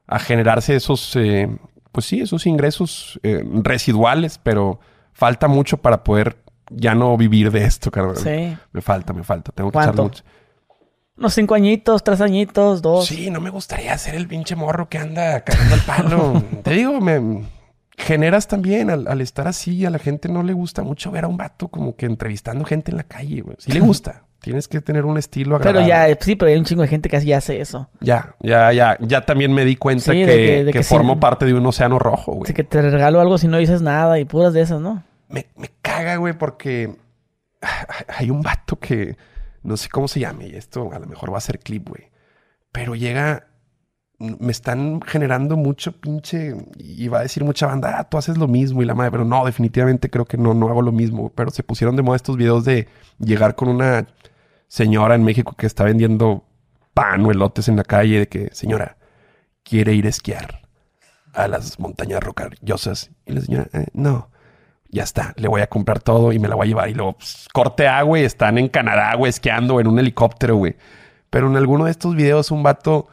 [0.07, 1.49] a generarse esos, eh,
[1.91, 4.79] pues sí, esos ingresos eh, residuales, pero
[5.13, 6.37] falta mucho para poder
[6.71, 8.17] ya no vivir de esto, carnal.
[8.17, 8.57] Sí.
[8.71, 9.51] Me falta, me falta.
[9.51, 10.23] Tengo que echarle mucho.
[11.17, 13.07] Unos cinco añitos, tres añitos, dos.
[13.07, 16.43] Sí, no me gustaría ser el pinche morro que anda cagando el palo.
[16.63, 17.43] Te digo, me
[17.97, 19.85] generas también al, al estar así.
[19.85, 22.91] A la gente no le gusta mucho ver a un vato como que entrevistando gente
[22.91, 23.57] en la calle, güey.
[23.59, 24.23] Sí le gusta.
[24.41, 25.87] Tienes que tener un estilo Pero agradable.
[25.89, 27.89] ya, eh, sí, pero hay un chingo de gente que así hace eso.
[27.99, 28.97] Ya, ya, ya.
[29.01, 30.89] Ya también me di cuenta Sí, que, de que- de que que sí.
[30.93, 32.43] formo parte de un océano rojo, güey.
[32.45, 35.03] Así que te regalo algo si no dices nada y puras de esas, ¿no?
[35.27, 36.95] me, me caga, güey, porque
[38.07, 39.17] hay un vato que
[39.61, 42.09] no sé cómo se llame y esto a lo mejor va a ser clip, güey.
[42.71, 43.47] Pero llega,
[44.19, 48.47] me están generando mucho pinche y va a decir mucha banda, ah, tú haces lo
[48.47, 51.31] mismo y la madre, pero no, definitivamente creo que no, no hago lo mismo.
[51.33, 52.87] Pero se pusieron de moda estos videos de
[53.19, 54.07] llegar con una
[54.67, 56.43] señora en México que está vendiendo
[56.93, 58.97] pan o elotes en la calle de que, señora,
[59.63, 60.61] quiere ir a esquiar
[61.33, 63.11] a las montañas rocallosas.
[63.25, 64.29] Y la señora, "Eh, no
[64.91, 66.89] ya está, le voy a comprar todo y me la voy a llevar.
[66.89, 70.75] Y luego, pues, corte A, güey, están en Canadá, güey, esquiando en un helicóptero, güey.
[71.29, 73.07] Pero en alguno de estos videos, un vato.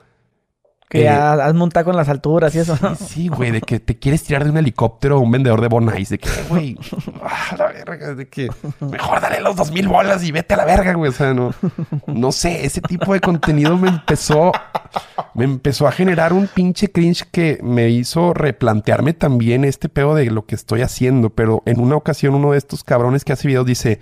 [0.88, 2.76] Que eh, has montado con las alturas y eso.
[2.76, 5.66] Sí, sí, güey, de que te quieres tirar de un helicóptero a un vendedor de
[5.66, 6.78] Bonais, de que, güey,
[7.22, 8.48] ah, la verga, de que
[8.80, 11.10] mejor dale los dos mil bolas y vete a la verga, güey.
[11.10, 11.52] O sea, no,
[12.06, 14.52] no sé, ese tipo de contenido me empezó,
[15.34, 20.26] me empezó a generar un pinche cringe que me hizo replantearme también este pedo de
[20.26, 21.30] lo que estoy haciendo.
[21.30, 23.98] Pero en una ocasión, uno de estos cabrones que hace videos dice: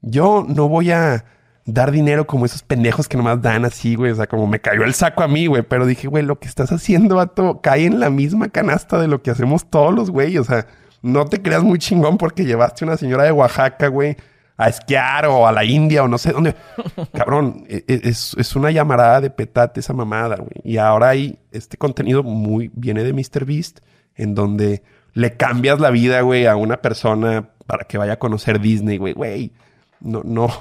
[0.00, 1.24] Yo no voy a
[1.70, 4.10] dar dinero como esos pendejos que nomás dan así, güey.
[4.10, 5.62] O sea, como me cayó el saco a mí, güey.
[5.62, 9.22] Pero dije, güey, lo que estás haciendo, vato, cae en la misma canasta de lo
[9.22, 10.40] que hacemos todos los güeyes.
[10.40, 10.66] O sea,
[11.02, 14.16] no te creas muy chingón porque llevaste una señora de Oaxaca, güey,
[14.56, 16.54] a esquiar o a la India o no sé dónde.
[17.12, 20.50] Cabrón, e- e- es, es una llamarada de petate esa mamada, güey.
[20.64, 23.80] Y ahora hay este contenido muy, viene de MrBeast,
[24.16, 28.58] en donde le cambias la vida, güey, a una persona para que vaya a conocer
[28.58, 29.12] Disney, güey.
[29.12, 29.52] Güey,
[30.00, 30.48] no, no.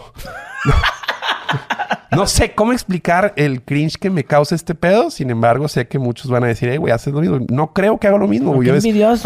[2.09, 5.11] No sé cómo explicar el cringe que me causa este pedo.
[5.11, 7.39] Sin embargo, sé que muchos van a decir, hey, güey, haces lo mismo.
[7.49, 8.69] No creo que haga lo mismo, güey.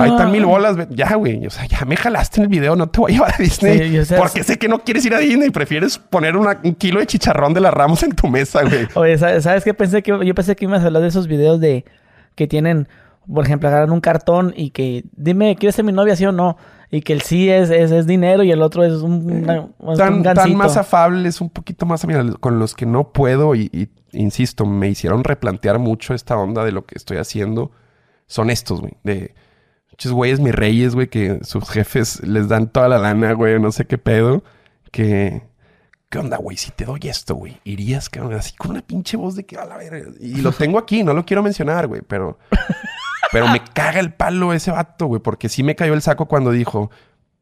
[0.04, 0.76] Ahí están mil bolas.
[0.90, 1.46] Ya, güey.
[1.46, 2.76] O sea, ya me jalaste en el video.
[2.76, 3.78] No te voy a llevar a Disney.
[3.78, 5.52] Sí, yo sé- porque sé que no quieres ir a Disney.
[5.52, 8.88] Prefieres poner una- un kilo de chicharrón de las Ramos en tu mesa, güey.
[8.96, 9.74] Oye, ¿sabes, ¿sabes qué?
[9.74, 11.86] Pensé que yo pensé que ibas a hablar de esos videos de
[12.36, 12.90] que tienen,
[13.32, 16.58] por ejemplo, agarran un cartón y que dime, ¿quieres ser mi novia, sí o no?
[16.94, 19.64] Y que el sí es, es, es dinero y el otro es un, una- es
[19.80, 23.70] un tan, tan más afables, un poquito más mira, con los que no puedo y,
[23.72, 27.72] y, insisto, me hicieron replantear mucho esta onda de lo que estoy haciendo.
[28.28, 29.34] Son estos, güey, de
[29.90, 33.72] muchos güeyes, mis reyes, güey, que sus jefes les dan toda la lana, güey, no
[33.72, 34.44] sé qué pedo,
[34.92, 35.50] que
[36.10, 36.58] ¿Qué onda, güey?
[36.58, 39.64] Si te doy esto, güey, irías, cabrón, así con una pinche voz de que a
[39.64, 40.10] la verga.
[40.20, 42.38] Y lo tengo aquí, no lo quiero mencionar, güey, pero.
[43.32, 46.52] Pero me caga el palo ese vato, güey, porque sí me cayó el saco cuando
[46.52, 46.92] dijo.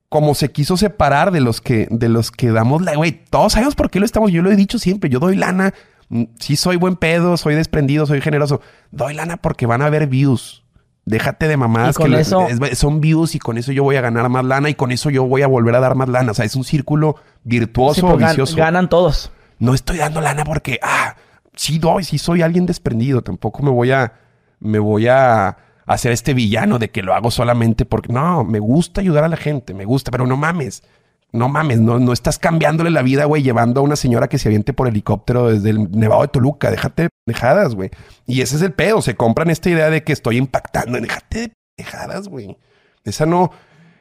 [0.10, 3.76] Como se quiso separar de los que, de los que damos la, güey, todos sabemos
[3.76, 4.32] por qué lo estamos.
[4.32, 5.72] Yo lo he dicho siempre, yo doy lana.
[6.10, 8.60] mm, Sí soy buen pedo, soy desprendido, soy generoso.
[8.90, 10.64] Doy lana porque van a haber views.
[11.06, 14.30] Déjate de mamadas que eso- es- son views y con eso yo voy a ganar
[14.30, 16.32] más lana y con eso yo voy a volver a dar más lana.
[16.32, 19.32] O sea, es un círculo virtuoso Sí, pues, vicioso ganan todos.
[19.60, 21.16] no estoy dando lana porque, ah,
[21.56, 23.22] sí doy, sí soy alguien desprendido.
[23.22, 24.14] Tampoco me voy a,
[24.60, 25.56] me voy a
[25.94, 29.38] hacer este villano de que lo hago solamente porque, no, me gusta ayudar a la
[29.38, 30.84] gente, me gusta, pero no mames.
[31.32, 34.50] No mames, no, no estás cambiándole la vida, güey, llevando a una señora que se
[34.50, 36.72] aviente por helicóptero desde el Nevado de Toluca.
[36.72, 37.92] Déjate de pendejadas, güey.
[38.26, 39.00] Y ese es el pedo.
[39.04, 41.00] Se compran esta idea de que estoy impactando.
[41.00, 42.58] Déjate de pendejadas, güey.
[43.04, 43.52] Esa no,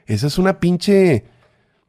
[0.07, 1.25] esa es una pinche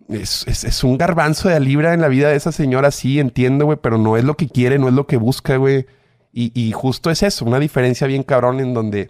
[0.10, 3.78] es, es- un garbanzo de libra en la vida de esa señora, sí, entiendo, güey,
[3.82, 5.86] pero no es lo que quiere, no es lo que busca, güey.
[6.34, 9.10] Y, y justo es eso, una diferencia bien cabrón en donde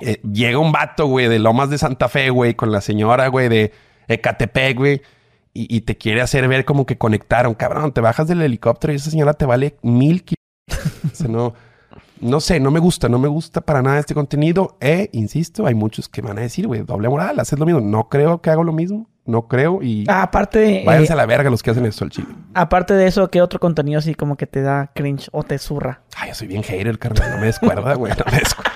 [0.00, 3.48] eh, llega un vato, güey, de Lomas de Santa Fe, güey, con la señora, güey,
[3.48, 3.72] de
[4.08, 5.02] Ecatepec, güey,
[5.54, 7.54] y, y te quiere hacer ver como que conectaron.
[7.54, 10.38] Cabrón, te bajas del helicóptero y esa señora te vale mil kilómetros.
[11.12, 11.52] O sea, no,
[12.20, 14.76] no sé, no me gusta, no me gusta para nada este contenido.
[14.80, 17.80] E, insisto, hay muchos que van a decir, güey, doble moral, haces lo mismo.
[17.80, 21.26] No creo que hago lo mismo, no creo y Ah, aparte, váyanse eh, a la
[21.26, 22.28] verga los que hacen eso al chile.
[22.54, 26.02] aparte de eso, ¿qué otro contenido así como que te da cringe o te zurra?
[26.16, 28.71] Ay, yo soy bien hater, carnal, no me descuerda, güey, no me descuerda,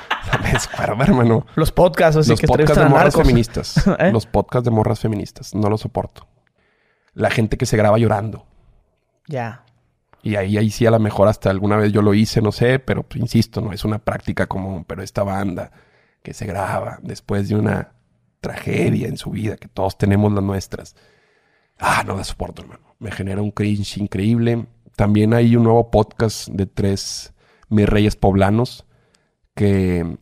[0.78, 1.46] hermano.
[1.54, 3.86] Los podcasts, así Los que podcasts de morras feministas.
[3.98, 4.10] ¿Eh?
[4.12, 5.54] Los podcasts de morras feministas.
[5.54, 6.26] No lo soporto.
[7.14, 8.46] La gente que se graba llorando.
[9.26, 9.64] Ya.
[10.22, 12.78] Y ahí, ahí sí a lo mejor hasta alguna vez yo lo hice, no sé,
[12.78, 14.84] pero pues, insisto, no es una práctica común.
[14.84, 15.70] Pero esta banda
[16.22, 17.92] que se graba después de una
[18.40, 20.96] tragedia en su vida, que todos tenemos las nuestras.
[21.78, 22.96] Ah, no la soporto, hermano.
[22.98, 24.66] Me genera un cringe increíble.
[24.96, 27.32] También hay un nuevo podcast de tres
[27.68, 28.86] mis reyes poblanos
[29.54, 30.16] que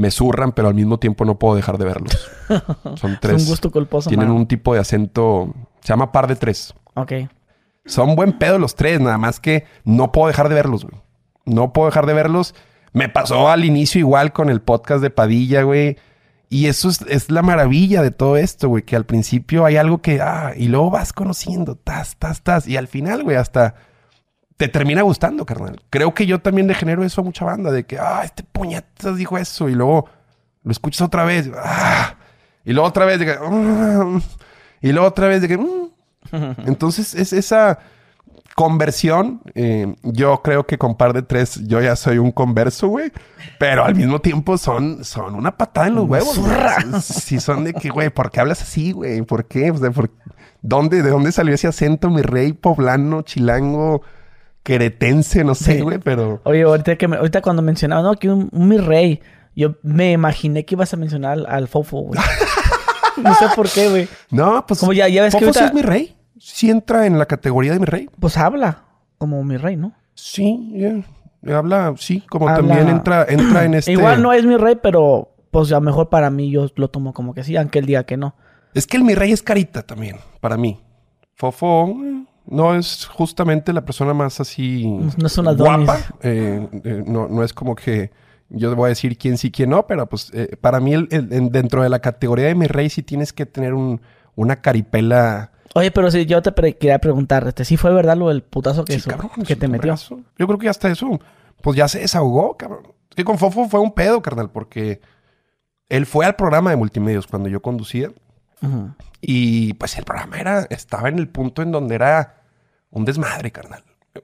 [0.00, 2.30] me zurran, pero al mismo tiempo no puedo dejar de verlos.
[2.96, 3.36] Son tres.
[3.36, 4.08] Es un gusto culposo.
[4.08, 6.74] Tienen un tipo de acento Se llama Par de Tres.
[6.94, 7.12] Ok.
[7.84, 11.00] Son buen pedo los tres, nada más que no puedo dejar de verlos, güey.
[11.44, 12.54] No puedo dejar de verlos.
[12.92, 15.98] Me pasó al inicio igual con el podcast de Padilla, güey.
[16.48, 19.98] Y eso es, es la maravilla de todo esto, güey, que al principio hay algo
[19.98, 23.76] que, ah, y luego vas conociendo, tas, tas, tas, y al final, güey, hasta
[24.60, 25.80] te termina gustando, carnal.
[25.88, 29.16] Creo que yo también le genero eso a mucha banda, de que, ah, este puñetas
[29.16, 30.06] dijo eso, y luego
[30.64, 32.16] lo escuchas otra vez, ah,
[32.62, 34.20] y luego otra vez, de que, "Mm",
[34.82, 35.90] y luego otra vez, de que, "Mm".
[36.66, 37.78] entonces es esa
[38.54, 39.40] conversión.
[39.54, 43.10] eh, yo creo que con par de tres yo ya soy un converso, güey.
[43.58, 46.38] Pero al mismo tiempo son, son una patada en los huevos.
[47.02, 49.22] Sí, son de que, güey, ¿por qué hablas así, güey?
[49.22, 49.70] ¿Por qué?
[49.70, 50.10] O sea, ¿por-
[50.60, 54.02] ¿dónde, ¿De dónde salió ese acento, mi rey poblano, chilango,
[54.62, 55.44] queretense?
[55.44, 55.80] No sé, Sí.
[55.80, 56.40] güey, pero...
[56.44, 59.20] Oye, ahorita, que me- ahorita cuando mencionaba, no, que un, un mi rey,
[59.56, 62.20] yo me imaginé que ibas a mencionar al, al Fofo, güey.
[63.22, 64.08] no sé por qué, güey.
[64.30, 64.80] No, pues...
[64.80, 66.16] Como ya- ya ves que Fofo sí ahorita- es mi rey.
[66.38, 68.08] Sí entra en la categoría de mi rey.
[68.18, 68.84] Pues habla
[69.18, 69.92] como mi rey, ¿no?
[70.14, 71.56] Sí, ya.
[71.56, 73.92] Habla, sí, como Habla- también entra, entra en este...
[73.92, 77.12] Igual no es mi rey, pero pues a lo mejor para mí yo lo tomo
[77.12, 78.34] como que sí, aunque él diga que no.
[78.72, 80.80] Es que el mi rey es carita también, para mí.
[81.34, 85.86] Fofo eh, no es justamente la persona más así No es un Adonis.
[85.86, 86.00] guapa.
[86.22, 88.10] Eh, eh, no, no es como que
[88.48, 91.32] yo voy a decir quién sí, quién no, pero pues eh, para mí el- el-
[91.32, 94.00] en- dentro de la categoría de mi rey sí tienes que tener un,
[94.34, 95.52] una caripela.
[95.74, 98.84] Oye, pero si yo te pre- quería preguntar, este, ¿sí fue verdad lo del putazo
[98.84, 99.94] que, Sí, eso- cabrón, que te metió?
[100.36, 101.20] Yo creo que hasta eso,
[101.62, 102.88] pues ya se desahogó, cabrón.
[103.10, 105.00] Es que con Fofo fue un pedo, carnal, porque
[105.88, 108.10] él fue al programa de multimedios cuando yo conducía.
[109.20, 112.39] Y pues el programa era, estaba en el punto en donde era
[112.90, 113.82] un desmadre, carnal.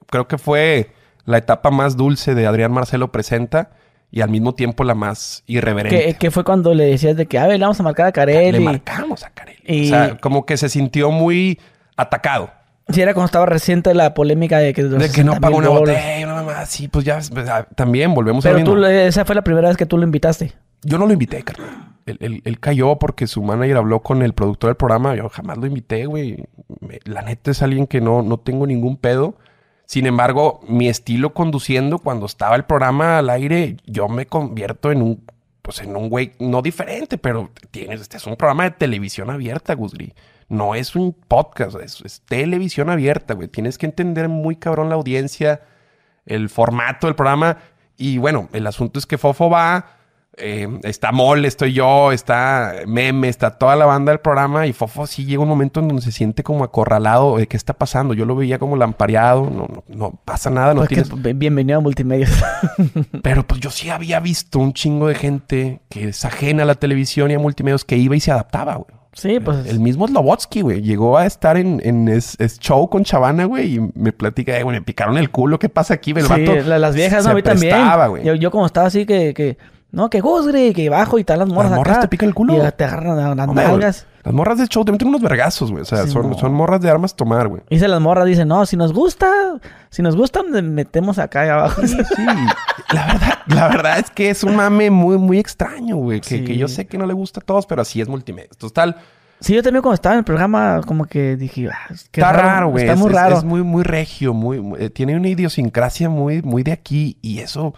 [0.09, 0.91] Creo que fue
[1.25, 3.71] la etapa más dulce de Adrián Marcelo Presenta
[4.11, 6.15] y al mismo tiempo la más irreverente.
[6.17, 8.53] Que, fue cuando le decías de que, a ver, le vamos a marcar a Karel.
[8.53, 9.59] Le marcamos a Carelli.
[9.65, 11.59] y- O sea, como que se sintió muy
[11.97, 12.51] atacado.
[12.89, 14.83] Sí, era cuando estaba reciente la polémica de que...
[14.83, 16.01] De que no 60,000 pagó una dólares.
[16.01, 19.35] botella, una mamá así, pues ya, pues, ah, también volvemos a Pero tú, esa fue
[19.35, 20.53] la primera vez que tú lo invitaste.
[20.83, 21.95] Yo no lo invité, carnal.
[22.05, 25.15] Él, cayó porque su manager habló con el productor del programa.
[25.15, 26.45] Yo jamás lo invité, güey.
[27.03, 29.35] La neta es alguien que no, no tengo ningún pedo.
[29.85, 35.01] Sin embargo, mi estilo conduciendo, cuando estaba el programa al aire, yo me convierto en
[35.01, 35.23] un,
[35.61, 39.75] pues en un güey, no diferente, pero tienes, este es un programa de televisión abierta,
[39.75, 40.13] Gusgri.
[40.49, 43.49] No es un podcast, es, es televisión abierta, güey.
[43.49, 45.61] Tienes que entender muy cabrón la audiencia,
[46.25, 47.57] el formato del programa.
[47.97, 49.96] Y bueno, el asunto es que Fofo va,
[50.37, 54.67] eh, está Mole, estoy yo, está Meme, está toda la banda del programa.
[54.67, 57.73] Y Fofo sí llega un momento en donde se siente como acorralado de qué está
[57.73, 58.13] pasando.
[58.13, 61.37] Yo lo veía como lampareado, no, no, no pasa nada, no Pues tienes...
[61.37, 62.27] bienvenido a Multimedia.
[63.23, 66.75] Pero pues yo sí había visto un chingo de gente que es ajena a la
[66.75, 68.87] televisión y a multimedios que iba y se adaptaba, güey.
[69.13, 69.65] sí, pues...
[69.65, 73.75] El mismo Slobotsky, güey, llegó a estar en, en es, es show con Chavana, güey,
[73.75, 76.11] y me platica, eh, güey, me picaron el culo, ¿qué pasa aquí?
[76.11, 77.73] El sí, vato las viejas, se no, a mí también.
[77.73, 78.21] prestaba.
[78.21, 79.33] Yo, yo como estaba así que...
[79.33, 79.57] que
[79.91, 82.01] no, que Gusgri, que bajo y tal las morras morras acá.
[82.01, 82.55] te pican el culo.
[82.55, 84.05] Y te agarran a las Hombre, güey, nalgas.
[84.23, 85.83] Las morras de show te meten unos vergazos, güey.
[85.83, 86.37] O sea, Sí, son, no.
[86.37, 87.61] son morras de armas tomar, güey.
[87.69, 89.31] Dice las morras, dicen, no, si nos gusta,
[89.89, 91.81] si nos gusta, me- metemos acá y abajo.
[91.87, 91.95] Sí,
[92.93, 96.19] la verdad, la verdad es que es un mame muy, muy extraño, güey.
[96.21, 96.43] Que, Sí.
[96.43, 98.49] que yo sé que no le gusta a todos, pero así es multimedia.
[98.57, 98.97] Total,
[99.39, 102.69] Sí, yo también cuando estaba en el programa, como que dije, ah, qué está raro,
[102.69, 102.85] güey.
[102.85, 103.37] Está Es- muy es- raro.
[103.37, 107.17] Es, muy, muy regio, muy, muy- eh, tiene una idiosincrasia muy, muy de aquí.
[107.21, 107.75] Y eso,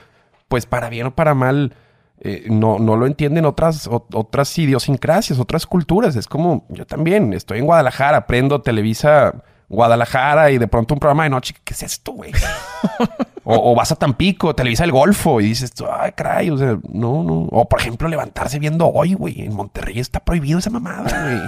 [0.47, 1.73] pues para bien o para mal,
[2.21, 6.15] eh, no, no lo entienden otras, otras idiosincrasias, otras culturas.
[6.15, 11.23] Es como, yo también, estoy en Guadalajara, aprendo Televisa Guadalajara y de pronto un programa
[11.23, 11.55] de noche.
[11.63, 12.31] ¿Qué es esto, güey?
[13.43, 17.47] o, vas a Tampico, Televisa el Golfo y dices, ay, caray, o sea, no, no.
[17.51, 19.41] O por ejemplo, levantarse viendo hoy, güey.
[19.41, 21.39] En Monterrey está prohibido esa mamada, güey.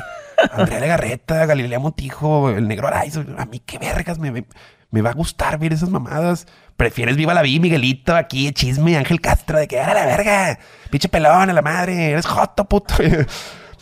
[0.54, 3.26] Andrea Legarreta, Galilea Montijo, el Negro Araiza.
[3.38, 4.46] A mí qué vergas me,
[4.92, 6.48] me, va a gustar ver esas mamadas.
[6.78, 11.10] Prefieres Viva la Vi, Miguelito, aquí, chisme, Ángel Castro, de que, a la verga, pinche
[11.10, 12.96] pelón, a la madre, eres joto, puto.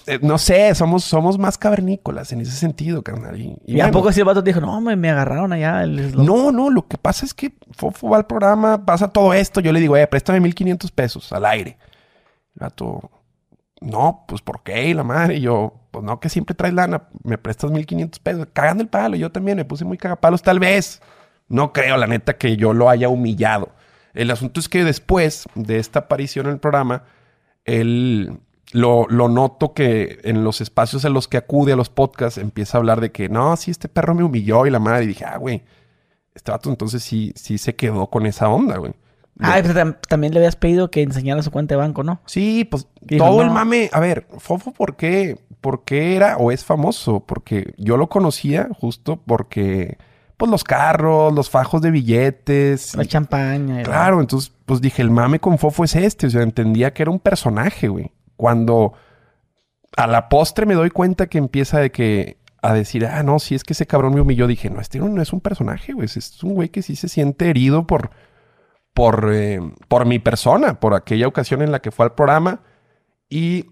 [0.09, 3.39] Eh, no sé, somos, somos más cavernícolas en ese sentido, carnal.
[3.39, 5.83] Y, Y a poco si el vato dijo, no, me, me agarraron allá.
[5.83, 9.59] El, no, no, lo que pasa es que Fofo va al programa, pasa todo esto.
[9.59, 11.77] Yo le digo, eh, préstame 1500 pesos al aire.
[12.55, 13.11] El vato,
[13.81, 14.89] no, pues ¿por qué?
[14.89, 18.47] Y la madre, yo, pues no, que siempre traes lana, me prestas 1500 pesos.
[18.53, 21.01] Cagando el palo, yo también me puse muy cagapalos, tal vez.
[21.47, 23.69] No creo, la neta, que yo lo haya humillado.
[24.13, 27.03] El asunto es que después de esta aparición en el programa,
[27.65, 28.39] él
[28.71, 32.77] lo, lo noto que en los espacios en los que acude a los podcasts empieza
[32.77, 35.05] a hablar de que no, sí, este perro me humilló y la madre.
[35.05, 35.63] Y dije, ah, güey,
[36.33, 38.93] este vato entonces sí, sí se quedó con esa onda, güey.
[39.39, 42.21] Pues tam- también le habías pedido que enseñara su cuenta de banco, ¿no?
[42.25, 43.89] Sí, pues Dijo, todo el mame.
[43.93, 45.37] A ver, Fofo, ¿por qué?
[45.61, 49.97] por qué era o es famoso, porque yo lo conocía justo porque,
[50.37, 52.95] pues los carros, los fajos de billetes.
[52.95, 53.81] La champaña.
[53.81, 56.27] y- Claro, entonces, pues dije, el mame con Fofo es este.
[56.27, 58.11] O sea, entendía que era un personaje, güey.
[58.37, 58.93] Cuando
[59.97, 63.55] a la postre me doy cuenta que empieza de que a decir, ah, no, si
[63.55, 66.05] es que ese cabrón me humilló, dije, no, este no es un personaje, güey.
[66.05, 68.11] Es un güey que sí se siente herido por,
[68.93, 72.61] por, eh, por mi persona, por aquella ocasión en la que fue al programa.
[73.29, 73.67] Y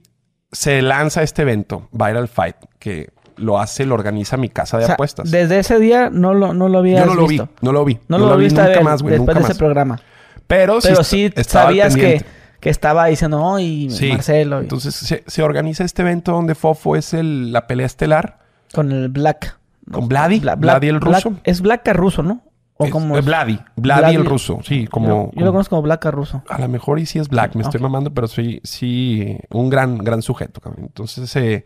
[0.52, 4.88] se lanza este evento, Viral Fight, que lo hace, lo organiza mi casa de O
[4.88, 5.30] sea, apuestas.
[5.30, 7.46] Desde ese día no lo, no lo habías Yo no lo visto.
[7.48, 8.00] vi, no lo vi.
[8.08, 9.58] No, lo, vi viste nunca ver más, güey, después nunca de ese más.
[9.58, 10.00] programa.
[10.48, 12.24] Pero, Pero sí, sí sabías que,
[12.60, 14.10] que estaba diciendo, no, y Sí.
[14.12, 14.60] Marcelo.
[14.60, 18.40] y- Entonces se, se organiza este evento donde Fofo es el- la pelea estelar.
[18.74, 19.58] con el Black.
[19.92, 20.40] ¿Con Vladi?
[20.42, 21.40] Bla- ¿Vladi el Black- ruso?
[21.44, 22.42] es Black ruso, ¿no?
[22.78, 23.60] O Es- como Vladi.
[23.76, 24.60] Vladi el ruso.
[24.64, 25.08] Sí, como...
[25.08, 26.44] Yo, yo lo conozco como Black ruso.
[26.48, 27.56] a lo mejor y sí es Black.
[27.56, 27.84] Me estoy Ok.
[27.84, 30.62] mamando, pero soy sí un gran, gran sujeto.
[30.78, 31.66] Entonces se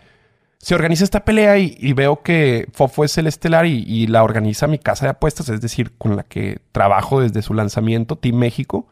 [0.58, 4.24] se organiza esta pelea y, y veo que Fofo es el estelar y, y la
[4.24, 8.36] organiza mi casa de apuestas, es decir, con la que trabajo desde su lanzamiento, Team
[8.36, 8.88] México.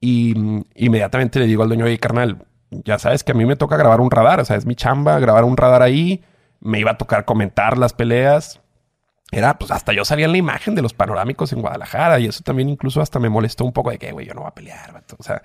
[0.00, 3.56] Y mm, inmediatamente le digo al dueño, oye, carnal, ya sabes que a mí me
[3.56, 6.22] toca grabar un radar, o sea, es mi chamba grabar un radar ahí.
[6.60, 8.60] Me iba a tocar comentar las peleas.
[9.32, 12.42] Era, pues hasta yo salía en la imagen de los panorámicos en Guadalajara y eso
[12.42, 14.92] también incluso hasta me molestó un poco de que, güey, yo no voy a pelear,
[14.92, 15.16] vato.
[15.18, 15.42] O sea,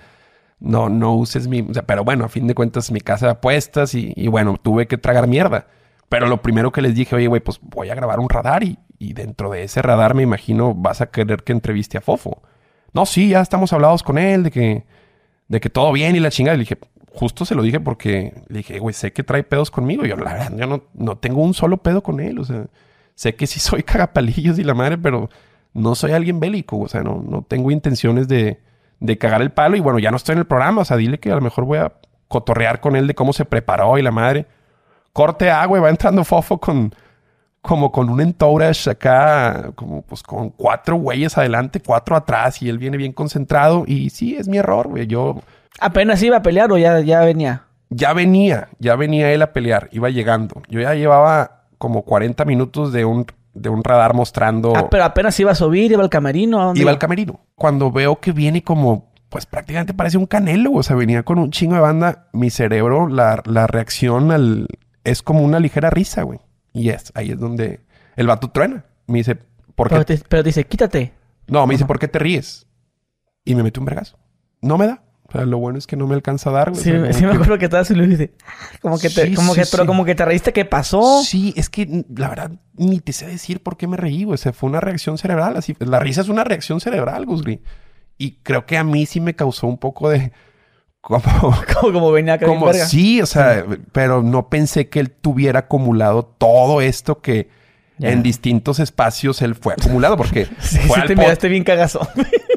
[0.59, 1.61] no, no uses mi...
[1.61, 4.97] Pero bueno, a fin de cuentas mi casa de apuestas y, y bueno, tuve que
[4.97, 5.67] tragar mierda.
[6.09, 8.79] Pero lo primero que les dije, oye, güey, pues voy a grabar un radar y,
[8.97, 12.41] y dentro de ese radar me imagino vas a querer que entreviste a Fofo.
[12.93, 14.86] No, sí, ya estamos hablados con él de que,
[15.47, 16.55] de que todo bien y la chingada.
[16.55, 16.77] Le dije,
[17.11, 20.05] justo se lo dije porque le dije, güey, sé que trae pedos conmigo.
[20.05, 22.39] Yo, la verdad, yo no, no tengo un solo pedo con él.
[22.39, 22.67] O sea,
[23.16, 25.30] sé que sí soy cagapalillos y la madre, pero
[25.74, 26.80] no soy alguien bélico.
[26.80, 28.61] O sea, no, no tengo intenciones de,
[28.99, 29.76] de cagar el palo.
[29.76, 30.82] Y bueno, ya no estoy en el programa.
[30.82, 31.93] O sea, dile que a lo mejor voy a
[32.28, 34.45] cotorrear con él de cómo se preparó y la madre.
[35.13, 36.93] Corte agua y va entrando Fofo con
[37.61, 42.78] como con un entourage acá, como pues con cuatro güeyes adelante, cuatro atrás y él
[42.78, 45.07] viene bien concentrado y sí, es mi error, güey.
[45.07, 45.41] Yo
[45.80, 47.63] ¿Apenas iba a pelear o ya, ya venía?
[47.89, 50.61] ya venía, ya venía él a pelear, iba llegando.
[50.70, 54.75] Yo ya llevaba como 40 minutos de un, de un radar mostrando...
[54.75, 56.59] Ah, pero apenas iba a subir, iba al camerino.
[56.59, 57.41] ¿a dónde Iba al camerino.
[57.53, 61.51] Cuando veo que viene como, pues prácticamente parece un canelo, o sea, venía con un
[61.51, 64.67] chingo de banda, mi cerebro, la, la reacción al,
[65.03, 66.39] es como una ligera risa, güey.
[66.73, 67.81] Y es, ahí es donde
[68.15, 68.83] el vato truena.
[69.05, 69.36] Me dice,
[69.75, 69.93] ¿por qué?
[69.93, 71.13] Pero, te, pero dice, quítate.
[71.45, 72.65] No, me dice, ¿por qué te ríes?
[73.43, 74.17] Y me mete un vergazo.
[74.59, 75.03] No me da.
[75.28, 76.84] O sea, lo bueno es que no me alcanza a dar, güey.
[76.84, 78.34] Sí, O sea, sí me que- acuerdo que estabas y dice.
[78.82, 79.88] Como que te, Sí, como sí, que, pero sí.
[79.88, 81.23] como que te reíste, ¿qué pasó?
[81.23, 84.36] Sí, es que la verdad ni te sé decir por qué me reí, güey.
[84.36, 85.57] O sea, fue una reacción cerebral.
[85.57, 87.61] Así, la risa es una reacción cerebral, Gusgri.
[88.17, 90.32] Y creo que a mí sí me causó un poco de.
[91.01, 91.21] Como,
[91.82, 96.23] Como, como venía acá como sí, o sea, pero no pensé que él tuviera acumulado
[96.26, 97.47] todo esto que
[97.99, 98.09] Ya.
[98.09, 102.07] en distintos espacios él fue acumulado, porque Sí, fue sí te miraste bien cagazo.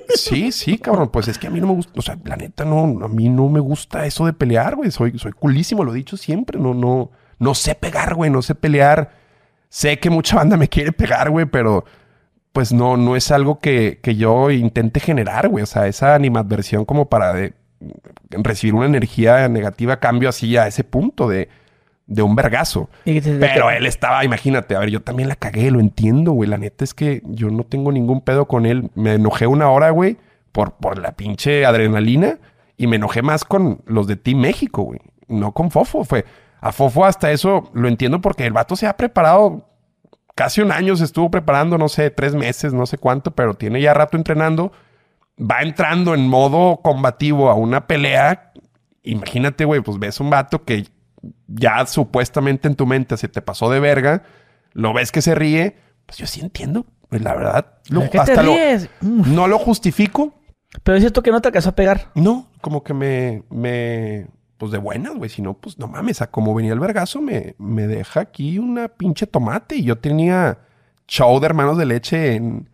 [0.08, 1.10] Sí, sí, cabrón.
[1.10, 3.28] Pues es que a mí no me gusta, o sea, la neta no, a mí
[3.28, 4.90] no me gusta eso de pelear, güey.
[4.90, 6.58] Soy, soy culísimo, lo he dicho siempre.
[6.58, 9.12] No, no, no sé pegar, güey, no sé pelear.
[9.68, 11.84] Sé que mucha banda me quiere pegar, güey, pero
[12.52, 15.62] pues no, no es algo que, que yo intente generar, güey.
[15.62, 17.34] O sea, esa animadversión como para
[18.30, 21.48] recibir una energía negativa cambio así a ese punto de,
[22.08, 22.88] de un vergazo.
[23.04, 26.48] Pero él estaba, imagínate, a ver, yo también la cagué, lo entiendo, güey.
[26.48, 28.90] La neta es que yo no tengo ningún pedo con él.
[28.94, 30.16] Me enojé una hora, güey,
[30.50, 32.38] por, por la pinche adrenalina.
[32.78, 35.00] Y me enojé más con los de Team México, güey.
[35.28, 36.02] No con Fofo.
[36.04, 36.24] Fue
[36.60, 39.68] a Fofo hasta eso lo entiendo porque el vato se ha preparado
[40.34, 43.80] casi un año, se estuvo preparando, no sé, tres meses, no sé cuánto, pero tiene
[43.80, 44.72] ya rato entrenando.
[45.38, 48.52] Va entrando en modo combativo a una pelea.
[49.02, 50.86] Imagínate, güey, pues ves un vato que
[51.46, 54.22] ya supuestamente en tu mente se te pasó de verga,
[54.72, 58.18] lo ves que se ríe, pues yo sí entiendo, pues la verdad, lo- ¿De qué
[58.18, 58.52] te hasta lo-?
[59.00, 59.34] Mm.
[59.34, 60.34] no lo justifico,
[60.82, 62.10] Pero es cierto que no te alcanzó a pegar.
[62.14, 64.26] no, como que me, me,
[64.58, 67.54] pues de buenas, güey, si no, pues no mames, a como venía el vergazo, me,
[67.58, 70.58] me deja aquí una pinche tomate y yo tenía
[71.06, 72.68] show de hermanos de leche en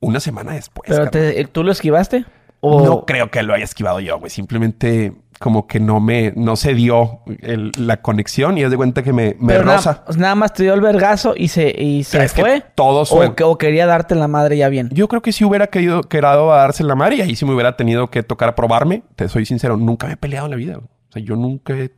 [0.00, 0.88] una semana después.
[0.88, 2.24] Pero te- ¿tú lo esquivaste?
[2.60, 4.30] ¿O No creo que lo haya esquivado yo, güey.
[4.30, 9.04] Simplemente como que no me, no se dio el- la conexión y haz de cuenta
[9.04, 10.02] que me, me rosa.
[10.08, 12.64] nada, nada más te dio el vergazo y se, y se Es fue.
[12.74, 14.88] todo o, que- o quería darte la madre ya bien.
[14.92, 17.76] Yo creo que si hubiera querido, querido darse la madre y ahí sí me hubiera
[17.76, 19.04] tenido que tocar a probarme.
[19.14, 20.74] Te soy sincero, nunca me he peleado en la vida.
[20.74, 20.86] güey.
[20.86, 21.92] O sea, yo nunca he-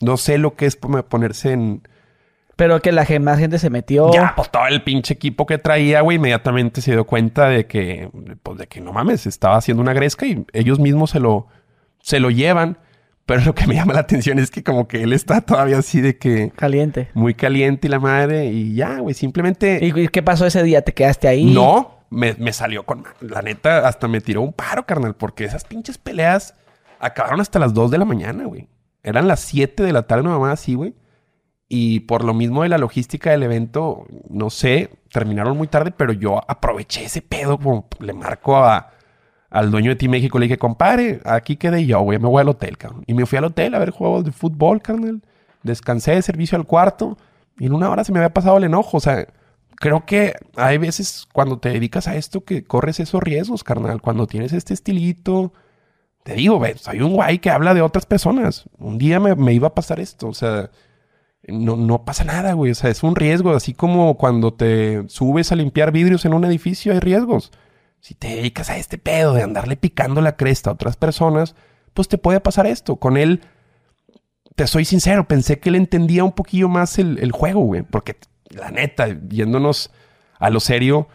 [0.00, 1.82] no sé lo que es pon- ponerse en...
[2.56, 4.10] Pero que la más gente se metió.
[4.12, 8.08] Ya, pues todo el pinche equipo que traía, güey, inmediatamente se dio cuenta de que,
[8.42, 11.48] pues de que no mames, estaba haciendo una gresca y ellos mismos se lo,
[12.00, 12.78] se lo llevan.
[13.26, 16.00] Pero lo que me llama la atención es que como que él está todavía así
[16.00, 16.52] de que...
[16.54, 17.10] Caliente.
[17.12, 18.46] Muy caliente y la madre.
[18.46, 19.80] Y ya, güey, simplemente...
[19.84, 20.82] ¿Y qué pasó ese día?
[20.82, 21.52] ¿Te quedaste ahí?
[21.52, 23.02] No, me, me salió con...
[23.20, 25.16] La neta, hasta me tiró un paro, carnal.
[25.16, 26.54] Porque esas pinches peleas
[27.00, 28.68] acabaron hasta las 2 de la mañana, güey.
[29.02, 30.94] Eran las 7 de la tarde, una mamá así, güey.
[31.68, 36.12] Y por lo mismo de la logística del evento, no sé, terminaron muy tarde, pero
[36.12, 37.58] yo aproveché ese pedo,
[37.98, 42.28] le marco al dueño de Team México, le dije, compadre, aquí quedé yo, güey, me
[42.28, 43.02] voy al hotel, cabrón.
[43.06, 45.22] Y me fui al hotel a ver juegos de fútbol, carnal.
[45.64, 47.18] Descansé de servicio al cuarto
[47.58, 48.98] y en una hora se me había pasado el enojo.
[48.98, 49.26] O sea,
[49.74, 54.00] creo que hay veces cuando te dedicas a esto que corres esos riesgos, carnal.
[54.00, 55.52] Cuando tienes este estilito,
[56.22, 58.66] te digo, güey, soy un guay que habla de otras personas.
[58.78, 60.70] Un día me, me iba a pasar esto, o sea
[61.48, 62.72] no, no pasa nada, güey.
[62.72, 63.54] O sea, es un riesgo.
[63.54, 67.52] Así como cuando te subes a limpiar vidrios en un edificio, hay riesgos.
[68.00, 71.54] Si te dedicas a este pedo de andarle picando la cresta a otras personas,
[71.94, 72.96] pues te puede pasar esto.
[72.96, 73.40] Con él,
[74.54, 77.82] te soy sincero, pensé que él entendía un poquillo más el, el juego, güey.
[77.82, 78.16] Porque
[78.50, 79.90] la neta, yéndonos
[80.38, 81.08] a lo serio,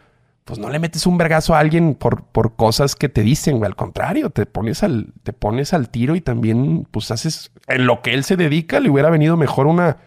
[0.45, 3.67] pues no le metes un vergazo a alguien por, por cosas que te dicen, güey.
[3.67, 8.01] Al contrario, te pones al, te pones al tiro y también, pues haces, en lo
[8.01, 9.97] que él se dedica, le hubiera venido mejor una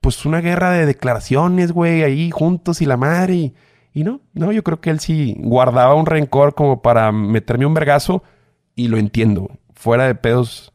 [0.00, 3.52] pues una guerra de declaraciones, güey, ahí juntos y la madre.
[3.92, 7.74] Y, no, no, yo creo que él sí guardaba un rencor como para meterme un
[7.74, 8.22] vergazo
[8.74, 9.50] y lo entiendo.
[9.74, 10.72] Fuera de pedos,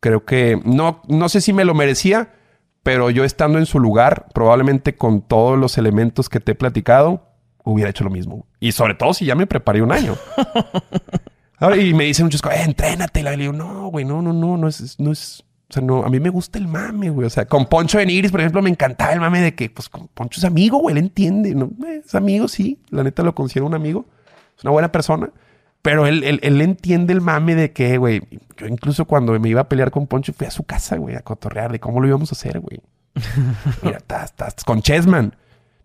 [0.00, 2.34] creo que no, no sé si me lo merecía,
[2.82, 7.28] pero yo estando en su lugar, probablemente con todos los elementos que te he platicado,
[7.64, 8.46] hubiera hecho lo mismo.
[8.58, 10.16] Y sobre todo si ya me preparé un año.
[11.58, 13.20] Ahora, y me dicen muchos, eh, entrénate.
[13.20, 16.04] Y le digo, no, güey, no, no, no, no es, no es, o sea, no,
[16.04, 17.26] a mí me gusta el mame, güey.
[17.26, 19.88] O sea, con Poncho de Nigris, por ejemplo, me encantaba el mame de que, pues,
[19.88, 21.70] con Poncho es amigo, güey, él entiende, ¿no?
[21.86, 22.78] Eh, es amigo, sí.
[22.90, 24.04] La neta lo considero un amigo.
[24.58, 25.30] Es una buena persona.
[25.80, 28.20] Pero él, él, él entiende el mame de que, güey,
[28.58, 31.22] yo incluso cuando me iba a pelear con Poncho, fui a su casa, güey, a
[31.22, 32.80] cotorrear de cómo lo íbamos a hacer, güey.
[33.82, 35.34] Mira, estás, estás con Chessman.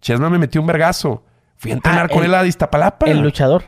[0.02, 1.24] Chessman me metió un vergazo.
[1.56, 3.06] Fui a entrenar Ah, con el- él a Iztapalapa.
[3.06, 3.64] El luchador.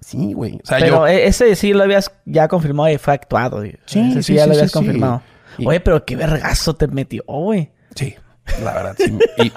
[0.00, 0.60] Sí, güey.
[0.62, 1.06] O sea, Pero yo...
[1.08, 3.56] e- ese sí lo habías ya confirmado y fue actuado.
[3.58, 3.76] güey.
[3.86, 4.78] Sí, Ese sí, ya sí, lo sí, habías sí.
[4.78, 5.22] confirmado.
[5.58, 7.72] Y- Oye, pero qué vergazo te metió, güey.
[7.94, 8.14] Sí,
[8.62, 9.18] la verdad, sí.
[9.38, 9.52] Y,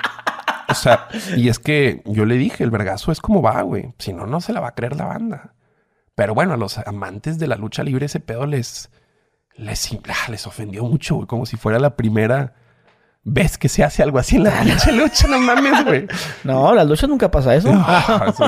[0.70, 3.94] o sea, y es que yo le dije, el vergazo es como va, güey.
[3.98, 5.54] Si no, no se la va a creer la banda.
[6.16, 8.90] Pero bueno, a los amantes de la lucha libre ese pedo les,
[9.56, 11.28] les, ah, les ofendió mucho, güey.
[11.28, 12.54] Como si fuera la primera
[13.24, 15.28] vez que se hace algo así en la pinche lucha.
[15.28, 16.08] No mames, güey.
[16.44, 17.70] No, las luchas nunca pasa eso.
[17.74, 18.44] Ah, sí.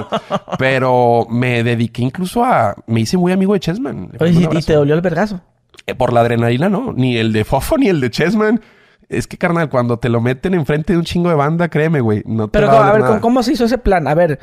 [0.58, 2.76] Pero me dediqué incluso a...
[2.88, 4.12] Me hice muy amigo de Chessman.
[4.20, 4.68] Oye, ¿y- ¿y abrazo.
[4.68, 5.42] te dolió el vergazo?
[5.88, 6.94] Eh, Por la adrenalina, no.
[6.94, 8.62] Ni el de Fofo ni el de Chessman.
[9.10, 12.24] Es que, carnal, cuando te lo meten enfrente de un chingo de banda, créeme, güey,
[12.26, 13.08] no te Pero, va a ver, nada.
[13.14, 14.08] ¿cómo, cómo se hizo ese plan?
[14.08, 14.40] A ver,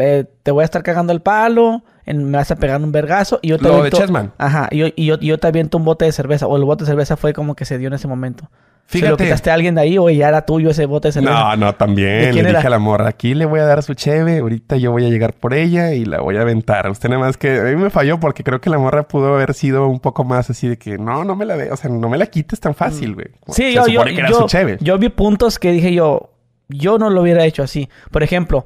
[0.00, 3.38] eh, te voy a estar cagando el palo, en- me vas a pegar un vergazo
[3.42, 4.32] y yo te Lo de aviento- Chessman.
[4.38, 6.46] Ajá, y yo, y, yo, yo te aviento un bote de cerveza.
[6.46, 8.50] O el bote de cerveza fue como que se dio en ese momento.
[8.86, 9.24] ¿Se lo Fíjate.
[9.24, 11.34] quitaste a alguien de ahí o ya era tuyo ese bote de cerveza?
[11.34, 12.34] No, no, ¿De también.
[12.34, 15.04] Le dije a la morra, aquí le voy a dar su cheve, ahorita yo voy
[15.04, 16.88] a llegar por ella y la voy a aventar.
[16.90, 19.52] Usted nada más que a mí me falló porque creo que la morra pudo haber
[19.52, 22.08] sido un poco más así de que no, no me la de, o sea, no
[22.08, 23.26] me la quites tan fácil, güey.
[23.46, 23.52] Mm.
[23.52, 26.30] Sí, Se yo, yo, que era yo, su yo vi puntos que dije yo,
[26.70, 27.90] yo no lo hubiera hecho así.
[28.10, 28.64] Por ejemplo,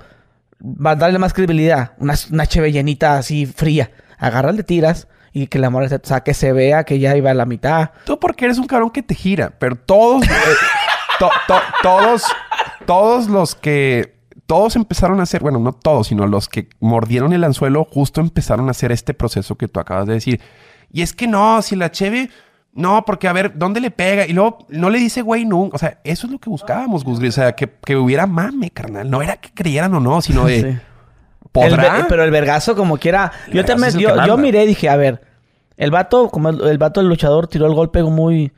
[0.62, 3.90] va a darle más credibilidad, una, una cheve llenita así fría.
[4.18, 7.30] Agarrarle tiras y que la morra, se- o sea, que se vea que ya iba
[7.30, 7.90] a la mitad.
[8.04, 10.30] Tú porque eres un cabrón que te gira, pero todos, eh,
[11.18, 12.22] to- to- todos,
[12.86, 14.14] todos los que,
[14.46, 18.68] todos empezaron a hacer, bueno, no todos, sino los que mordieron el anzuelo, justo empezaron
[18.68, 20.40] a hacer este proceso que tú acabas de decir.
[20.92, 22.28] Y es que no, si la cheve,
[22.74, 24.26] no, porque a ver, ¿dónde le pega?
[24.26, 25.76] Y luego no le dice güey nunca.
[25.76, 27.36] O sea, eso es lo que buscábamos, Gus Gris.
[27.38, 29.10] O sea, que, que hubiera mame, carnal.
[29.10, 30.68] No era que creyeran o no, sino de, Sí.
[31.60, 32.06] El ¿podrá?
[32.08, 33.30] pero el vergazo como quiera.
[33.46, 35.20] El Yo, el yo, que yo miré y dije, a ver,
[35.76, 38.52] el vato, como el, el vato del luchador tiró el golpe muy,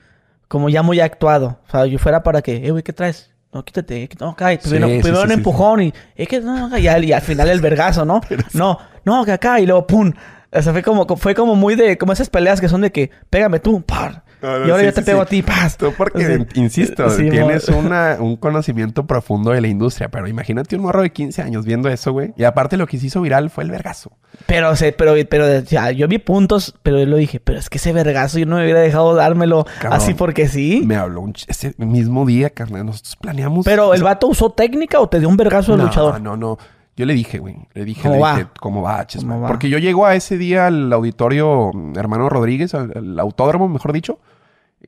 [0.46, 1.58] como ya muy actuado.
[1.66, 3.32] O sea, yo fuera para que, eh, güey, ¿qué traes?
[3.52, 4.58] No, quítate, que- no, cae.
[4.58, 7.22] Primero, sí, primero sí, un empujón y, es que no, no, y, al, y al
[7.22, 8.20] final el vergazo, ¿no?
[8.52, 10.12] No, no, que acá y luego pum.
[10.54, 13.10] O sea, fue como, fue como muy de, como esas peleas que son de que,
[13.30, 14.22] pégame tú, par.
[14.40, 15.22] No, no, y ahora sí, yo te sí, pego sí.
[15.22, 15.76] a ti, paz.
[15.78, 21.02] Tú porque, insisto, tienes una, un conocimiento profundo de la industria, pero imagínate un morro
[21.02, 22.34] de 15 años viendo eso, güey.
[22.36, 24.12] Y aparte lo que se hizo viral fue el vergazo.
[24.46, 27.70] Pero, se, pero, pero, o sea, yo vi puntos, pero yo lo dije, pero es
[27.70, 29.92] que ese vergazo yo no me hubiera dejado dármelo Cabrón.
[30.00, 30.82] así porque sí.
[30.84, 32.84] Me habló un ese mismo día, carnal.
[32.84, 33.64] Nosotros planeamos.
[33.64, 36.20] Pero el vato usó técnica o te dio un vergazo no, luchador.
[36.20, 36.58] No, no,
[36.96, 37.56] Yo le dije, güey.
[37.74, 38.36] Le dije, ¿Cómo le va?
[38.36, 39.36] dije, ¿cómo va, Chessman?
[39.36, 39.48] ¿Cómo va?
[39.48, 43.92] Porque yo llego a ese día al auditorio mm, Hermano Rodríguez, al, al autódromo, mejor
[43.92, 44.18] dicho,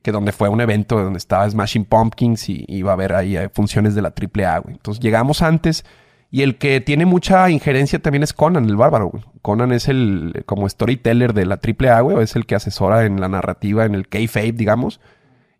[0.01, 3.49] que donde fue un evento donde estaba Smashing Pumpkins y iba a haber ahí eh,
[3.49, 4.75] funciones de la AAA, güey.
[4.75, 5.83] Entonces llegamos antes
[6.29, 9.23] Y el que tiene mucha injerencia también es Conan, el bárbaro, güey.
[9.41, 12.21] Conan es el, como storyteller de la AAA, güey.
[12.23, 14.99] Es el que asesora en la narrativa, en el kayfabe, digamos.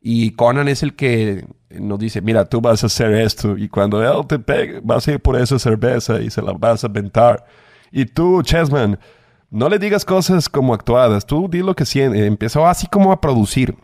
[0.02, 3.58] Y Conan es el que nos dice, mira, tú vas a hacer esto.
[3.58, 6.84] Y cuando él te pegue, vas a ir por esa cerveza y se la vas
[6.84, 7.46] a aventar.
[7.92, 9.00] Y tú, Chessman,
[9.50, 11.26] no le digas cosas como actuadas.
[11.26, 12.22] Tú di lo que sientes.
[12.22, 13.76] Empezó así como a producir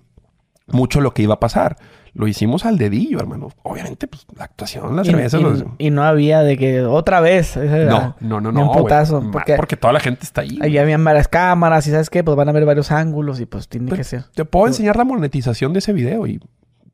[0.68, 1.78] mucho lo que iba a pasar.
[2.16, 3.50] Lo hicimos al dedillo, hermano.
[3.64, 5.40] Obviamente, pues la actuación, las Y, cervezas.
[5.42, 7.58] y- los- y no había de que otra vez.
[7.58, 8.70] No, no, no, no.
[8.72, 9.20] Un putazo.
[9.20, 9.32] güey.
[9.32, 10.60] porque Porque toda la gente está ahí.
[10.62, 12.24] ahí habían varias cámaras y ¿sabes qué?
[12.24, 14.26] Pues van a ver varios ángulos y pues tiene que ser.
[14.36, 16.40] Te puedo enseñar la monetización de ese video y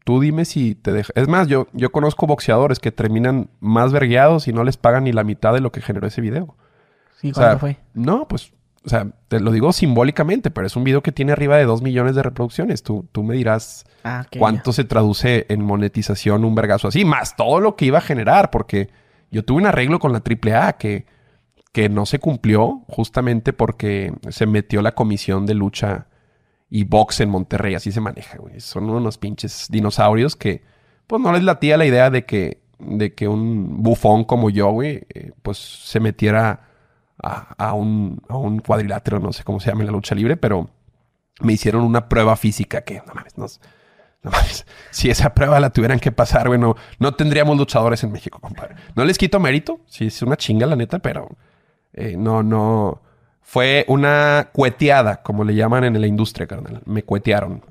[0.05, 1.11] tú dime si te deja.
[1.15, 5.11] Es más, yo, yo conozco boxeadores que terminan más vergueados y no les pagan ni
[5.11, 6.55] la mitad de lo que generó ese video.
[7.19, 7.77] Sí, O sea, ¿cuánto fue?
[7.93, 8.53] No, pues,
[8.89, 11.83] o sea, te lo digo simbólicamente, pero es un video que tiene arriba de 2
[11.83, 12.81] millones de reproducciones.
[12.81, 17.59] Tú, tú me dirás Ah, cuánto se traduce en monetización un vergazo así, más todo
[17.59, 18.89] lo que iba a generar, porque
[19.29, 21.05] yo tuve un arreglo con la AAA que,
[21.71, 26.07] que no se cumplió justamente porque se metió la comisión de lucha
[26.69, 28.59] y box en Monterrey, así se maneja, güey.
[28.59, 30.63] Son unos pinches dinosaurios que,
[31.05, 35.03] pues no les latía la idea de que, de que un bufón como yo, güey,
[35.13, 36.68] eh, pues se metiera
[37.23, 40.37] a, a un, a un cuadrilátero, no sé cómo se llama en la lucha libre,
[40.37, 40.69] pero
[41.41, 43.61] me hicieron una prueba física que, no mames, nos-
[44.23, 48.11] no mames, si esa prueba la tuvieran que pasar, güey, no, no tendríamos luchadores en
[48.11, 48.75] México, compadre.
[48.95, 51.29] No les quito mérito, sí, es una chinga, la neta, pero
[51.93, 53.01] eh, no, no.
[53.41, 56.81] Fue una cueteada, como le llaman en la industria, carnal.
[56.85, 57.63] Me cuetearon.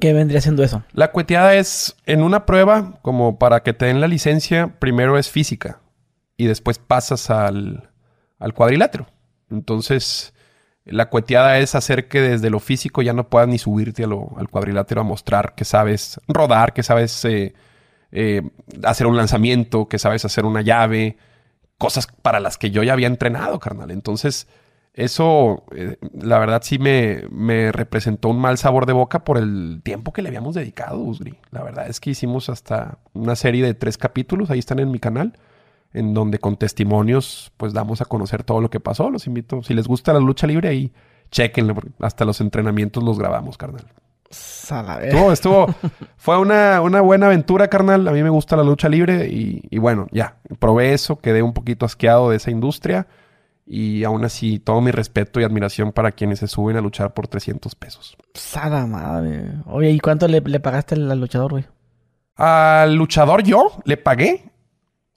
[0.00, 0.82] ¿Qué vendría siendo eso?
[0.92, 5.28] La cueteada es en una prueba, como para que te den la licencia, primero es
[5.30, 5.80] física
[6.38, 7.90] y después pasas al,
[8.38, 9.06] al cuadrilátero.
[9.50, 10.34] Entonces,
[10.84, 15.00] la cueteada es hacer que desde lo físico ya no puedas ni subirte al cuadrilátero
[15.00, 17.54] a mostrar que sabes rodar, que sabes eh,
[18.12, 18.42] eh,
[18.84, 21.16] hacer un lanzamiento, que sabes hacer una llave,
[21.78, 23.90] cosas para las que yo ya había entrenado, carnal.
[23.90, 24.46] Entonces,
[24.94, 29.80] eso, eh, la verdad, sí me, me representó un mal sabor de boca por el
[29.82, 31.34] tiempo que le habíamos dedicado, Usgri.
[31.50, 34.98] La verdad es que hicimos hasta una serie de tres capítulos, ahí están en mi
[34.98, 35.36] canal,
[35.96, 39.10] en donde con testimonios, pues damos a conocer todo lo que pasó.
[39.10, 40.92] Los invito, si les gusta la lucha libre, ahí
[41.30, 43.86] chequenlo, porque hasta los entrenamientos los grabamos, carnal.
[45.08, 45.66] Estuvo, estuvo,
[46.16, 48.06] fue una, una buena aventura, carnal.
[48.08, 51.52] A mí me gusta la lucha libre y, y bueno, ya, probé eso, quedé un
[51.52, 53.06] poquito asqueado de esa industria
[53.66, 57.26] y aún así todo mi respeto y admiración para quienes se suben a luchar por
[57.26, 58.16] 300 pesos.
[58.54, 59.52] A la madre.
[59.66, 61.64] Oye, ¿y cuánto le, le pagaste al luchador, güey?
[62.36, 64.50] Al luchador yo le pagué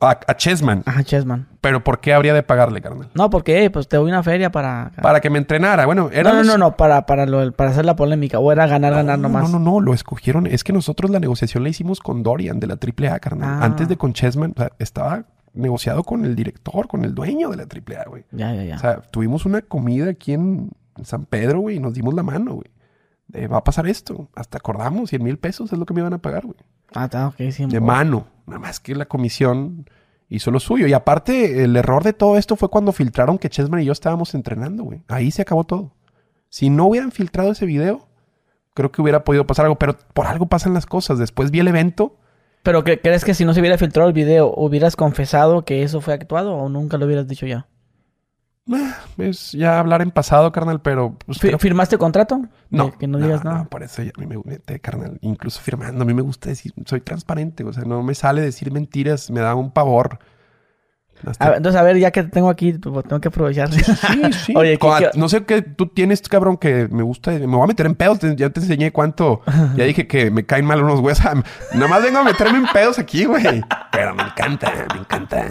[0.02, 1.48] a, a Chessman, Ajá, Chessman.
[1.60, 3.10] pero ¿por qué habría de pagarle, carnal?
[3.14, 4.92] No, porque eh, pues te doy una feria para...
[5.02, 5.86] Para que me entrenara.
[5.86, 8.40] Bueno, era No, no, no, no, para, para, lo, para hacer la polémica.
[8.40, 9.52] O era ganar, ganar No, nomás.
[9.52, 10.48] No, no, no, lo escogieron.
[10.48, 13.50] Es que nosotros la negociación la hicimos con Dorian de la AAA, carnal.
[13.62, 13.66] Ah.
[13.66, 17.58] Antes de con Chessman, o sea, estaba negociado con el director, con el dueño de
[17.58, 18.24] la AAA, güey.
[18.32, 18.76] Ya, ya, ya.
[18.76, 20.72] O sea, tuvimos una comida aquí en
[21.04, 22.72] San Pedro, güey, y nos dimos la mano, güey.
[23.34, 24.30] Eh, va a pasar esto.
[24.36, 26.58] Hasta acordamos, 100 mil pesos es lo que me iban a pagar, güey.
[26.96, 27.66] ah, está, ok, sí.
[27.66, 28.26] De mano.
[28.50, 29.90] Nada más que la comisión
[30.28, 30.88] hizo lo suyo.
[30.88, 34.34] Y aparte, el error de todo esto fue cuando filtraron que Chessman y yo estábamos
[34.36, 35.02] entrenando, güey.
[35.08, 35.94] Ahí se acabó todo.
[36.50, 38.08] Si no hubieran filtrado ese video,
[38.74, 39.78] creo que hubiera podido pasar algo.
[39.78, 41.18] Pero por algo pasan las cosas.
[41.20, 42.16] Después vi el evento.
[42.64, 46.02] Pero ¿qué- ¿crees que si no se hubiera filtrado el video, hubieras confesado que eso
[46.02, 47.68] fue actuado o nunca lo hubieras dicho ya?
[48.74, 51.16] Ah, Es ya hablar en pasado, carnal, pero...
[51.26, 52.42] pues, creo- ¿Firmaste contrato?
[52.70, 53.66] No, que no digas nada.
[53.66, 55.18] por eso ya a mí me mete, carnal.
[55.22, 58.72] Incluso firmando, a mí me gusta decir, soy transparente, o sea, no me sale decir
[58.72, 60.20] mentiras, me da un pavor.
[61.26, 63.72] Hasta- A ver, entonces, a ver, ya que te tengo aquí, pues, tengo que aprovechar.
[63.74, 63.82] Sí,
[64.46, 64.54] sí.
[64.56, 67.32] Oye, ¿qué- Con- qué- no sé qué tú tienes, cabrón, que me gusta.
[67.32, 68.20] Me voy a meter en pedos.
[68.38, 69.42] Ya te enseñé cuánto.
[69.76, 71.22] Ya dije que me caen mal unos güeyes.
[71.74, 73.64] Nada más vengo a meterme en pedos aquí, güey.
[73.92, 75.46] Pero me encanta, me encanta.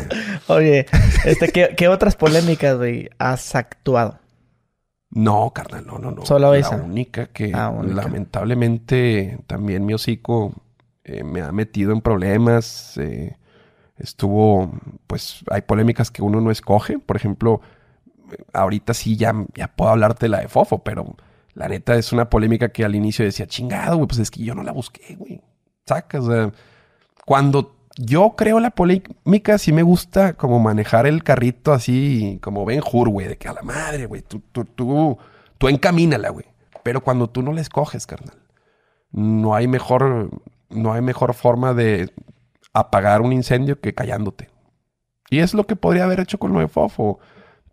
[0.47, 0.87] Oye,
[1.25, 4.19] este, ¿qué, qué otras polémicas, güey, has actuado?
[5.11, 6.25] No, carnal, no, no, no.
[6.27, 6.77] Solo La esa.
[6.77, 8.03] única que Ah, única.
[8.03, 10.53] lamentablemente también mi hocico
[11.05, 12.97] eh, me ha metido en problemas.
[12.99, 13.37] eh,
[13.99, 14.71] estuvo,
[15.07, 16.99] pues, hay polémicas que uno no escoge.
[16.99, 17.61] Por ejemplo,
[18.53, 21.17] ahorita sí ya, ya puedo hablarte de la de Fofo, pero
[21.55, 24.55] la neta es una polémica que al inicio decía, chingado, güey, pues es que yo
[24.55, 25.41] no la busqué, güey.
[25.87, 26.53] Sacas, o sea,
[27.25, 32.81] cuando yo creo la polémica, sí me gusta como manejar el carrito así, como Ben
[32.81, 35.19] Hur, güey, de que a la madre, güey, tú, tú, tú,
[35.59, 36.47] tú encamínala, güey.
[36.85, 38.39] Pero cuando tú no la escoges, carnal,
[39.11, 40.31] no hay mejor,
[40.71, 42.11] no hay mejor forma de
[42.73, 44.51] apagar un incendio que callándote.
[45.31, 47.19] Y es lo que podría haber hecho con lo de Fofo.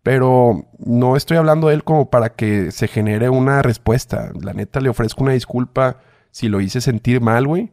[0.03, 4.31] Pero no estoy hablando de él como para que se genere una respuesta.
[4.39, 5.97] La neta le ofrezco una disculpa
[6.29, 7.71] si lo hice sentir mal, güey.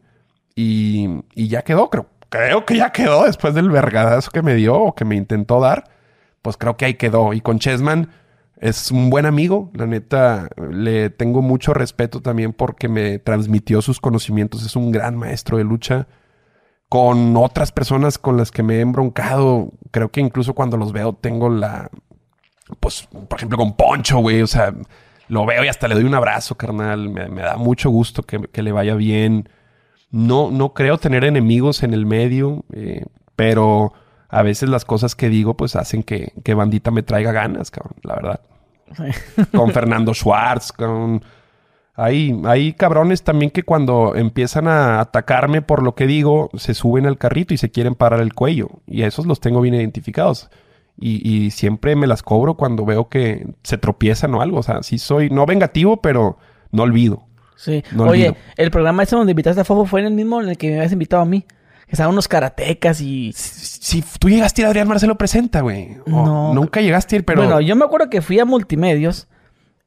[0.54, 1.90] Y, y ya quedó.
[1.90, 5.60] Creo, creo que ya quedó después del vergadazo que me dio o que me intentó
[5.60, 5.84] dar.
[6.40, 7.34] Pues creo que ahí quedó.
[7.34, 8.08] Y con Chessman
[8.56, 9.70] es un buen amigo.
[9.74, 14.64] La neta, le tengo mucho respeto también porque me transmitió sus conocimientos.
[14.64, 16.06] Es un gran maestro de lucha.
[16.92, 21.14] Con otras personas con las que me he embroncado, creo que incluso cuando los veo
[21.14, 21.88] tengo la...
[22.80, 24.42] Pues, por ejemplo, con Poncho, güey.
[24.42, 24.74] O sea,
[25.28, 27.08] lo veo y hasta le doy un abrazo, carnal.
[27.08, 29.48] Me, me da mucho gusto que, que, le vaya bien.
[30.10, 33.94] No, no creo tener enemigos en el medio, eh, pero
[34.28, 37.96] a veces las cosas que digo pues hacen que, que Bandita me traiga ganas, cabrón,
[38.02, 38.40] la verdad.
[39.56, 41.24] con Fernando Schwartz, con...
[41.94, 47.06] Hay, hay cabrones también que cuando empiezan a atacarme por lo que digo, se suben
[47.06, 48.70] al carrito y se quieren parar el cuello.
[48.86, 50.50] Y a esos los tengo bien identificados.
[50.98, 54.58] Y, y, siempre me las cobro cuando veo que se tropiezan o algo.
[54.58, 56.38] O sea, sí soy, no vengativo, pero
[56.70, 57.24] no olvido.
[57.56, 57.82] Sí.
[57.92, 58.36] No Oye, olvido.
[58.56, 60.76] el programa ese donde invitaste a Fofo fue en el mismo en el que me
[60.76, 61.42] habías invitado a mí.
[61.86, 63.32] Que estaban unos karatecas y...
[63.34, 65.98] Si, tú llegaste a ir a Adrián Marcelo Presenta, güey.
[66.06, 66.54] No.
[66.54, 67.42] Nunca llegaste a ir, pero...
[67.42, 69.28] Bueno, yo me acuerdo que fui a Multimedios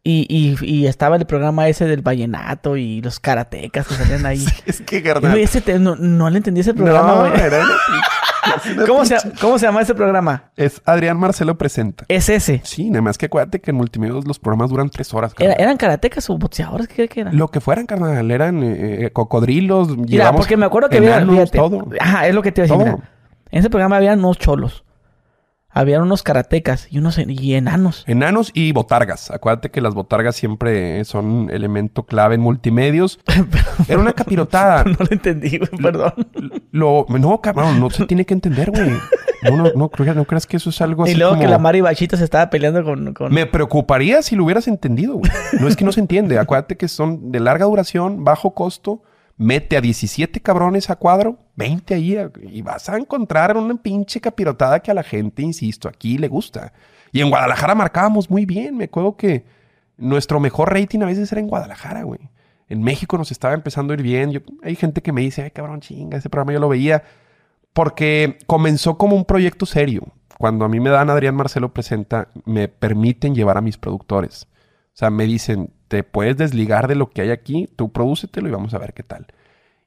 [0.07, 4.45] y, y, y, estaba el programa ese del vallenato y los karatecas que salían ahí.
[4.67, 5.35] es que, carnal.
[5.35, 7.31] Ese te, no, no, le entendí ese programa, güey.
[7.31, 10.51] No, ¿Cómo, se, ¿Cómo se llama ese programa?
[10.55, 12.05] Es Adrián Marcelo Presenta.
[12.07, 12.61] ¿Es ese?
[12.63, 15.33] Sí, nada más que acuérdate que en Multimedios los programas duran tres horas.
[15.39, 16.87] ¿Era, ¿Eran karatecas o boxeadores?
[16.87, 17.35] ¿Qué, qué eran?
[17.35, 18.29] Lo que fueran, carnal.
[18.29, 19.97] Eran eh, cocodrilos.
[19.97, 21.47] Mira, porque me acuerdo que había...
[21.47, 21.87] todo.
[21.99, 22.95] Ajá, es lo que te iba a decir.
[23.49, 24.84] En ese programa había unos cholos.
[25.77, 28.05] Habían unos karatecas y unos y enanos.
[28.07, 29.29] Enanos y botargas.
[29.29, 33.19] Acuérdate que las botargas siempre son elemento clave en multimedios.
[33.89, 34.83] Era una capirotada.
[34.85, 36.13] no lo entendí, güey, perdón.
[36.71, 38.89] Lo, no, cabrón, no se tiene que entender, güey.
[39.43, 41.11] No, no, no, no, creas que eso es algo así.
[41.11, 44.45] Y luego que la Mari Bachita se estaba peleando con, con, Me preocuparía si lo
[44.45, 45.29] hubieras entendido, güey.
[45.59, 46.39] No es que no se entiende.
[46.39, 49.01] Acuérdate que son de larga duración, bajo costo
[49.37, 54.79] mete a 17 cabrones a cuadro, 20 ahí, y vas a encontrar una pinche capirotada
[54.79, 56.73] que a la gente, insisto, aquí le gusta.
[57.11, 58.75] Y en Guadalajara marcábamos muy bien.
[58.75, 59.45] Me acuerdo que
[59.97, 62.19] nuestro mejor rating a veces era en Guadalajara, güey.
[62.67, 64.43] En México nos estaba empezando a ir bien.
[64.63, 67.03] Hay gente que me dice, ay, cabrón, chinga, ese programa yo lo veía.
[67.73, 70.07] Porque comenzó como un proyecto serio.
[70.37, 74.47] Cuando a mí me dan Adrián Marcelo Presenta, me permiten llevar a mis productores.
[74.93, 78.51] O sea, me dicen, te puedes desligar de lo que hay aquí, tú prodúcetelo y
[78.51, 79.27] vamos a ver qué tal.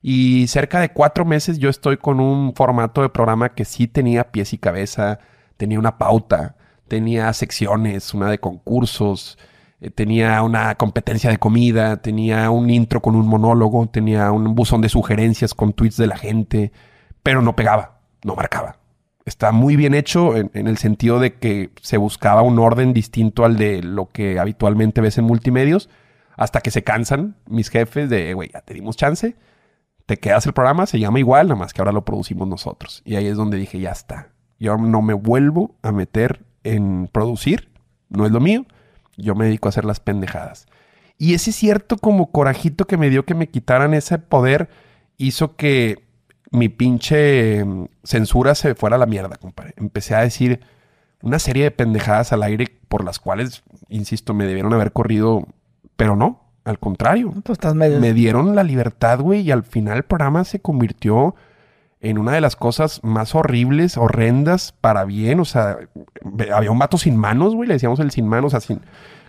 [0.00, 4.30] Y cerca de cuatro meses yo estoy con un formato de programa que sí tenía
[4.30, 5.18] pies y cabeza,
[5.56, 6.56] tenía una pauta,
[6.88, 9.38] tenía secciones, una de concursos,
[9.80, 14.80] eh, tenía una competencia de comida, tenía un intro con un monólogo, tenía un buzón
[14.80, 16.72] de sugerencias con tweets de la gente,
[17.22, 18.78] pero no pegaba, no marcaba
[19.28, 23.56] está muy bien hecho en, el sentido de que se buscaba un orden distinto al
[23.56, 25.88] de lo que habitualmente ves en multimedios,
[26.36, 29.36] hasta que se cansan mis jefes de, güey, ya te dimos chance,
[30.06, 33.02] te quedas el programa, se llama igual, nada más que ahora lo producimos nosotros.
[33.04, 34.28] Y ahí es donde dije, ya está.
[34.58, 37.70] Yo no me vuelvo a meter en producir,
[38.08, 38.66] no es lo mío,
[39.16, 40.66] yo me dedico a hacer las pendejadas.
[41.18, 44.68] Y ese cierto como corajito que me dio que me quitaran ese poder
[45.16, 46.07] hizo que
[46.50, 49.74] mi pinche mm, censura se fuera a la mierda, compadre.
[49.76, 50.60] Empecé a decir
[51.22, 55.46] una serie de pendejadas al aire por las cuales, insisto, me debieron haber corrido,
[55.96, 57.32] pero no, al contrario.
[58.00, 61.34] Me dieron la libertad, güey, y al final el programa se convirtió
[62.00, 65.40] en una de las cosas más horribles, horrendas, para bien.
[65.40, 65.78] O sea,
[66.54, 68.78] había un vato sin manos, güey, le decíamos el sin manos, así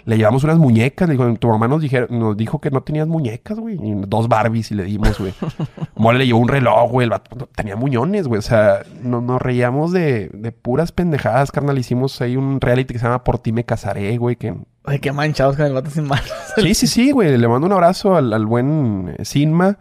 [0.10, 1.08] le llevamos unas muñecas.
[1.08, 3.78] Le dijo, tu mamá nos, nos dijo que no tenías muñecas, güey.
[4.08, 5.36] Dos Barbies y le dimos, güey.
[5.96, 7.08] Mole le llevó un reloj, güey.
[7.56, 8.40] tenía muñones, güey.
[8.40, 11.78] O sea, nos reíamos de, de, puras pendejadas, carnal.
[11.78, 14.36] Hicimos ahí un reality que se llama Por ti me casaré, güey.
[14.36, 14.56] Que...
[14.84, 16.28] Ay, qué manchados con el vato sin manos.
[16.56, 17.38] sí, sí, sí, güey.
[17.38, 19.78] Le mando un abrazo al, al buen Sinma.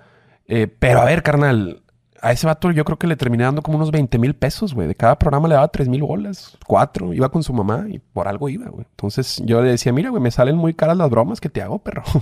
[0.46, 1.82] Eh, pero a ver, carnal
[2.20, 4.88] a ese vato yo creo que le terminé dando como unos 20 mil pesos, güey.
[4.88, 7.12] De cada programa le daba 3 mil bolas, cuatro.
[7.12, 8.86] Iba con su mamá y por algo iba, güey.
[8.90, 11.78] Entonces yo le decía, mira, güey, me salen muy caras las bromas que te hago,
[11.78, 12.02] perro.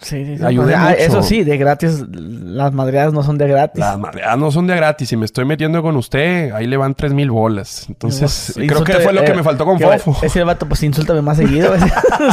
[0.00, 0.44] Sí, sí, sí.
[0.44, 2.04] Ayude pues, ah, eso sí, de gratis.
[2.10, 3.80] Las madreadas no son de gratis.
[3.80, 5.08] Las madreadas no son de gratis.
[5.08, 7.86] Si me estoy metiendo con usted, ahí le van 3 mil bolas.
[7.88, 10.16] Entonces, pues, creo que fue lo que me faltó con Fofo.
[10.22, 11.72] Ese vato, pues insúltame más seguido.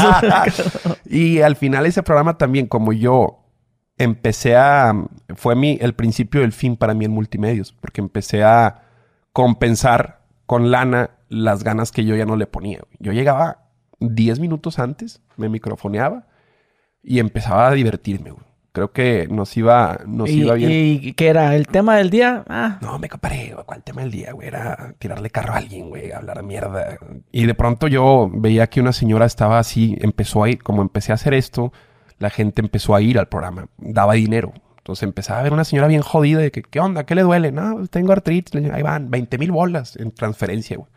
[1.05, 3.42] y al final ese programa también, como yo
[4.03, 4.93] empecé a...
[5.35, 8.83] Fue mi, el principio del fin para mí en multimedios, porque empecé a
[9.31, 12.81] compensar con lana las ganas que yo ya no le ponía.
[12.99, 13.63] Yo llegaba
[13.99, 16.27] 10 minutos antes, me microfoneaba
[17.01, 18.33] y empezaba a divertirme.
[18.71, 20.71] Creo que nos iba, nos iba bien.
[20.71, 21.55] ¿Y qué era?
[21.55, 22.43] ¿El tema del día?
[22.47, 22.79] Ah.
[22.81, 24.47] No, me comparé, ¿cuál tema del día, güey?
[24.47, 26.97] Era tirarle carro a alguien, güey, hablar mierda.
[27.31, 31.15] Y de pronto yo veía que una señora estaba así, empezó ahí, como empecé a
[31.15, 31.71] hacer esto,
[32.19, 34.53] la gente empezó a ir al programa, daba dinero.
[34.77, 37.05] Entonces empezaba a ver una señora bien jodida de que, ¿qué onda?
[37.05, 37.51] ¿Qué le duele?
[37.53, 38.53] No, pues, tengo artritis.
[38.71, 40.89] Ahí van, 20 mil bolas en transferencia, güey.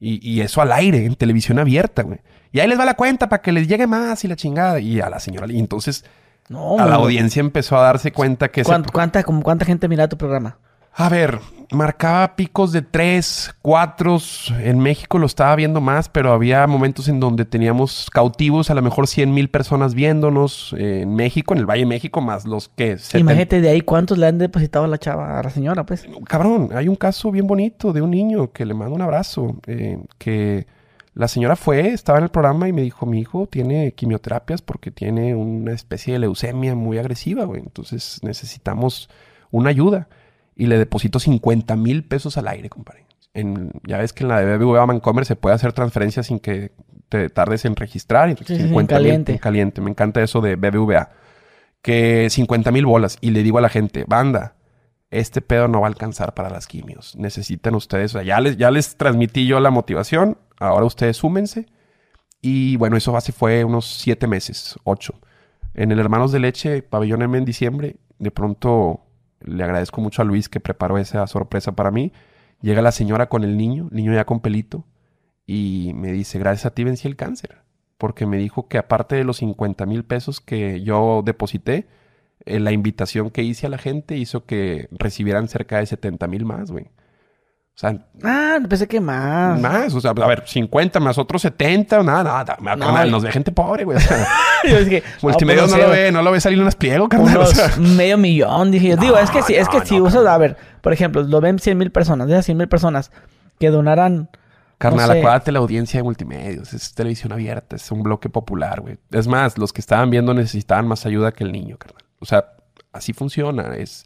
[0.00, 2.20] Y, y eso al aire, en televisión abierta, güey.
[2.52, 4.78] Y ahí les va la cuenta para que les llegue más y la chingada.
[4.78, 6.04] Y a la señora, y entonces
[6.48, 8.60] No, a la audiencia empezó a darse cuenta que...
[8.60, 10.58] ese- ¿Cuánta, cuánta, como cuánta gente mira tu programa?
[11.00, 11.38] A ver,
[11.70, 14.18] marcaba picos de tres, cuatro.
[14.58, 18.82] En México lo estaba viendo más, pero había momentos en donde teníamos cautivos, a lo
[18.82, 22.68] mejor 100 mil personas viéndonos eh, en México, en el Valle de México, más los
[22.70, 22.98] que...
[22.98, 23.18] 70.
[23.20, 26.04] Imagínate de ahí cuántos le han depositado a la chava, a la señora, pues.
[26.26, 30.00] Cabrón, hay un caso bien bonito de un niño que le mando un abrazo, eh,
[30.18, 30.66] que
[31.14, 34.90] la señora fue, estaba en el programa y me dijo, mi hijo tiene quimioterapias porque
[34.90, 37.60] tiene una especie de leucemia muy agresiva, güey.
[37.60, 39.08] Entonces necesitamos
[39.52, 40.08] una ayuda.
[40.58, 43.06] Y le deposito 50 mil pesos al aire, compadre.
[43.32, 46.72] En, ya ves que en la de BBVA Mancomer se puede hacer transferencias sin que
[47.08, 48.28] te tardes en registrar.
[48.28, 49.32] Y sí, sí, 50 mil caliente.
[49.32, 49.80] en caliente.
[49.80, 51.10] Me encanta eso de BBVA.
[51.80, 53.16] Que 50 mil bolas.
[53.20, 54.56] Y le digo a la gente, banda,
[55.10, 57.16] este pedo no va a alcanzar para las quimios.
[57.16, 61.66] Necesitan ustedes, o sea, ya les, ya les transmití yo la motivación, ahora ustedes súmense.
[62.40, 65.14] Y bueno, eso hace fue unos siete meses, ocho.
[65.74, 69.07] En el Hermanos de Leche, Pabellón M en diciembre, de pronto
[69.40, 72.12] le agradezco mucho a Luis que preparó esa sorpresa para mí.
[72.60, 74.84] Llega la señora con el niño, niño ya con pelito,
[75.46, 77.58] y me dice, gracias a ti vencí el cáncer.
[77.98, 81.88] Porque me dijo que aparte de los 50 mil pesos que yo deposité,
[82.44, 86.44] eh, la invitación que hice a la gente hizo que recibieran cerca de 70 mil
[86.44, 86.86] más, güey.
[87.78, 89.60] O sea, Ah, pensé que más.
[89.60, 93.30] más, o sea, a ver, 50 más otros 70, nada, nada, No, carnal, nos ve
[93.30, 93.98] gente pobre, güey.
[93.98, 94.26] O sea,
[94.68, 97.08] Yo dije, multimedios pues, no, sé, lo ve, no lo ve salir en unas pliego,
[97.08, 97.36] carnal.
[97.36, 97.76] o Unos sea.
[97.76, 98.96] medio millón, dije yo.
[98.96, 101.78] Digo, es que si, es que si usas, a ver, por ejemplo, lo ven 100
[101.78, 103.12] mil personas, de esas 100 mil personas
[103.60, 104.28] que donaran.
[104.78, 105.18] Carnal, sé.
[105.20, 108.98] acuérdate la audiencia de multimedios, es televisión abierta, es un bloque popular, güey.
[109.12, 112.02] Es más, los que estaban viendo necesitaban más ayuda que el niño, carnal.
[112.18, 112.44] O sea,
[112.92, 114.04] así funciona, es,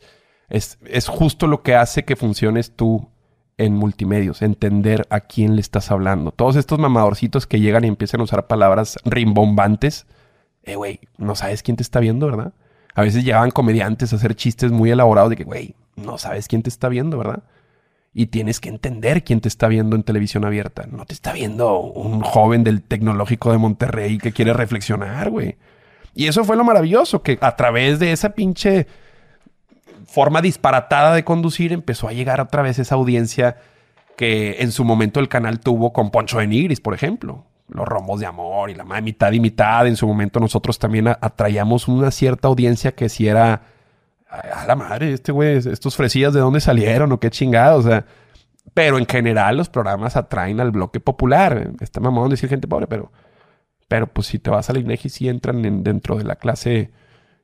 [0.50, 3.08] es, es justo lo que hace que funciones tú
[3.58, 6.32] en multimedios, entender a quién le estás hablando.
[6.32, 10.06] Todos estos mamadorcitos que llegan y empiezan a usar palabras rimbombantes,
[10.62, 12.52] eh, güey, no sabes quién te está viendo, ¿verdad?
[12.94, 16.62] A veces llegaban comediantes a hacer chistes muy elaborados de que, güey, no sabes quién
[16.62, 17.42] te está viendo, ¿verdad?
[18.14, 20.86] Y tienes que entender quién te está viendo en televisión abierta.
[20.90, 25.56] No te está viendo un joven del tecnológico de Monterrey que quiere reflexionar, güey.
[26.14, 28.86] Y eso fue lo maravilloso, que a través de esa pinche
[30.12, 33.56] forma disparatada de conducir empezó a llegar otra vez esa audiencia
[34.16, 37.46] que en su momento el canal tuvo con Poncho de Nigris, por ejemplo.
[37.68, 39.86] Los rombos de amor y la madre mitad y mitad.
[39.86, 43.62] En su momento nosotros también atraíamos una cierta audiencia que si era...
[44.30, 48.04] A la madre, este güey, estos fresillas de dónde salieron o qué chingados, o sea...
[48.74, 51.70] Pero en general los programas atraen al bloque popular.
[51.80, 53.10] Está mamón decir gente pobre, pero...
[53.88, 56.90] Pero pues si te vas al INEGI sí entran en- dentro de la clase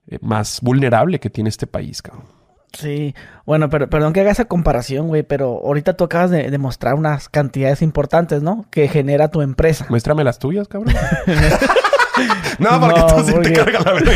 [0.06, 2.37] eh, más vulnerable que tiene este país, cabrón.
[2.72, 3.14] Sí,
[3.46, 6.94] bueno, pero perdón que haga esa comparación, güey, pero ahorita tú acabas de, de mostrar
[6.94, 8.66] unas cantidades importantes, ¿no?
[8.70, 9.86] Que genera tu empresa.
[9.88, 10.94] Muéstrame las tuyas, cabrón.
[12.58, 14.12] no, porque No, tú sí porque- te cargas la verga.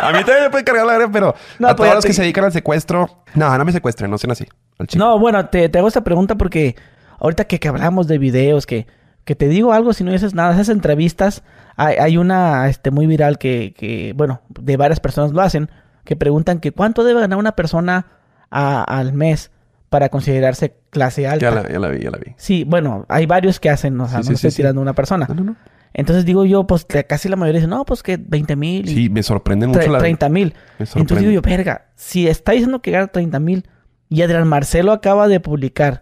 [0.00, 2.08] A mí también me puede cargar la verga, pero No, a pues todos los te-
[2.08, 4.46] que se dedican al secuestro, no, no me secuestren, no sean así.
[4.78, 4.86] Al.
[4.96, 6.76] No, bueno, te, te hago esta pregunta porque
[7.18, 8.86] ahorita que, que hablamos de videos, que,
[9.24, 11.42] que te digo algo si no dices nada, esas entrevistas,
[11.76, 15.70] hay, hay una este, muy viral que, que, bueno, de varias personas lo hacen,
[16.04, 18.06] que preguntan que cuánto debe ganar una persona
[18.50, 19.50] a- al mes
[19.88, 21.50] para considerarse clase alta.
[21.50, 22.32] ya, la, ya la vi, ya la vi.
[22.36, 24.82] Sí, bueno, hay varios que hacen, o sea, Sí, no sí, estoy sí, tirando a
[24.82, 25.26] una persona.
[25.28, 25.56] No, no, no.
[25.94, 29.22] Entonces digo yo, pues casi la mayoría dice, no, pues que 20 mil Sí, me
[29.22, 29.98] sorprende mucho la...
[29.98, 30.54] 30 mil.
[30.78, 33.68] Entonces digo yo, verga, si está diciendo que gana 30 mil
[34.08, 36.00] y Adrián Marcelo acaba de publicar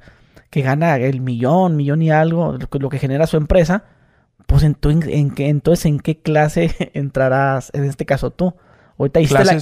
[0.50, 3.82] que gana el millón, millón y algo, lo que, genera su empresa,
[4.46, 8.54] pues en, tu- en, en entonces en qué clase entrarás, en este caso tú.
[9.00, 9.58] Ahorita hiciste la...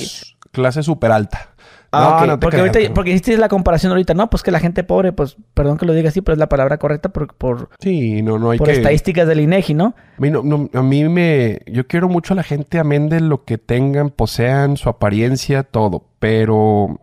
[0.50, 1.50] Clase, súper alta.
[1.92, 4.42] Ah, no, ok, no te porque, creas, ahorita, porque hiciste la comparación ahorita, no, pues
[4.42, 7.08] que la gente pobre, pues perdón que lo diga así, pero es la palabra correcta
[7.10, 8.74] por, por, Sí, no, no hay por que...
[8.74, 9.94] estadísticas del INEGI, ¿no?
[10.16, 11.60] A mí, no- no- a mí me...
[11.66, 16.04] Yo quiero mucho a la gente, amén de lo que tengan, posean, su apariencia, todo.
[16.18, 17.00] Pero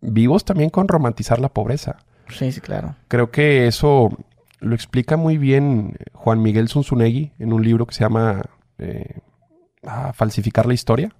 [0.00, 1.96] vivos también con romantizar la pobreza.
[2.28, 2.94] Sí, sí, claro.
[3.08, 4.10] Creo que eso
[4.60, 8.42] lo explica muy bien Juan Miguel Zunzunegui en un libro que se llama
[8.78, 9.18] eh,
[9.86, 11.12] ah, Falsificar la historia.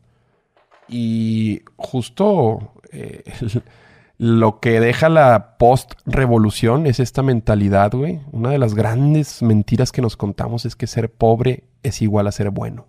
[0.88, 3.24] Y justo eh,
[4.18, 8.20] lo que deja la post-revolución es esta mentalidad, güey.
[8.32, 12.32] Una de las grandes mentiras que nos contamos es que ser pobre es igual a
[12.32, 12.86] ser bueno.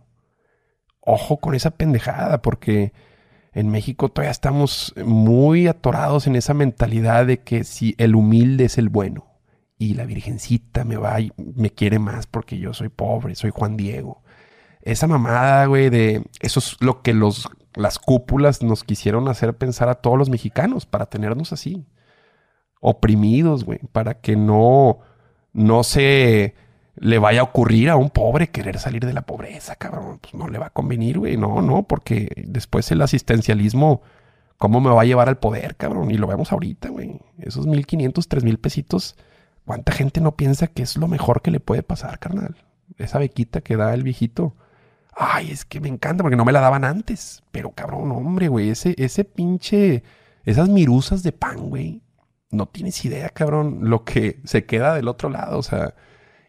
[1.01, 2.93] Ojo con esa pendejada, porque
[3.53, 8.77] en México todavía estamos muy atorados en esa mentalidad de que si el humilde es
[8.77, 9.25] el bueno
[9.77, 13.77] y la virgencita me va y me quiere más porque yo soy pobre, soy Juan
[13.77, 14.21] Diego.
[14.81, 19.89] Esa mamada, güey, de eso es lo que los las cúpulas nos quisieron hacer pensar
[19.89, 21.85] a todos los mexicanos para tenernos así,
[22.81, 24.99] oprimidos, güey, para que no,
[25.53, 26.55] no se
[26.99, 30.19] le vaya a ocurrir a un pobre querer salir de la pobreza, cabrón.
[30.19, 31.37] Pues no le va a convenir, güey.
[31.37, 34.01] No, no, porque después el asistencialismo,
[34.57, 36.11] ¿cómo me va a llevar al poder, cabrón?
[36.11, 37.19] Y lo vemos ahorita, güey.
[37.37, 39.15] Esos 1500, 3000 pesitos,
[39.65, 42.57] ¿cuánta gente no piensa que es lo mejor que le puede pasar, carnal?
[42.97, 44.55] Esa bequita que da el viejito.
[45.21, 47.43] Ay, es que me encanta porque no me la daban antes.
[47.51, 50.01] Pero cabrón, hombre, güey, ese, ese pinche,
[50.45, 52.01] esas mirusas de pan, güey.
[52.51, 55.59] No tienes idea, cabrón, lo que se queda del otro lado.
[55.59, 55.93] O sea,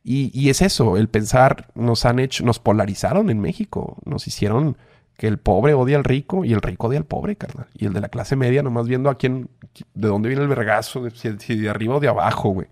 [0.05, 4.77] y, es eso, el pensar, nos han hecho, nos polarizaron en México, nos hicieron
[5.17, 7.67] que el pobre odia al rico y el rico odia al pobre, carnal.
[7.75, 9.51] Y el de la clase media, nomás viendo a quién,
[9.95, 12.69] de dónde viene el vergazo, si, de arriba o de abajo, güey.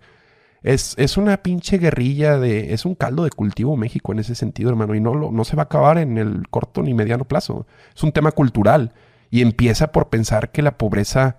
[0.61, 2.73] Es, es, una pinche guerrilla de.
[2.73, 4.95] Es un caldo de cultivo México en ese sentido, hermano.
[4.95, 7.65] Y no, lo, no se va a acabar en el corto ni mediano plazo.
[7.95, 8.93] Es un tema cultural.
[9.31, 11.37] Y empieza por pensar que la pobreza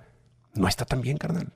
[0.55, 1.53] no está tan bien, carnal.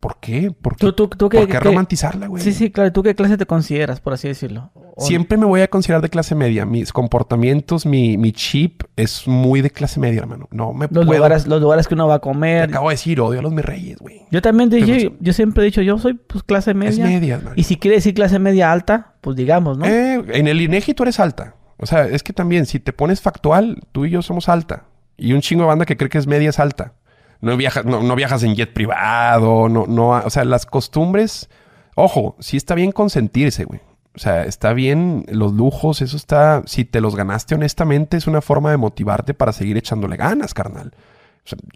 [0.00, 0.50] ¿Por qué?
[0.50, 2.42] ¿Por qué, ¿Tú, qué, romantizarla, güey?
[2.42, 2.92] Sí, sí, claro.
[2.92, 4.70] ¿Tú qué clase te consideras, por así decirlo?
[4.98, 6.66] Siempre me voy a considerar de clase media.
[6.66, 10.48] Mis comportamientos, mi, mi chip es muy de clase media, hermano.
[10.50, 12.66] No me los Lugares, los lugares que uno va a comer.
[12.66, 14.22] Te acabo de decir, odio a los mis reyes, güey.
[14.30, 16.90] Yo también dije, yo siempre he dicho, yo soy pues clase media.
[16.90, 17.56] Es media, hermano.
[17.56, 19.86] Y si quiere decir clase media alta, pues digamos, ¿no?
[19.86, 21.54] Eh, en el INEGI tú eres alta.
[21.78, 24.84] O sea, es que también, si te pones factual, tú y yo somos alta.
[25.16, 26.92] Y un chingo de banda que cree que es media es alta
[27.40, 31.48] no viajas, no, viajas en jet privado, no, no, o sea, las costumbres,
[31.94, 33.80] ojo, sí está bien consentirse, güey.
[34.14, 38.40] O sea, está bien los lujos, eso está, si te los ganaste honestamente, es una
[38.40, 40.94] forma de motivarte para seguir echándole ganas, carnal.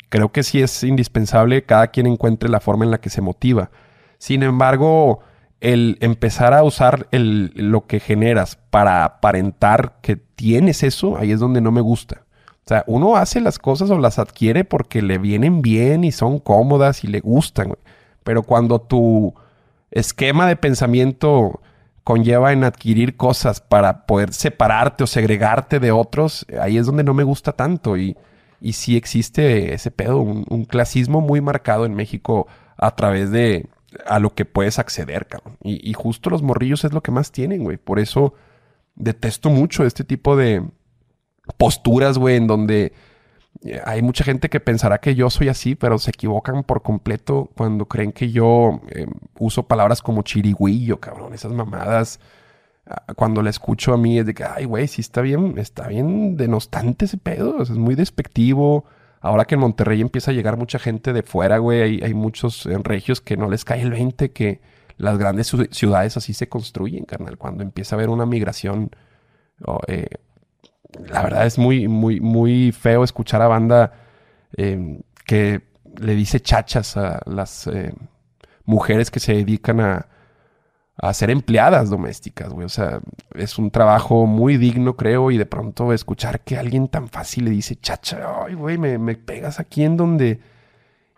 [0.08, 3.70] creo que sí es indispensable cada quien encuentre la forma en la que se motiva.
[4.18, 5.20] Sin embargo,
[5.60, 11.40] el empezar a usar el, lo que generas para aparentar que tienes eso, ahí es
[11.40, 12.22] donde no me gusta.
[12.70, 17.02] Sea, uno hace las cosas o las adquiere porque le vienen bien y son cómodas
[17.02, 17.74] y le gustan,
[18.22, 19.34] Pero cuando tu
[19.90, 21.60] esquema de pensamiento
[22.04, 27.12] conlleva en adquirir cosas para poder separarte o segregarte de otros, ahí es donde no
[27.12, 27.96] me gusta tanto.
[27.96, 28.16] Y,
[28.60, 33.68] y sí existe ese pedo, un, clasismo muy marcado en México a través de
[34.06, 35.56] a lo que puedes acceder, cabrón.
[35.64, 37.78] Y, y justo los morrillos es lo que más tienen, güey.
[37.78, 38.34] Por eso
[38.94, 40.62] detesto mucho este tipo de,
[41.52, 42.92] posturas, güey, en donde
[43.62, 47.50] eh, hay mucha gente que pensará que yo soy así, pero se equivocan por completo
[47.56, 49.06] cuando creen que yo eh,
[49.38, 52.20] uso palabras como chirigüillo, cabrón, esas mamadas.
[52.86, 55.88] Ah, cuando la escucho a mí es de que, ay, güey, sí está bien, está
[55.88, 58.84] bien denostante ese pedo, es muy despectivo.
[59.20, 62.84] Ahora que en Monterrey empieza a llegar mucha gente de fuera, güey, hay, muchos en
[62.84, 64.60] regios que no les cae el 20, que
[64.96, 67.36] las grandes ciudades así se construyen, carnal.
[67.36, 68.90] Cuando empieza a haber una migración
[69.88, 70.06] eh,
[71.08, 73.92] la verdad es muy, muy, muy feo escuchar a banda
[74.56, 75.62] eh, que
[75.98, 77.94] le dice chachas a las eh,
[78.64, 80.06] mujeres que se dedican a,
[80.96, 82.66] a ser empleadas domésticas, güey.
[82.66, 83.00] O sea,
[83.34, 87.50] es un trabajo muy digno, creo, y de pronto escuchar que alguien tan fácil le
[87.50, 90.40] dice chacha, ay, güey, me, me pegas aquí en donde...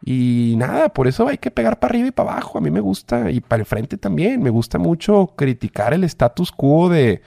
[0.05, 2.59] Y nada, por eso hay que pegar para arriba y para abajo.
[2.59, 6.51] A mí me gusta, y para el frente también, me gusta mucho criticar el status
[6.51, 7.23] quo de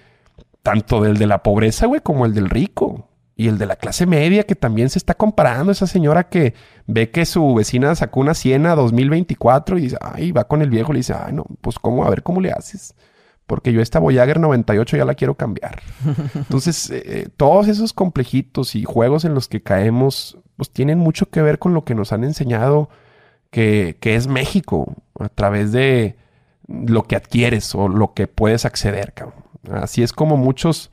[0.65, 3.07] tanto del de la pobreza, güey, como el del rico.
[3.37, 5.71] Y el de la clase media, que también se está comparando.
[5.71, 6.55] Esa señora que
[6.87, 10.91] ve que su vecina sacó una Siena 2024 y dice, ay, va con el viejo
[10.91, 12.95] y le dice, ay, no, pues cómo, a ver cómo le haces.
[13.45, 15.81] Porque yo esta Voyager 98 ya la quiero cambiar.
[16.33, 21.29] Entonces, eh, eh, todos esos complejitos y juegos en los que caemos, pues tienen mucho
[21.29, 22.89] que ver con lo que nos han enseñado
[23.51, 26.15] que, que es México a través de
[26.67, 29.44] lo que adquieres o lo que puedes acceder, cabrón.
[29.71, 30.91] Así es como muchos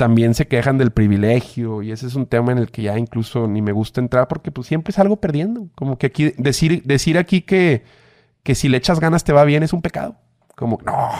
[0.00, 3.46] también se quejan del privilegio y ese es un tema en el que ya incluso
[3.46, 5.68] ni me gusta entrar porque pues siempre salgo perdiendo.
[5.74, 7.84] Como que aquí decir, decir aquí que,
[8.42, 10.16] que si le echas ganas te va bien es un pecado.
[10.56, 11.10] Como, no,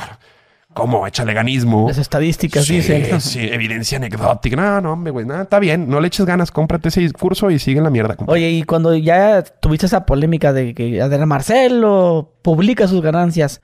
[0.73, 1.07] ¿cómo?
[1.07, 1.89] Échale ganismo.
[1.89, 3.21] Las estadísticas dicen.
[3.21, 4.57] Sí, evidencia anecdótica.
[4.57, 5.91] No, no, hombre, güey, nada, está bien.
[5.91, 8.17] No le eches ganas, cómprate ese curso y sigue en la mierda.
[8.29, 13.61] Oye, y cuando ya tuviste esa polémica de que Adela Marcelo publica sus ganancias,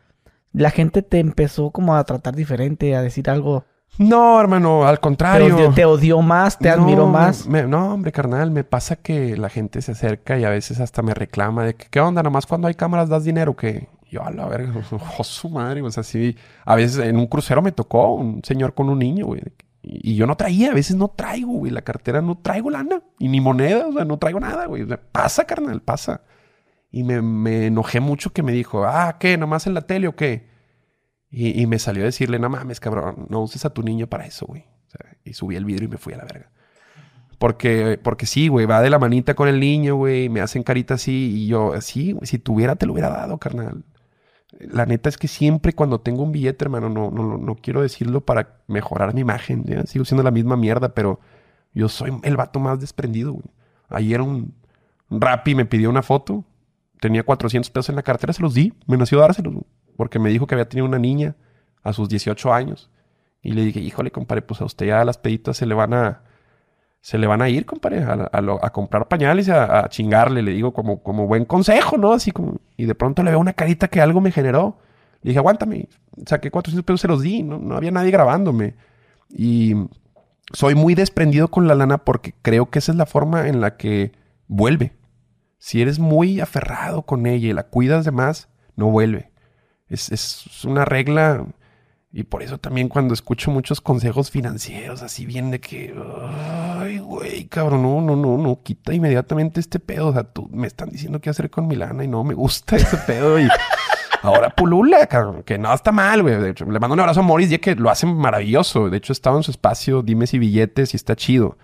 [0.53, 3.65] la gente te empezó como a tratar diferente, a decir algo.
[3.99, 5.73] No, hermano, al contrario.
[5.75, 6.59] ¿Te odió, más?
[6.59, 7.47] ¿Te admiró más?
[7.47, 11.15] no, hombre, carnal, me pasa que la gente se acerca y a veces hasta me
[11.15, 12.23] reclama de que, ¿qué onda?
[12.23, 14.73] Nomás cuando hay cámaras das dinero, que yo a la verga,
[15.19, 16.37] oh, su madre, o sea, sí.
[16.65, 19.43] A veces en un crucero me tocó un señor con un niño, güey.
[19.83, 21.71] Y yo no traía, a veces no traigo, güey.
[21.71, 23.03] La cartera no traigo lana.
[23.19, 24.85] Y ni moneda, o sea, no traigo nada, güey.
[25.13, 26.23] pasa, carnal, pasa.
[26.91, 29.37] Y me, enojé mucho que me dijo, ah, ¿qué?
[29.37, 30.49] ¿Nomás en la tele o qué?
[31.31, 34.47] Y, me salió a decirle, no mames, cabrón, no uses a tu niño para eso,
[34.47, 34.65] güey.
[35.25, 36.51] y subí el vidrio y me fui a la verga.
[37.39, 40.95] Porque, porque sí, güey, va de la manita con el niño, güey, me hacen carita
[40.95, 43.85] así y yo, sí, güey, si tuviera te lo hubiera dado, carnal.
[44.59, 48.23] La neta es que siempre cuando tengo un billete, hermano, no, no, no quiero decirlo
[48.23, 51.21] para mejorar mi imagen, sigo siendo la misma mierda, pero
[51.75, 53.45] yo soy el vato más desprendido, güey.
[53.89, 54.55] Ayer un,
[55.11, 56.45] un Rappi me pidió una foto,
[57.01, 59.55] tenía 400 pesos en la cartera, se los di, me nació dárselos,
[59.97, 61.37] porque me dijo que había tenido una niña
[61.83, 62.91] a sus 18 años.
[63.43, 66.23] Y le dije, híjole, compadre, pues a usted ya las peditas se le van a,
[67.01, 71.03] se le van a ir, compadre, a, a, comprar pañales a, chingarle, le digo, como,
[71.03, 72.13] como buen consejo, ¿no?
[72.13, 74.79] Así como, y de pronto le veo una carita que algo me generó.
[75.23, 75.89] Le dije, aguántame,
[76.27, 78.75] saqué 400 pesos, se los di, no, no había nadie grabándome.
[79.31, 79.75] Y
[80.53, 83.77] soy muy desprendido con la lana porque creo que esa es la forma en la
[83.77, 84.13] que
[84.49, 84.93] vuelve.
[85.59, 89.33] Si eres muy aferrado con ella y la cuidas de más, no vuelve.
[89.89, 91.47] Es, es una regla
[92.17, 95.95] y por eso también cuando escucho muchos consejos financieros así bien de que,
[96.79, 100.09] ay, güey, cabrón, no, no, no, no, quita inmediatamente este pedo.
[100.09, 102.77] O sea, tú me están diciendo qué hacer con mi lana y no me gusta
[102.79, 103.39] ese pedo.
[103.39, 103.47] Y
[104.23, 106.41] ahora pulula, cabrón, que no está mal, güey.
[106.41, 108.89] De hecho, le mando un abrazo a Morris, ya que lo hacen maravilloso.
[108.89, 111.59] De hecho, estaba en su espacio, dime si billetes y está chido.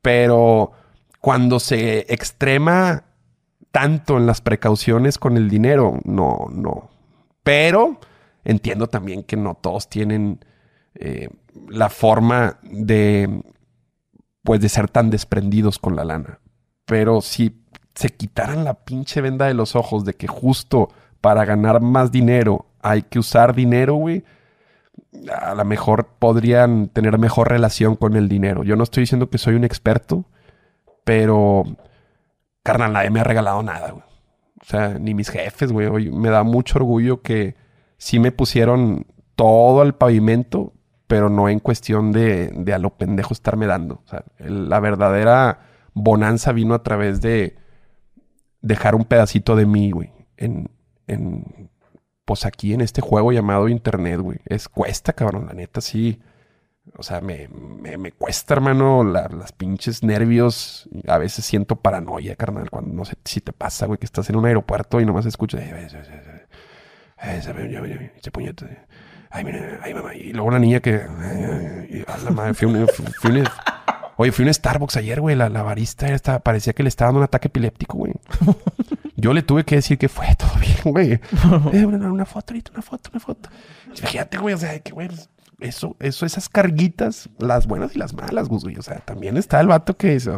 [0.00, 0.72] Pero
[1.20, 3.04] cuando se extrema
[3.72, 6.90] tanto en las precauciones con el dinero, no, no.
[7.42, 7.98] Pero
[8.44, 10.44] entiendo también que no todos tienen
[10.94, 11.28] eh,
[11.68, 13.42] la forma de,
[14.42, 16.38] pues, de ser tan desprendidos con la lana.
[16.84, 20.88] Pero si se quitaran la pinche venda de los ojos de que justo
[21.20, 24.24] para ganar más dinero hay que usar dinero, güey,
[25.30, 28.64] a lo mejor podrían tener mejor relación con el dinero.
[28.64, 30.24] Yo no estoy diciendo que soy un experto,
[31.04, 31.64] pero,
[32.62, 34.04] carnal, nadie me ha regalado nada, güey.
[34.60, 36.10] O sea, ni mis jefes, güey.
[36.10, 37.56] Me da mucho orgullo que
[37.98, 40.72] sí me pusieron todo al pavimento,
[41.06, 44.02] pero no en cuestión de, de a lo pendejo estarme dando.
[44.04, 45.60] O sea, la verdadera
[45.94, 47.56] bonanza vino a través de
[48.60, 50.70] dejar un pedacito de mí, güey, en,
[51.06, 51.70] en,
[52.24, 54.38] pues aquí en este juego llamado Internet, güey.
[54.46, 56.22] Es cuesta, cabrón, la neta, sí.
[56.96, 60.88] O sea, me, me, me cuesta, hermano, la, las pinches nervios.
[61.06, 64.36] A veces siento paranoia, carnal, cuando no sé si te pasa, güey, que estás en
[64.36, 65.62] un aeropuerto y nomás escuchas...
[67.22, 68.86] Ese puñete.
[69.30, 70.14] Ay, mira, ay, mamá.
[70.14, 70.94] Y luego una niña que.
[70.94, 73.48] Ay, ay, la madre, fui un, fui, fui un,
[74.16, 75.36] oye, fui a un Starbucks ayer, güey.
[75.36, 78.12] La, la barista estaba, parecía que le estaba dando un ataque epiléptico, güey.
[79.16, 81.12] Yo le tuve que decir que fue todo bien, güey.
[81.72, 83.48] Eh, una, una, foto, ahorita, una foto, una foto.
[83.94, 85.08] Fíjate, güey, o sea, que, güey,
[85.62, 88.76] eso, eso, esas carguitas, las buenas y las malas, güey.
[88.76, 90.30] O sea, también está el vato que dice.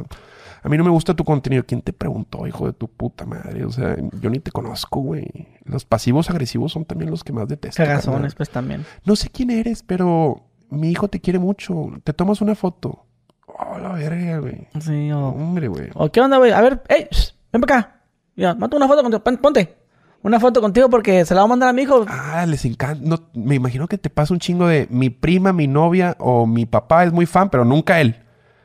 [0.63, 1.65] A mí no me gusta tu contenido.
[1.67, 3.65] ¿Quién te preguntó, hijo de tu puta madre?
[3.65, 5.27] O sea, yo ni te conozco, güey.
[5.65, 7.83] Los pasivos agresivos son también los que más detesto.
[7.83, 8.87] Cagazones, pues también.
[9.05, 11.93] No sé quién eres, pero mi hijo te quiere mucho.
[12.03, 13.05] Te tomas una foto.
[13.47, 14.67] Oh, la verga, güey.
[14.81, 15.29] Sí, o...
[15.29, 15.91] Hombre, güey.
[15.95, 16.53] ¿O qué onda, güey?
[16.53, 17.09] A ver, ey,
[17.53, 18.01] ven para acá.
[18.35, 19.23] Ya, mata una foto contigo.
[19.41, 19.84] Ponte.
[20.25, 22.07] Una foto contigo porque se la va a mandar a mi hijo.
[22.09, 22.99] Ah, les encanta.
[23.05, 26.65] No, me imagino que te pasa un chingo de mi prima, mi novia o mi
[26.65, 28.17] papá es muy fan, pero nunca él.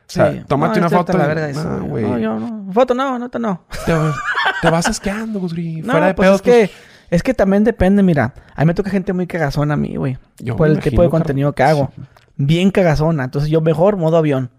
[0.07, 0.41] O sea, sí.
[0.47, 1.17] tómate no, una foto.
[1.17, 2.05] La verga eso, no, güey.
[2.05, 2.71] No, yo no.
[2.71, 3.61] Foto no, no, no.
[3.85, 3.93] Te,
[4.61, 5.81] te vas asqueando, Gusri.
[5.83, 6.71] No, Fuera de pues pedos, es que,
[7.09, 8.33] es que también depende, mira.
[8.55, 10.17] A mí me toca gente muy cagazona a mí, güey.
[10.55, 11.91] Por el tipo de contenido que hago.
[11.93, 12.01] Sí.
[12.37, 13.25] Bien cagazona.
[13.25, 14.49] Entonces yo mejor modo avión.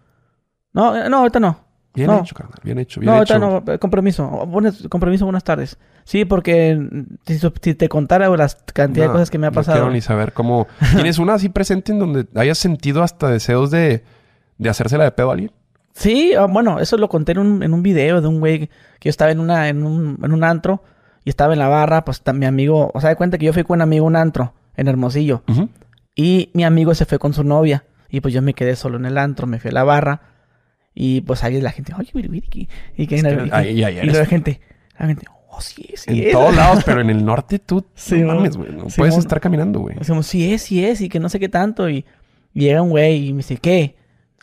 [0.75, 1.70] No, eh, no, ahorita no.
[1.95, 2.21] Bien no.
[2.21, 2.59] hecho, carnal.
[2.63, 3.39] Bien hecho, bien no, hecho.
[3.39, 4.29] No, no, compromiso.
[4.47, 5.79] Buenas, compromiso, buenas tardes.
[6.05, 6.79] Sí, porque
[7.27, 9.79] si, si te contara las cantidad no, de cosas que me ha pasado.
[9.79, 10.67] No quiero ni saber cómo...
[10.95, 14.05] ¿Tienes una así presente en donde hayas sentido hasta deseos de,
[14.59, 15.53] de hacérsela de pedo a alguien?
[15.95, 18.69] Sí, ah, bueno, eso lo conté en un, en un video de un güey
[19.01, 20.83] que yo estaba en, una, en, un, en un antro
[21.25, 23.65] y estaba en la barra, pues mi amigo, o sea, de cuenta que yo fui
[23.65, 25.69] con un amigo a un antro en Hermosillo Uh -huh.
[26.15, 29.05] y mi amigo se fue con su novia y pues yo me quedé solo en
[29.07, 30.21] el antro, me fui a la barra
[30.95, 33.79] y pues ahí la gente, oye, y que, y que, Es que y, que- ahí-
[33.79, 34.61] y eres la gente,
[34.99, 36.33] la gente, oh, sí es, sí En es.
[36.33, 38.73] todos lados, pero en el norte tú Sí, no mames, güey.
[38.73, 39.97] No sí, puedes estar caminando, güey.
[39.97, 41.89] Decimos, sí es, sí es, y que no sé qué tanto.
[41.89, 42.05] Y,
[42.53, 43.97] y llega un güey y me dice, ¿qué?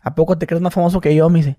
[0.03, 1.29] ¿A poco te crees más famoso que yo?
[1.29, 1.57] Me dice.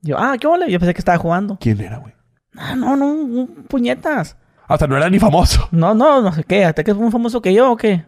[0.00, 0.70] Yo, ah, ¿qué ole?
[0.70, 1.58] Yo pensé que estaba jugando.
[1.60, 2.12] ¿Quién era, güey?
[2.56, 4.36] Ah, no, no, un- puñetas.
[4.66, 5.68] Hasta no era ni famoso.
[5.72, 6.70] No, no, no sé qué.
[6.74, 8.04] ¿Te crees más famoso que yo o qué?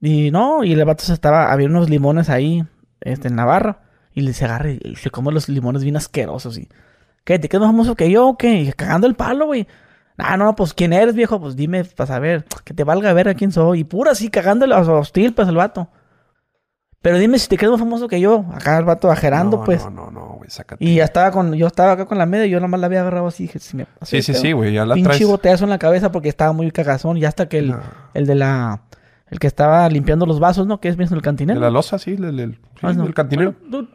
[0.00, 2.64] Y no, y el vato se estaba, había unos limones ahí,
[3.00, 3.81] este, en la barra.
[4.14, 6.58] Y le se agarra y, se come los limones bien asquerosos.
[6.58, 6.68] Y,
[7.24, 7.38] ¿qué?
[7.38, 8.60] ¿Te crees más famoso que yo o qué?
[8.60, 9.66] Y cagando el palo, güey.
[10.18, 11.40] Ah, no, pues ¿quién eres, viejo?
[11.40, 12.44] Pues dime para saber.
[12.64, 13.80] Que te valga ver a quién soy.
[13.80, 15.88] Y pura así, cagándole a hostil, pues el vato.
[17.00, 18.44] Pero dime si te crees más famoso que yo.
[18.54, 19.82] Acá el vato ajerando, no, pues.
[19.84, 20.84] No, no, no, güey, sácate.
[20.84, 23.00] Y ya estaba con, yo estaba acá con la media y yo nomás la había
[23.00, 23.48] agarrado así.
[23.48, 25.26] Si me Sí, sí, sí, güey, ya la Pinche traes.
[25.26, 27.16] boteazo en la cabeza porque estaba muy cagazón.
[27.16, 27.80] Y hasta que el, No.
[28.14, 28.82] el de la,
[29.28, 30.78] el que estaba limpiando los vasos, ¿no?
[30.78, 31.58] Que es mismo el De cantinero.
[31.58, 33.12] la losa, sí, del, del, sí, Ah, no.
[33.12, 33.54] cantinero.
[33.68, 33.88] Bueno,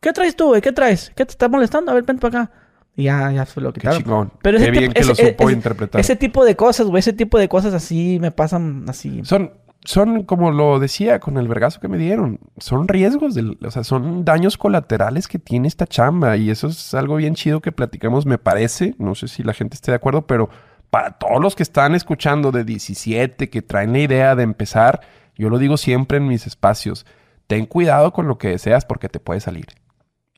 [0.00, 0.60] ¿qué traes tú, güey?
[0.60, 1.12] ¿Qué traes?
[1.16, 1.90] ¿Qué te está molestando?
[1.90, 2.52] A ver, vente para acá.
[2.96, 4.02] Y ya, ya se lo Qué quitaron.
[4.02, 4.32] chingón.
[4.42, 6.00] Pero Qué ese bien tipo- que lo ese- supo ese- interpretar.
[6.00, 9.20] Ese tipo de cosas, güey, ese tipo de cosas así me pasan así.
[9.24, 9.52] Son,
[9.84, 13.84] son, como lo decía con el vergazo que me dieron, son riesgos, del, o sea,
[13.84, 16.36] son daños colaterales que tiene esta chamba.
[16.36, 18.94] Y eso es algo bien chido que platicamos, me parece.
[18.98, 20.50] No sé si la gente esté de acuerdo, pero
[20.90, 25.00] para todos los que están escuchando de 17, que traen la idea de empezar,
[25.36, 27.06] yo lo digo siempre en mis espacios,
[27.46, 29.66] ten cuidado con lo que deseas porque te puede salir.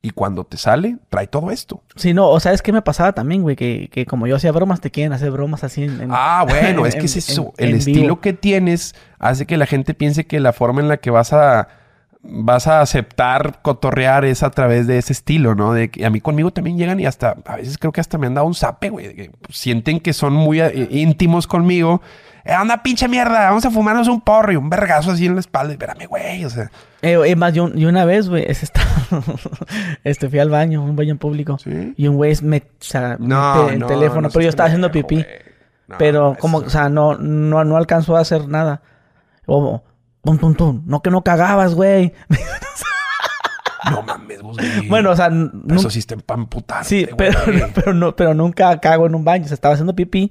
[0.04, 1.80] Y cuando te sale, trae todo esto.
[1.94, 4.50] Sí, no, o sea, es que me pasaba también, güey, que, que como yo hacía
[4.50, 6.00] bromas, te quieren hacer bromas así en...
[6.00, 7.52] en- Ah, bueno, es que es eso.
[7.56, 8.20] en- el estilo vivo.
[8.20, 11.68] que tienes hace que la gente piense que la forma en la que vas a
[12.24, 15.72] vas a aceptar cotorrear es a través de ese estilo, ¿no?
[15.72, 18.26] De que a mí conmigo también llegan y hasta a veces creo que hasta me
[18.28, 19.14] han dado un zape, güey.
[19.14, 22.00] que Sienten que son muy eh, íntimos conmigo.
[22.44, 25.40] Eh, anda, pinche mierda, vamos a fumarnos un porro y un vergazo así en la
[25.40, 25.72] espalda.
[25.72, 26.70] Espérame, güey, o sea,
[27.02, 28.80] Eh, es más, yo, yo una vez, güey, es esta-
[30.04, 31.58] este, fui al baño, un baño público.
[31.58, 31.94] ¿sí?
[31.96, 34.90] Y un güey me, o sea, No, el no, teléfono, no pero yo estaba haciendo
[34.90, 35.24] pipí.
[35.98, 38.80] pero como, o sea, no, no, no alcanzó a hacer nada.
[39.46, 39.82] O,
[40.24, 42.12] tum, tum, tum, no que no cagabas, güey.
[43.90, 44.88] No mames, vos, güey.
[44.88, 45.28] Bueno, o sea,
[45.70, 46.84] Eso sí está en putar.
[46.84, 47.38] sí, pero,
[47.74, 49.44] pero, no, pero nunca cago en un baño.
[49.44, 50.30] O sea, estaba haciendo pipí,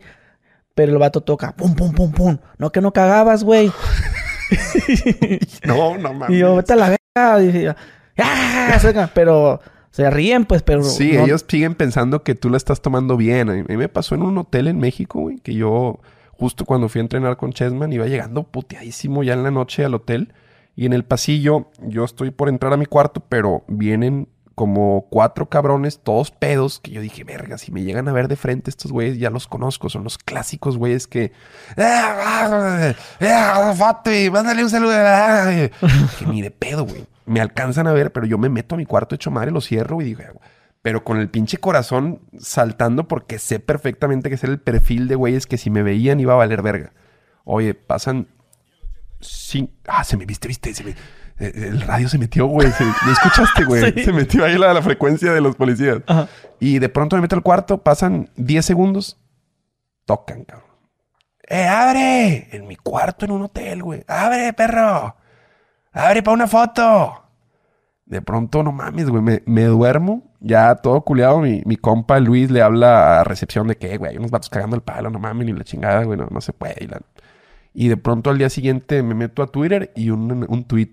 [0.73, 2.37] pero el vato toca, pum, pum, pum, pum.
[2.57, 3.71] No que no cagabas, güey.
[5.65, 6.31] No, no mames.
[6.35, 7.41] Y yo, vete a la verga.
[7.43, 7.73] Y yo,
[8.17, 9.61] "Ah", Pero
[9.91, 10.83] se ríen, pues, pero.
[10.83, 13.49] Sí, no- ellos siguen pensando que tú la estás tomando bien.
[13.49, 15.99] A mí me pasó en un hotel en México, güey, que yo,
[16.41, 19.93] justo cuando fui a entrenar con Chessman, iba llegando puteadísimo ya en la noche al
[19.93, 20.33] hotel.
[20.75, 25.49] Y en el pasillo, yo estoy por entrar a mi cuarto, pero vienen como cuatro
[25.49, 28.91] cabrones, todos pedos, que yo dije, verga, si me llegan a ver de frente estos
[28.91, 29.87] güeyes, ya los conozco.
[29.87, 31.31] Son los clásicos güeyes que...
[31.77, 34.93] "Ah, ah, foto y mándale un saludo.
[34.95, 35.51] ah".
[36.17, 37.05] Que ni de pedo, güey.
[37.27, 40.01] Me alcanzan a ver, pero yo me meto a mi cuarto hecho madre, lo cierro
[40.01, 40.23] y digo,
[40.81, 45.45] pero con el pinche corazón saltando porque sé perfectamente que es el perfil de güeyes
[45.47, 46.93] que si me veían iba a valer verga.
[47.43, 48.27] Oye, pasan...
[49.19, 49.71] Sí.
[49.87, 50.73] Ah, se me viste, viste.
[50.73, 50.95] se me-
[51.39, 52.71] eh, El radio se metió, güey.
[52.71, 53.91] se- ¿Lo escuchaste, güey?
[53.95, 54.03] Sí.
[54.05, 55.99] Se metió ahí la, la frecuencia de los policías.
[56.07, 56.27] Ajá.
[56.59, 59.19] Y de pronto me meto al cuarto, pasan 10 segundos,
[60.05, 60.69] tocan, cabrón.
[61.47, 62.47] ¡Eh, abre!
[62.55, 64.03] En mi cuarto en un hotel, güey.
[64.07, 65.15] ¡Abre, perro!
[65.91, 67.20] ¡Abre para una foto!
[68.11, 71.39] De pronto, no mames, güey, me, me duermo, ya todo culeado.
[71.39, 74.75] Mi, mi compa Luis le habla a recepción de que, güey, hay unos vatos cagando
[74.75, 76.75] el palo, no mames, ni la chingada, güey, no, no se puede.
[76.81, 77.01] Y, la-
[77.73, 80.91] y de pronto al día siguiente me meto a Twitter y un, un tweet.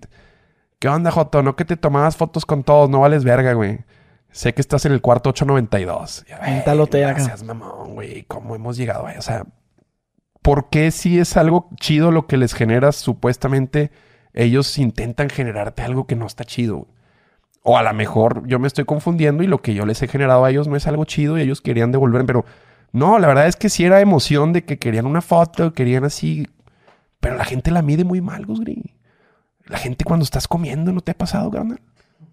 [0.78, 1.42] ¿Qué onda, Joto?
[1.42, 3.80] No que te tomabas fotos con todos, no vales verga, güey.
[4.30, 6.24] Sé que estás en el cuarto 892.
[6.28, 7.14] Y, En tal hotel acá.
[7.14, 8.22] Gracias, mamón, güey.
[8.28, 9.16] ¿Cómo hemos llegado ahí?
[9.18, 9.44] O sea,
[10.40, 13.90] ¿por qué si es algo chido lo que les genera supuestamente
[14.34, 16.86] ellos intentan generarte algo que no está chido?
[17.62, 20.44] O a lo mejor yo me estoy confundiendo y lo que yo les he generado
[20.44, 22.44] a ellos no es algo chido y ellos querían devolver, pero
[22.92, 26.48] no, la verdad es que sí era emoción de que querían una foto, querían así,
[27.20, 28.94] pero la gente la mide muy mal, Gusgri.
[29.66, 31.80] La gente cuando estás comiendo, ¿no te ha pasado, carnal?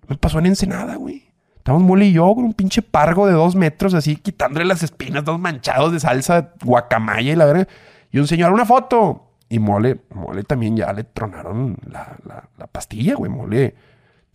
[0.08, 1.26] Me pasó en Ensenada, güey.
[1.58, 5.26] Estamos Mole y yo con un pinche pargo de dos metros, así quitándole las espinas,
[5.26, 7.68] dos manchados de salsa guacamaya y la verdad.
[8.12, 9.32] Y un señor, una foto.
[9.50, 13.30] Y Mole, Mole también ya le tronaron la, la- la pastilla, güey.
[13.32, 13.76] Mole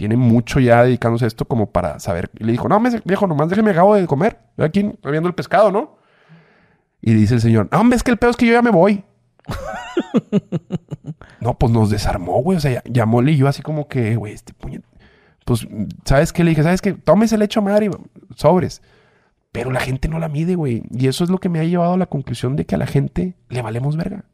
[0.00, 2.30] tiene mucho ya dedicándose a esto como para saber.
[2.38, 4.38] Y le dijo, no, me, viejo, nomás déjeme acabo de comer.
[4.52, 5.98] Estoy aquí estoy viendo el pescado, ¿no?
[7.02, 8.70] Y dice el señor, no, hombre, es que el pedo es que yo ya me
[8.70, 9.04] voy.
[11.40, 12.56] no, pues nos desarmó, güey.
[12.56, 14.82] O sea, Mole y yo así como que, güey, este puñet...
[15.44, 15.68] Pues,
[16.06, 16.44] ¿sabes qué?
[16.44, 16.94] Le dije, ¿sabes qué?
[16.94, 18.80] Tómese el hecho madre y sobres.
[19.52, 20.82] Pero la gente no la mide, güey.
[20.90, 22.86] Y eso es lo que me ha llevado a la conclusión de que a la
[22.86, 24.24] gente le valemos verga.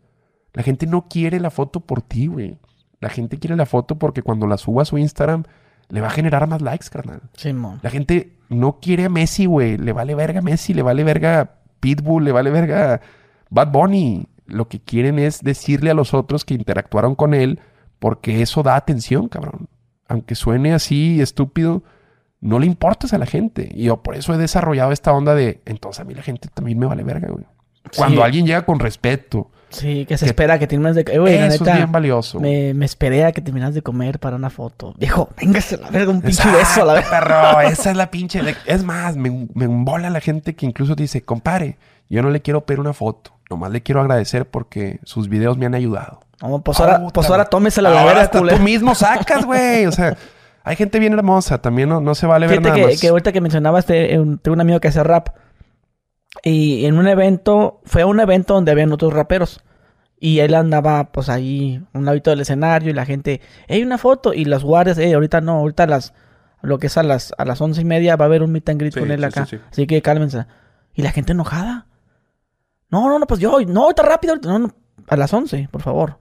[0.52, 2.56] La gente no quiere la foto por ti, güey.
[3.00, 5.44] La gente quiere la foto porque cuando la suba a su Instagram
[5.88, 7.20] le va a generar más likes, carnal.
[7.36, 7.78] Simón.
[7.82, 9.76] La gente no quiere a Messi, güey.
[9.76, 13.00] Le vale verga a Messi, le vale verga Pitbull, le vale verga
[13.50, 14.26] Bad Bunny.
[14.46, 17.60] Lo que quieren es decirle a los otros que interactuaron con él
[17.98, 19.68] porque eso da atención, cabrón.
[20.08, 21.82] Aunque suene así estúpido,
[22.40, 23.70] no le importas a la gente.
[23.74, 26.78] Y yo por eso he desarrollado esta onda de, entonces a mí la gente también
[26.78, 27.44] me vale verga, güey.
[27.96, 28.22] Cuando Sí.
[28.22, 31.04] alguien llega con respeto, Sí, que se Que- espera que termines de...
[31.12, 32.38] Eh, güey, la eso neta, es bien valioso.
[32.40, 34.94] me, me esperé a que terminas de comer para una foto.
[34.96, 37.10] Viejo, véngase a la verga, un pinche beso a la verga.
[37.10, 37.60] perro.
[37.68, 38.42] Esa es la pinche.
[38.42, 41.78] de- Es más, me, me embola la gente que incluso dice, compadre,
[42.08, 43.32] yo no le quiero pedir una foto.
[43.50, 46.20] Nomás le quiero agradecer porque sus videos me han ayudado.
[46.42, 49.86] No, pues ahora, pues ahora tómesela la Ahora verga, tú mismo sacas, güey.
[49.86, 50.16] O sea,
[50.64, 51.60] hay gente bien hermosa.
[51.62, 53.00] También no, no se vale ver nada que, más.
[53.00, 55.28] que ahorita que mencionabas, un- tengo un amigo que hace rap.
[56.42, 59.60] Y en un evento, fue a un evento donde habían otros raperos.
[60.18, 64.32] Y él andaba, pues ahí, un ladito del escenario, y la gente, hey, una foto.
[64.32, 66.14] Y las guardias, hey, ahorita no, ahorita las,
[66.62, 68.68] lo que es a las, a las once y media, va a haber un meet
[68.68, 69.46] and greet Sí, con él sí, acá.
[69.46, 69.62] sí, sí.
[69.70, 70.46] Así que cálmense.
[70.94, 71.86] Y la gente enojada.
[72.90, 74.32] No, no, no, pues yo, no, está rápido.
[74.34, 74.48] ahorita.
[74.48, 74.74] No, no,
[75.06, 76.18] a las once, por favor.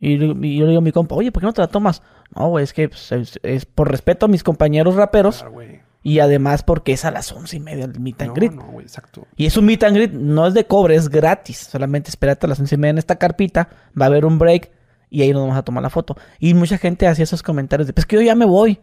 [0.00, 2.02] Y, y yo le digo a mi compa, oye, ¿por qué no te la tomas?
[2.36, 5.80] No, güey, es que pues, es, es por respeto a mis compañeros raperos güey.
[6.02, 8.52] Y además porque es a las once y media el meet and No, greet.
[8.52, 9.26] no, güey, exacto.
[9.36, 11.58] Y es un meet and greet, no es de cobre, es gratis.
[11.58, 13.68] Solamente espérate a las once y media en esta carpita,
[14.00, 14.70] va a haber un break
[15.10, 16.16] y ahí nos vamos a tomar la foto.
[16.38, 18.78] Y mucha gente hacía esos comentarios de, pues que yo ya me voy.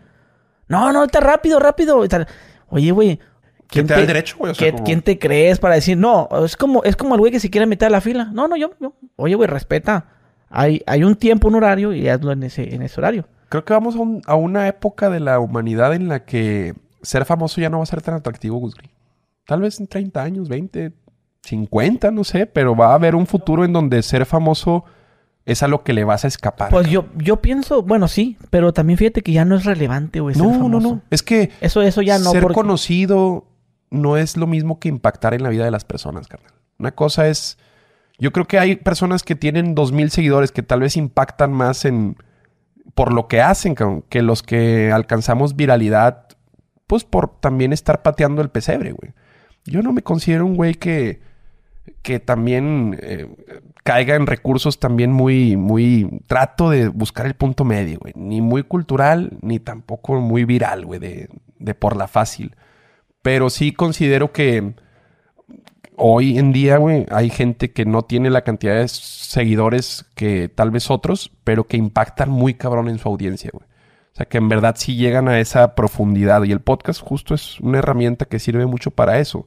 [0.67, 2.03] No, no, está rápido, rápido.
[2.69, 3.19] Oye, güey.
[3.67, 4.51] ¿Quién te da el derecho, güey?
[4.51, 6.27] O sea, ¿qué- como- ¿Quién te crees para decir, no?
[6.45, 8.25] Es como, es como el güey que se quiere meter a la fila.
[8.31, 8.93] No, no, yo, yo.
[9.15, 10.07] Oye, güey, respeta.
[10.49, 13.27] Hay, hay un tiempo, un horario y hazlo en ese, en ese horario.
[13.49, 16.75] Creo que vamos a, un- a una época de la humanidad en la que
[17.05, 18.89] ser famoso ya no va a ser tan atractivo, Gusgri.
[19.45, 20.91] Tal vez en 30 años, 20,
[21.43, 24.83] 50, no sé, pero va a haber un futuro en donde ser famoso
[25.45, 26.71] es a lo que le vas a escapar.
[26.71, 30.35] Pues yo, yo pienso, bueno, sí, pero también fíjate que ya no es relevante, güey.
[30.35, 30.79] no, no, famoso.
[30.95, 31.01] no.
[31.11, 32.31] Es que Eso, eso ya no.
[32.31, 33.45] ser porque- conocido
[33.91, 36.51] no es lo mismo que impactar en la vida de las personas, carnal.
[36.79, 37.57] Una cosa es.
[38.17, 41.85] Yo creo que hay personas que tienen dos mil seguidores que tal vez impactan más
[41.85, 42.17] en.
[42.95, 43.75] por lo que hacen,
[44.09, 46.25] que los que alcanzamos viralidad,
[46.87, 49.13] pues por también estar pateando el pesebre, güey.
[49.65, 51.19] Yo no me considero un güey que.
[52.01, 53.27] que también eh,
[53.83, 56.21] caiga en recursos también muy, muy.
[56.27, 58.13] Trato de buscar el punto medio, güey.
[58.15, 61.29] Ni muy cultural, ni tampoco muy viral, güey, de,
[61.59, 62.55] de por la fácil.
[63.21, 64.75] Pero sí considero que
[65.97, 70.71] hoy en día, güey, hay gente que no tiene la cantidad de seguidores que tal
[70.71, 73.67] vez otros, pero que impactan muy cabrón en su audiencia, güey.
[74.15, 76.43] O sea, que en verdad sí llegan a esa profundidad.
[76.43, 79.45] Y el podcast justo es una herramienta que sirve mucho para eso.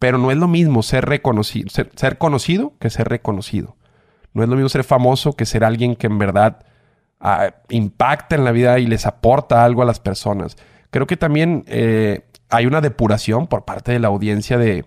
[0.00, 3.76] Pero no es lo mismo ser reconocido, ser, conocido que ser reconocido.
[4.34, 6.66] No es lo mismo ser famoso que ser alguien que en verdad
[7.20, 10.56] ah, impacta en la vida y les aporta algo a las personas.
[10.90, 14.86] Creo que también eh, hay una depuración por parte de la audiencia de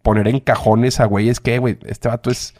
[0.00, 2.54] poner en cajones a güeyes que, güey, este vato es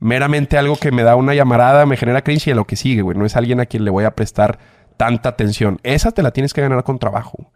[0.00, 3.02] meramente algo que me da una llamarada, me genera cringe y a lo que sigue,
[3.02, 3.16] güey.
[3.16, 4.58] No es alguien a quien le voy a prestar
[4.96, 5.78] tanta atención.
[5.82, 7.52] Esa te la tienes que ganar con trabajo.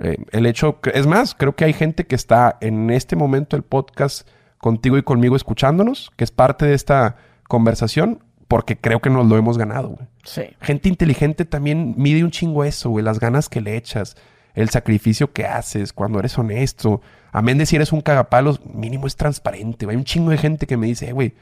[0.00, 3.64] Eh, el hecho, es más, creo que hay gente que está en este momento del
[3.64, 4.28] podcast
[4.58, 7.16] contigo y conmigo escuchándonos, que es parte de esta
[7.48, 10.08] conversación, porque creo que nos lo hemos ganado, güey.
[10.24, 10.42] Sí.
[10.60, 13.04] Gente inteligente también mide un chingo eso, güey.
[13.04, 14.16] Las ganas que le echas,
[14.54, 17.00] el sacrificio que haces, cuando eres honesto.
[17.32, 19.84] Amén de si eres un cagapalos, mínimo es transparente.
[19.86, 19.94] güey.
[19.96, 21.34] Hay un chingo de gente que me dice, "Eh, güey,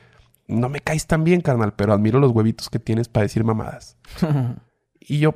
[0.48, 3.96] no me caes tan bien, carnal, pero admiro los huevitos que tienes para decir mamadas.
[5.08, 5.34] Y yo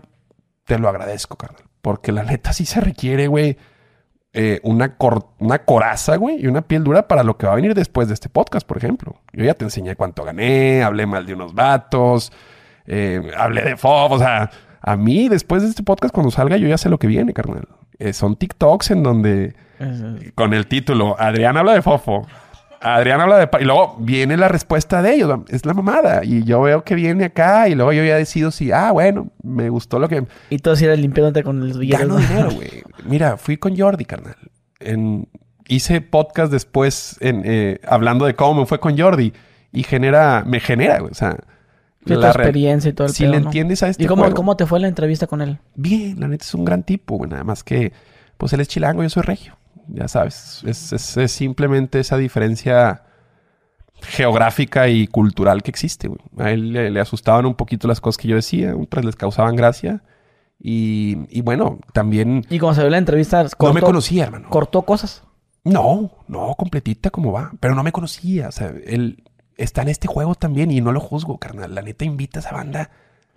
[0.65, 1.63] te lo agradezco, carnal.
[1.83, 3.57] Porque la neta sí se requiere, güey,
[4.33, 7.57] eh, una, cor- una coraza, güey, y una piel dura para lo que va a
[7.57, 9.17] venir después de este podcast, por ejemplo.
[9.33, 12.33] Yo ya te enseñé cuánto gané, hablé mal de unos vatos,
[12.87, 14.51] eh, hablé de FOB, o sea,
[14.83, 17.67] a mí después de este podcast, cuando salga, yo ya sé lo que viene, carnal.
[17.99, 19.55] Eh, son TikToks en donde,
[20.35, 22.27] con el título, Adrián habla de Fofo.
[22.95, 23.49] Adrián habla de...
[23.61, 25.41] Y luego viene la respuesta de ellos.
[25.49, 26.25] Es la mamada.
[26.25, 28.71] Y yo veo que viene acá y luego yo ya decido si...
[28.73, 30.25] Ah, bueno, me gustó lo que...
[30.51, 32.01] Y todo era limpiándote con los billetes.
[32.07, 32.27] Gano ¿no?
[32.27, 32.83] dinero, güey.
[33.05, 34.37] Mira, fui con Jordi, carnal.
[34.81, 35.29] En,
[35.69, 39.33] hice podcast después en, eh, hablando de cómo me fue con Jordi.
[39.73, 40.45] Y genera...
[40.47, 41.11] Me genera, güey.
[41.11, 41.37] O sea...
[42.07, 43.47] Sí, la experiencia y todo el Si pedo, le ¿no?
[43.47, 45.59] entiendes a este ¿Y cómo, juego- cómo te fue la entrevista con él?
[45.75, 47.29] Bien, la neta es un gran tipo, güey.
[47.31, 47.93] Nada más que...
[48.37, 49.56] Pues él es chilango, yo soy regio.
[49.89, 50.63] Ya sabes.
[50.67, 53.03] Es, es- es simplemente esa diferencia
[54.03, 56.21] geográfica y cultural que existe, güey.
[56.39, 58.75] A él le, le asustaban un poquito las cosas que yo decía.
[58.77, 60.03] Otras les causaban gracia.
[60.59, 62.45] Y, y bueno, también...
[62.51, 64.49] Y como se vio la entrevista, cortó, no me conocía, hermano.
[64.49, 65.23] cortó cosas.
[65.65, 67.53] No, no, completita como va.
[67.61, 68.49] Pero no me conocía.
[68.49, 69.25] O sea, él
[69.57, 71.75] está en este juego también y no lo juzgo, carnal.
[71.75, 72.91] La neta invita a esa banda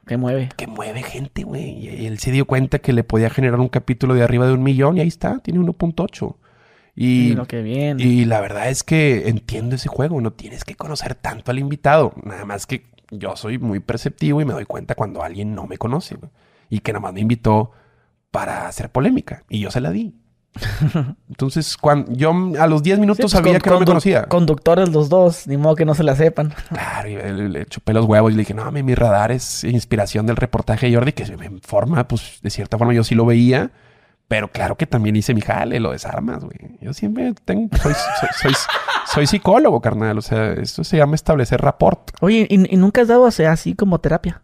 [0.10, 0.50] Que mueve.
[0.58, 1.88] que mueve gente, güey.
[1.88, 4.64] Y él se dio cuenta que le podía generar un capítulo de arriba de un
[4.64, 6.36] millón y ahí está, tiene 1.8.
[6.96, 8.04] Y Y, lo que viene.
[8.04, 10.20] y la verdad es que entiendo ese juego.
[10.20, 12.14] No tienes que conocer tanto al invitado.
[12.24, 15.78] Nada más que yo soy muy perceptivo y me doy cuenta cuando alguien no me
[15.78, 16.18] conoce.
[16.70, 17.72] Y que nada más me invitó
[18.32, 19.44] para hacer polémica.
[19.48, 20.16] Y yo se la di.
[21.30, 24.24] Entonces, cuando yo a los 10 Sí, minutos pues, sabía con- que no me conocía.
[24.26, 26.54] Conductores los dos, ni modo que no se la sepan.
[26.70, 29.64] Claro, y le, le chupé los huevos y le dije, no, mi, mi radar es
[29.64, 33.16] inspiración del reportaje de Jordi, que se me informa, pues de cierta forma yo sí
[33.16, 33.72] lo veía,
[34.28, 36.58] pero claro que también hice mi jale, lo desarmas, güey.
[36.82, 38.54] Yo siempre tengo, soy, soy, soy,
[39.08, 42.12] soy psicólogo, carnal, o sea, esto se llama establecer rapport.
[42.22, 44.42] Oye, ¿y, y nunca has dado así como terapia?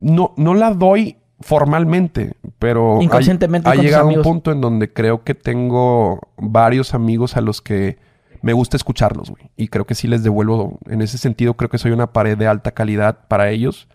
[0.00, 5.24] No, no la doy formalmente, pero ha- Inconscientemente ha, llegado un punto en donde creo
[5.24, 7.98] que tengo varios amigos a los que
[8.42, 9.50] me gusta escucharlos, güey.
[9.56, 12.46] Y creo que sí les devuelvo, en ese sentido creo que soy una pared de
[12.46, 13.88] alta calidad para ellos.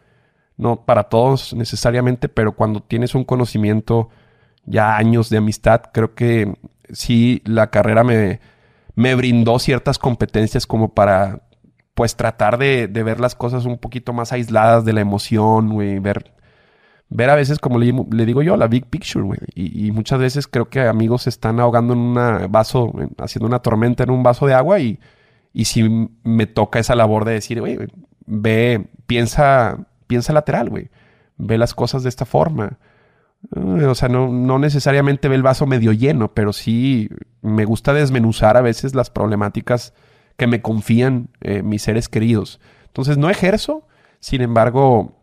[0.56, 4.10] No para todos necesariamente, pero cuando tienes un conocimiento
[4.66, 5.82] ya años de amistad.
[5.94, 6.54] Creo que
[6.92, 8.40] sí, la carrera me,
[8.96, 11.42] me brindó ciertas competencias como para,
[11.94, 16.00] pues, tratar de, de ver las cosas un poquito más aisladas de la emoción, güey,
[16.00, 16.34] ver
[17.10, 19.40] ver a veces, como le, digo yo, la big picture, güey.
[19.54, 23.60] Y, y, muchas veces creo que amigos se están ahogando en un vaso, haciendo una
[23.60, 25.00] tormenta en un vaso de agua y,
[25.54, 27.78] y si me toca esa labor de decir, güey,
[28.26, 30.90] ve, piensa, piensa lateral, güey.
[31.38, 32.80] Ve las cosas de esta forma.
[33.56, 37.10] Eh, o sea, no, no necesariamente ve el vaso medio lleno, pero sí
[37.42, 39.94] me gusta desmenuzar a veces las problemáticas
[40.38, 42.60] que me confían eh, mis seres queridos.
[42.88, 43.88] Entonces no ejerzo,
[44.20, 45.20] sin embargo,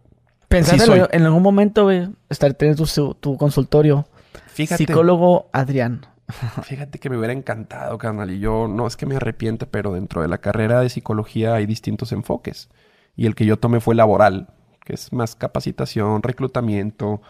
[0.50, 4.08] Pensaste sí en algún momento, güey, estar teniendo tu, tu consultorio.
[4.48, 4.84] Fíjate.
[4.84, 6.04] Psicólogo Adrián.
[6.64, 8.32] Fíjate que me hubiera encantado, carnal.
[8.32, 11.66] Y yo, no es que me arrepiente, pero dentro de la carrera de psicología hay
[11.66, 12.68] distintos enfoques.
[13.14, 14.48] Y el que yo tomé fue laboral,
[14.84, 17.22] que es más capacitación, reclutamiento,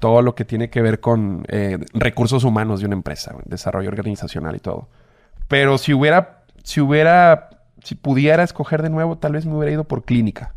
[0.00, 4.56] todo lo que tiene que ver con eh, recursos humanos de una empresa, desarrollo organizacional
[4.56, 4.88] y todo.
[5.46, 7.50] Pero si hubiera, si hubiera,
[7.84, 10.54] si pudiera escoger de nuevo, tal vez me hubiera ido por clínica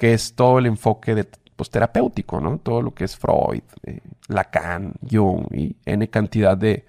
[0.00, 2.56] que es todo el enfoque de, pues, terapéutico, ¿no?
[2.56, 6.86] Todo lo que es Freud, eh, Lacan, Jung y N cantidad de,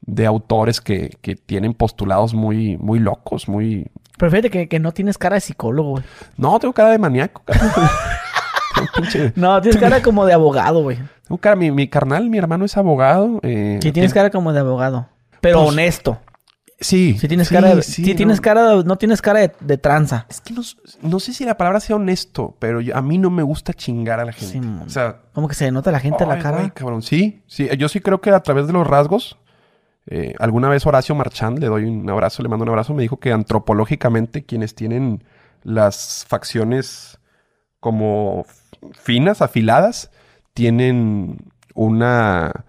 [0.00, 3.86] de autores que, que, tienen postulados muy, muy locos, muy...
[4.18, 6.04] Pero fíjate que, que no tienes cara de psicólogo, güey.
[6.36, 7.44] No, tengo cara de maníaco.
[9.36, 10.98] no, tienes cara como de abogado, güey.
[11.28, 13.38] Tengo cara, mi, mi carnal, mi hermano es abogado.
[13.44, 15.06] Eh, sí, tienes cara como de abogado.
[15.40, 16.18] Pero pues, honesto.
[16.82, 17.16] Sí.
[17.18, 18.42] Sí tienes cara de, sí, tienes no.
[18.42, 20.26] cara no tienes cara de, tranza.
[20.28, 20.62] Es que no,
[21.02, 24.20] no, sé si la palabra sea honesto, pero yo, a mí no me gusta chingar
[24.20, 24.60] a la gente.
[24.84, 26.58] O sea, como que se nota la gente en la cara.
[26.60, 27.02] Ay, cabrón.
[27.02, 29.38] Sí, sí, yo sí creo que a través de los rasgos
[30.06, 33.18] eh, alguna vez Horacio Marchand, le doy un abrazo, le mando un abrazo, me dijo
[33.18, 35.24] que antropológicamente quienes tienen
[35.62, 37.18] las facciones
[37.78, 38.44] como
[38.92, 40.10] finas, afiladas,
[40.54, 42.64] tienen una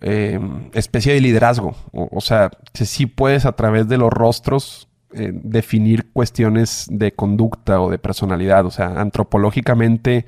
[0.00, 0.38] eh,
[0.72, 1.74] especie de liderazgo.
[1.92, 7.90] O, sea, sí puedes a través de los rostros eh, definir cuestiones de conducta o
[7.90, 8.66] de personalidad.
[8.66, 10.26] O sea, antropológicamente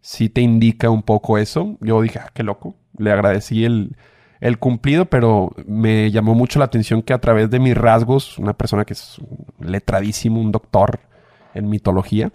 [0.00, 1.76] sí te indica un poco eso.
[1.80, 2.74] Yo dije, ah, qué loco.
[2.96, 3.96] Le agradecí el,
[4.40, 8.54] el cumplido, pero me llamó mucho la atención que a través de mis rasgos, una
[8.54, 9.18] persona que es
[9.60, 11.00] letradísimo, un doctor
[11.54, 12.32] en mitología,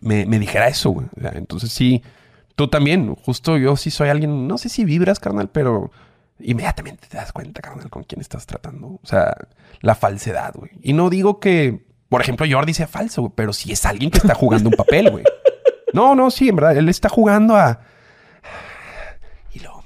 [0.00, 1.04] me, me dijera eso.
[1.34, 2.02] Entonces sí
[2.58, 5.92] Tú también, justo yo sí soy alguien, no sé si vibras, carnal, pero
[6.40, 8.98] inmediatamente te das cuenta, carnal, con quién estás tratando.
[9.00, 9.32] O sea,
[9.80, 10.72] la falsedad, güey.
[10.82, 14.18] Y no digo que, por ejemplo, Jordi sea falso, güey, pero sí es alguien que
[14.18, 15.24] está jugando un papel, güey.
[15.94, 17.80] No, no, sí, en verdad, él está jugando a...
[19.54, 19.82] Y luego,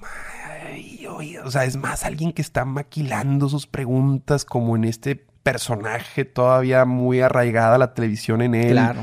[1.44, 6.86] o sea, es más alguien que está maquilando sus preguntas como en este personaje todavía
[6.86, 8.72] muy arraigada la televisión en él.
[8.72, 9.02] Claro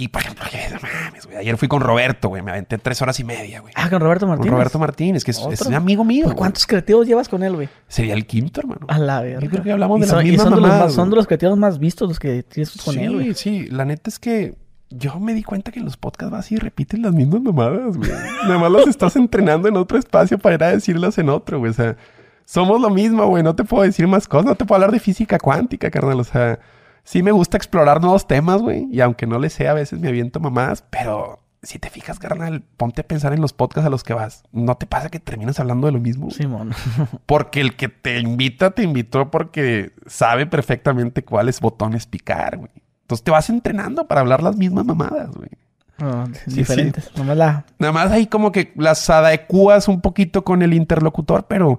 [0.00, 0.46] y por ejemplo,
[0.80, 1.36] mames, güey.
[1.36, 2.40] Ayer fui con Roberto, güey.
[2.40, 3.74] Me aventé tres horas y media, güey.
[3.76, 4.48] Ah, con Roberto Martínez.
[4.48, 6.24] Con Roberto Martínez, que es, es un amigo mío.
[6.24, 7.68] ¿Por cuántos creativos llevas con él, güey?
[7.86, 8.86] Sería el quinto, hermano.
[8.88, 9.42] A la verdad.
[9.42, 11.58] Yo creo que hablamos de las son, mismas son, de los, son de los creativos
[11.58, 13.34] más vistos los que tienes con sí, él, güey.
[13.34, 14.54] Sí, La neta es que
[14.88, 18.10] yo me di cuenta que en los podcasts vas y repiten las mismas mamadas, güey.
[18.44, 21.72] Nada más las estás entrenando en otro espacio para ir a decirlas en otro, güey.
[21.72, 21.98] O sea,
[22.46, 23.42] somos lo mismo, güey.
[23.42, 24.46] No te puedo decir más cosas.
[24.46, 26.20] No te puedo hablar de física cuántica, carnal.
[26.20, 26.58] O sea
[27.04, 28.88] sí me gusta explorar nuevos temas, güey.
[28.90, 32.62] Y aunque no le sé, a veces me aviento mamás, pero si te fijas, carnal,
[32.76, 34.44] ponte a pensar en los podcasts a los que vas.
[34.52, 36.30] ¿No te pasa que terminas hablando de lo mismo?
[36.30, 36.72] Simón.
[37.26, 42.70] porque el que te invita, te invitó porque sabe perfectamente cuáles botones picar, güey.
[43.02, 45.50] Entonces te vas entrenando para hablar las mismas mamadas, güey.
[46.46, 47.04] Sí, diferentes.
[47.04, 47.10] Sí.
[47.16, 47.64] Nomás la...
[47.78, 51.78] Nada más ahí como que las adecuas un poquito con el interlocutor, pero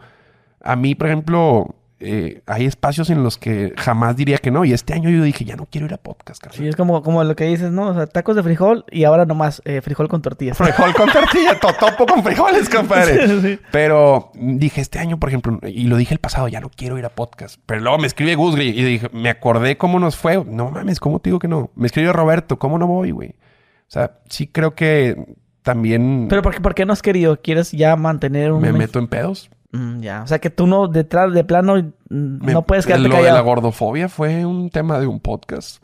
[0.64, 1.73] a mí, por ejemplo,
[2.03, 4.65] eh, hay espacios en los que jamás diría que no.
[4.65, 6.57] Y este año yo dije, ya no quiero ir a podcast, carnal.
[6.57, 7.90] Sí, es como, como lo que dices, ¿no?
[7.90, 10.57] O sea, tacos de frijol y ahora nomás eh, frijol con tortillas.
[10.57, 13.22] Frijol con tortilla, totopo con frijoles, compadre.
[13.32, 13.60] Sí, sí.
[13.72, 17.06] Pero dije, este año, por ejemplo, y lo dije el pasado, ya no quiero ir
[17.06, 17.60] a podcast.
[17.65, 20.44] Pero luego me escribe Gusgri y dije, me acordé cómo nos fue.
[20.44, 21.69] No mames, ¿cómo te digo que no?
[21.76, 23.30] Me escribe Roberto, ¿cómo no voy, güey?
[23.30, 26.28] O sea, sí creo que también...
[26.30, 27.40] Pero ¿por qué, por qué no has querido?
[27.41, 28.61] ¿Quieres ya mantener un...
[28.61, 29.49] Me meto en pedos.
[29.72, 31.76] Mm, ya, o sea que tú no, detrás de plano,
[32.10, 33.26] Me- no puedes quedarte Lo callado.
[33.27, 35.81] de la gordofobia fue un tema de un podcast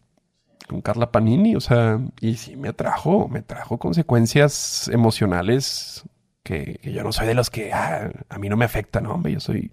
[0.68, 6.04] con Carla Panini, o sea, y sí me trajo, me trajo consecuencias emocionales
[6.44, 9.14] que, que yo no soy de los que ah, a mí no me afecta, no,
[9.14, 9.72] hombre, yo soy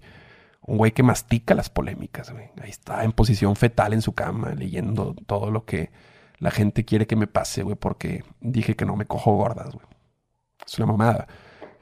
[0.61, 2.45] un güey que mastica las polémicas, güey.
[2.61, 5.91] Ahí está en posición fetal en su cama, leyendo todo lo que
[6.39, 9.85] la gente quiere que me pase, güey, porque dije que no me cojo gordas, güey.
[10.65, 11.27] Es una mamada.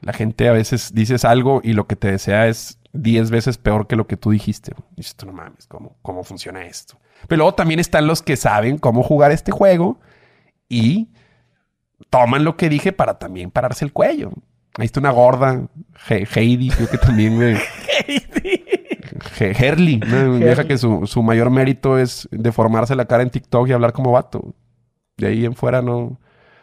[0.04, 3.88] La gente a veces dices algo y lo que te desea es 10 veces peor
[3.88, 4.74] que lo que tú dijiste.
[4.94, 7.00] Y dices, tú no mames, ¿cómo, ¿cómo funciona esto?
[7.28, 10.00] Pero luego también están los que saben cómo jugar este juego
[10.70, 11.10] y
[12.10, 14.32] toman lo que dije para también pararse el cuello.
[14.78, 15.68] Ahí está una gorda,
[16.10, 17.56] He- Heidi, creo que también, güey.
[19.40, 23.68] He- Herly, una vieja que su, su mayor mérito es deformarse la cara en TikTok
[23.68, 24.54] y hablar como vato.
[25.18, 26.20] De ahí en fuera no,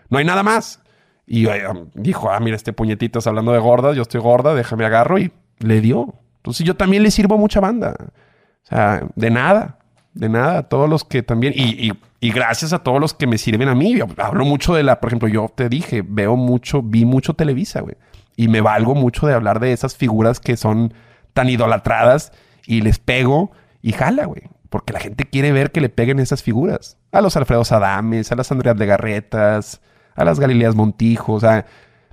[0.08, 0.82] no hay nada más.
[1.32, 1.62] Y eh,
[1.94, 5.30] dijo, ah, mira, este puñetito está hablando de gordas, yo estoy gorda, déjame agarro y
[5.60, 6.14] le dio.
[6.38, 7.94] Entonces yo también le sirvo a mucha banda.
[8.00, 9.78] O sea, de nada,
[10.12, 10.58] de nada.
[10.58, 13.76] A todos los que también, y, y- gracias a todos los que me sirven a
[13.76, 13.96] mí.
[13.96, 17.80] Yo hablo mucho de la, por ejemplo, yo te dije, veo mucho, vi mucho Televisa,
[17.80, 17.94] güey.
[18.34, 20.92] Y me valgo mucho de hablar de esas figuras que son
[21.32, 22.32] tan idolatradas
[22.66, 23.52] y les pego
[23.82, 24.42] y jala, güey.
[24.68, 26.96] Porque la gente quiere ver que le peguen esas figuras.
[27.12, 29.80] A los Alfredo Adames, a las Andreas de Garretas,
[30.14, 31.32] a las Galileas Montijo.
[31.34, 31.66] O sea,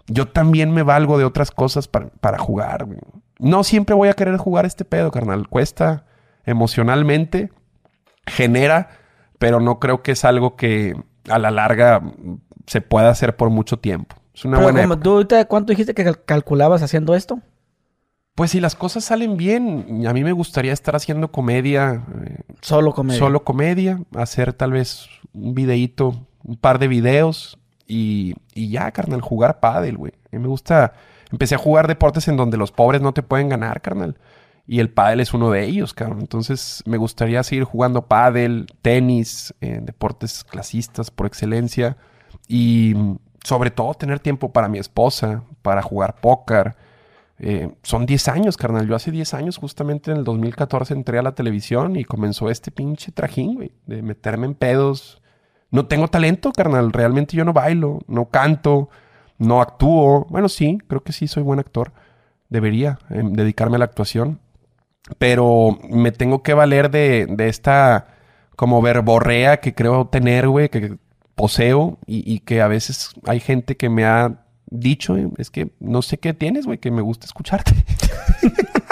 [0.07, 2.99] yo también me valgo de otras cosas para, para jugar, güey.
[3.39, 5.47] No siempre voy a querer jugar este pedo, carnal.
[5.47, 6.05] Cuesta
[6.45, 7.51] emocionalmente,
[8.25, 8.89] genera,
[9.37, 10.95] pero no creo que es algo que
[11.29, 12.01] a la larga
[12.65, 14.15] se pueda hacer por mucho tiempo.
[14.33, 17.39] Es una Pero buena como tú ahorita, ¿cuánto dijiste que cal- calculabas haciendo esto?
[18.35, 22.93] Pues si las cosas salen bien, a mí me gustaría estar haciendo comedia, eh, Solo
[22.93, 23.19] comedia.
[23.19, 27.57] solo comedia, hacer tal vez un videíto, un par de videos
[27.87, 30.13] y, y ya, carnal, jugar pádel, güey.
[30.31, 30.93] A mí me gusta,
[31.31, 34.17] empecé a jugar deportes en donde los pobres no te pueden ganar, carnal.
[34.67, 36.19] Y el pádel es uno de ellos, cabrón.
[36.19, 41.95] Entonces me gustaría seguir jugando pádel, tenis, eh, deportes clasistas por excelencia.
[42.49, 46.75] Y mm, sobre todo tener tiempo para mi esposa, para jugar póker.
[47.39, 48.87] Eh, son 10 años, carnal.
[48.87, 52.69] Yo hace 10 años, justamente en el 2014, entré a la televisión y comenzó este
[52.69, 55.21] pinche trajín, güey, de meterme en pedos.
[55.71, 56.93] No tengo talento, carnal.
[56.93, 58.89] Realmente yo no bailo, no canto,
[59.37, 60.25] no actúo.
[60.29, 61.91] Bueno, sí, creo que sí soy buen actor.
[62.49, 64.39] Debería eh, dedicarme a la actuación.
[65.19, 68.07] Pero me tengo que valer de, de esta
[68.55, 70.97] como verborrea que creo tener, güey, que
[71.35, 76.01] poseo y, y que a veces hay gente que me ha dicho, es que no
[76.01, 77.73] sé qué tienes, güey, que me gusta escucharte.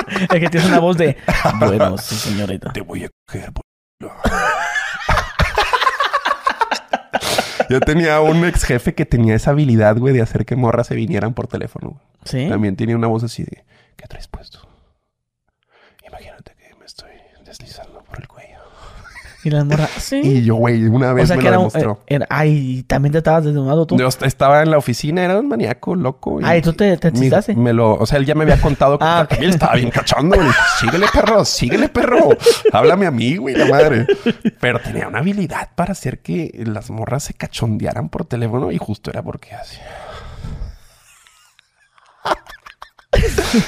[0.07, 1.17] Es que tienes una voz de...
[1.59, 2.71] Bueno, sí, señorita.
[2.71, 3.63] Te voy a coger por
[3.99, 4.21] el culo".
[7.69, 10.95] Yo tenía un ex jefe que tenía esa habilidad, güey, de hacer que morras se
[10.95, 11.89] vinieran por teléfono.
[11.89, 12.01] güey.
[12.23, 12.49] ¿Sí?
[12.49, 13.63] También tenía una voz así de,
[13.95, 14.67] ¿qué traes puesto?
[16.07, 17.11] Imagínate que me estoy
[17.45, 18.59] deslizando por el cuello.
[19.45, 19.87] Y la morra...
[19.99, 20.19] Sí.
[20.23, 21.99] Y yo, güey, una vez o sea me que lo era, un- demostró.
[22.07, 23.97] eh, era- Ay, también te estabas desnudando tú.
[23.97, 26.39] Yo est- estaba en la oficina, era un maníaco, loco.
[26.43, 27.29] Ay, ¿tú te- te mi-?
[27.55, 27.93] Me lo...
[27.93, 30.49] O sea, él ya me había contado que Ah, él estaba bien cachondo, güey.
[30.79, 32.29] Síguele, perro, síguele, perro.
[32.73, 34.07] Háblame a mí, güey, la madre.
[34.59, 39.11] Pero tenía una habilidad para hacer que las morras se cachondearan por teléfono y justo
[39.11, 39.77] era porque así...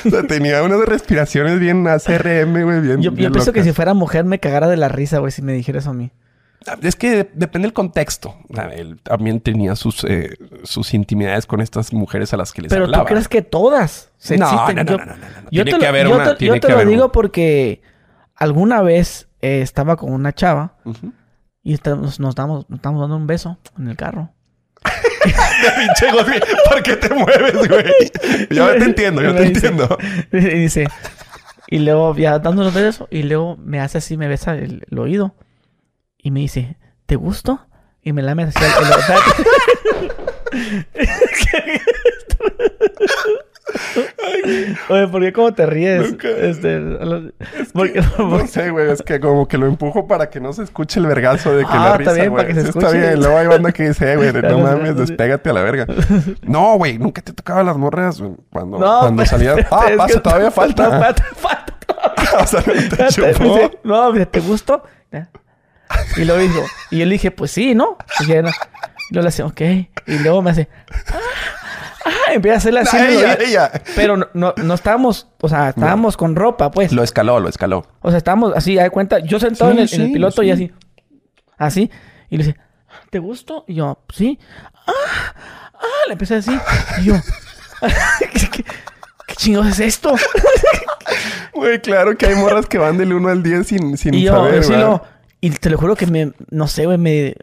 [0.05, 3.93] O sea, tenía unas respiraciones bien ACRM, güey, bien Yo, yo pienso que si fuera
[3.93, 6.11] mujer me cagara de la risa, güey, si me dijera eso a mí.
[6.81, 8.35] Es que de- depende del contexto.
[8.73, 10.31] Él también tenía sus, eh,
[10.63, 13.03] sus intimidades con estas mujeres a las que les Pero hablaba.
[13.05, 14.85] tú crees que todas se No, exciten.
[14.85, 15.49] no, no, no, no, no, no.
[15.51, 15.71] Yo Tiene
[16.59, 17.11] te que lo- digo una.
[17.13, 17.81] porque
[18.35, 20.75] alguna vez eh, estaba con una chava
[21.63, 24.31] y estamos- nos, damos, nos estamos dando un beso en el carro.
[25.23, 26.07] De pinche
[26.69, 28.11] ¿por qué te mueves, güey?
[28.49, 29.97] Yo te entiendo, yo te dice- entiendo.
[30.31, 30.87] Y dice,
[31.67, 35.35] y luego ya dándonos besos, y luego me hace así, me besa el, el oído.
[36.17, 37.65] Y me dice, ¿te gusto?
[38.01, 38.71] Y me lame así el,
[40.55, 41.07] el-
[44.89, 46.11] Oye, ¿por qué cómo te ríes?
[46.11, 47.33] Nunca- Este, los-
[47.73, 50.99] porque- No sé, güey, es que como que lo empujo para que no se escuche
[50.99, 52.43] el vergazo de que Ah, la está risa, bien, güey.
[52.43, 52.85] para que se escuche.
[52.87, 55.53] Está bien, luego hay banda que dice, "Eh, güey, no no mames, no despégate a
[55.53, 55.85] la verga.
[56.43, 59.57] No, güey, nunca te tocaba las morras güey, cuando, No, cuando pues, salías.
[59.71, 60.99] Ah, es que pasa, todavía no, falta.
[60.99, 62.43] falta, falta todavía.
[62.43, 63.71] o sea, no te chupó.
[63.83, 64.83] no, ¿te gustó?
[66.17, 67.97] Y luego dijo, y yo le dije, pues sí, ¿no?
[68.19, 68.49] Y, ya no.
[68.49, 69.61] Y luego le hace, ok.
[70.07, 70.67] Y luego me hace,
[71.13, 71.17] ah,
[72.07, 72.97] ah, empieza a hacerle así.
[73.45, 73.71] Ella.
[73.95, 76.91] Pero no, no, no estábamos, o sea, estábamos con ropa, pues.
[76.91, 77.85] Lo escaló, lo escaló.
[78.01, 80.41] O sea, estábamos así, hay cuenta, yo sentado Sí, en, el, en el sí, piloto
[80.41, 80.47] sí.
[80.47, 80.71] y así,
[81.57, 81.91] así.
[82.29, 82.59] Y le dice,
[83.09, 83.63] ¿te gustó?
[83.67, 84.39] Y yo, sí.
[84.87, 84.91] Ah,
[85.73, 86.59] ah, le empecé a decir.
[87.01, 87.13] Y yo,
[88.33, 88.63] ¿qué, qué,
[89.27, 90.15] qué chingados es esto?
[91.53, 94.33] Güey, claro que hay morras que van del 1 al 10 sin, sin Y yo,
[94.33, 95.01] saber, lo-
[95.41, 97.35] y te lo juro que me, no sé, güey, me,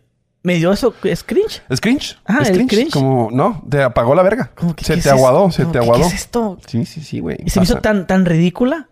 [0.45, 1.63] me dio eso, es cringe.
[1.71, 2.19] ¿Es cringe?
[2.27, 2.71] Ah, ¿Es el cringe?
[2.71, 2.93] cringe.
[2.93, 4.51] Como, no, te apagó la verga.
[4.55, 6.03] Como que, se ¿qué te es aguadó, se Como te aguadó.
[6.03, 6.59] ¿Qué es esto?
[6.67, 7.39] Sí, sí, sí, güey.
[7.45, 8.89] Y se me hizo tan, tan ridícula.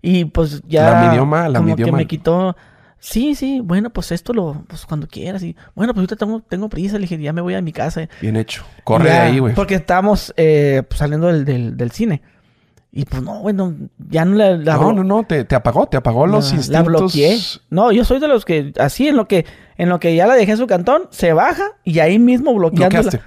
[0.00, 0.90] Y pues ya.
[0.90, 1.98] La midió mal, la como midió que mal.
[2.00, 2.56] me quitó.
[2.98, 5.42] Sí, sí, bueno, pues esto lo, pues cuando quieras.
[5.42, 6.94] Y bueno, pues ahorita tengo, tengo prisa.
[6.94, 8.08] Le dije, ya me voy a mi casa.
[8.22, 8.64] Bien hecho.
[8.82, 9.54] Corre Ya, de ahí, güey.
[9.54, 12.22] Porque estábamos eh, pues, saliendo del, del, del cine.
[12.96, 13.74] Y pues no, bueno,
[14.08, 16.68] ya no la, la No, no, no, te, te apagó, te apagó los instintos.
[16.68, 17.38] La bloqueé.
[17.68, 19.44] No, yo soy de los que así en lo que
[19.76, 23.02] en lo que ya la dejé en su cantón, se baja y ahí mismo bloqueando.
[23.02, 23.20] Bloqueaste.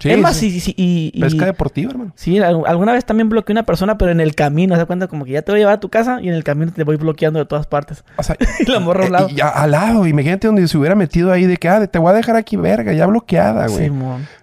[0.00, 0.50] Sí, es más, sí.
[0.50, 2.12] sí, sí, y, y- Pesca deportiva, hermano.
[2.16, 5.24] Sí, al- alguna vez también bloqueé una persona, pero en el camino, se cuenta como
[5.26, 6.96] que ya te voy a llevar a tu casa y en el camino te voy
[6.96, 8.04] bloqueando de todas partes.
[8.16, 9.28] O sea, Y la morra a un eh, lado.
[9.28, 10.06] y al lado.
[10.06, 12.92] Imagínate donde se hubiera metido ahí de que, ah, te voy a dejar aquí, verga,
[12.94, 13.92] ya bloqueada, güey.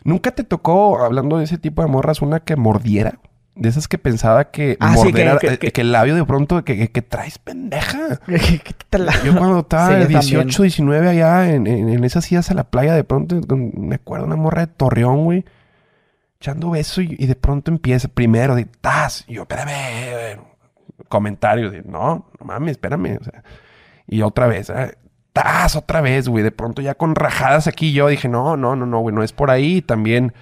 [0.04, 3.16] ¿Nunca te tocó, hablando de ese tipo de morras, una que mordiera?
[3.54, 5.92] De esas que pensaba que Ah, sí, morder que- era- que- eh, que- que el
[5.92, 8.20] labio de pronto, que, traes pendeja.
[9.26, 10.48] Yo cuando estaba Sí, de yo 18, también.
[10.64, 14.36] 19 allá en, en, en esas idas a la playa, de pronto me acuerdo una
[14.36, 15.46] morra de Torreón, güey,
[16.40, 19.26] echando beso y, y de pronto empieza primero de tas.
[19.28, 20.38] Y yo, espérame, eh,
[21.10, 23.18] comentario de no, no mames, espérame.
[23.20, 23.44] o sea,
[24.08, 24.96] y otra vez, eh,
[25.34, 26.44] tas, otra vez, güey.
[26.44, 29.32] De pronto ya con rajadas aquí yo dije, no, no, no, no, güey, no es
[29.34, 29.82] por ahí.
[29.82, 30.34] También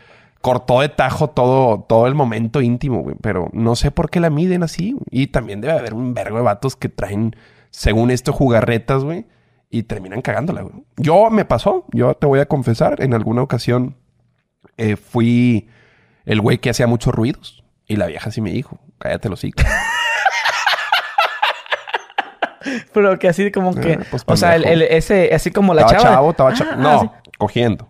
[0.42, 3.16] cortó de tajo todo, todo el momento íntimo, güey.
[3.22, 4.92] Pero no sé por qué la miden así.
[4.94, 5.04] güey.
[5.12, 7.36] Y también debe haber un vergo de vatos que traen,
[7.72, 9.26] según esto, jugarretas, güey.
[9.70, 10.84] Y terminan cagándola, güey.
[10.98, 13.96] Yo me pasó, yo te voy a confesar, en alguna ocasión
[14.78, 15.70] eh, fui
[16.26, 17.64] el güey que hacía muchos ruidos.
[17.86, 19.64] Y la vieja sí me dijo, cállate los hocico.
[22.94, 23.94] Pero que así como que...
[23.94, 24.84] Ah, pues, o sea, el, pendejo.
[24.86, 25.34] el- ese...
[25.34, 26.16] Así como la estaba chava...
[26.16, 26.72] chavo, estaba chavo.
[26.74, 27.10] Ah, no, sí.
[27.38, 27.88] cogiendo.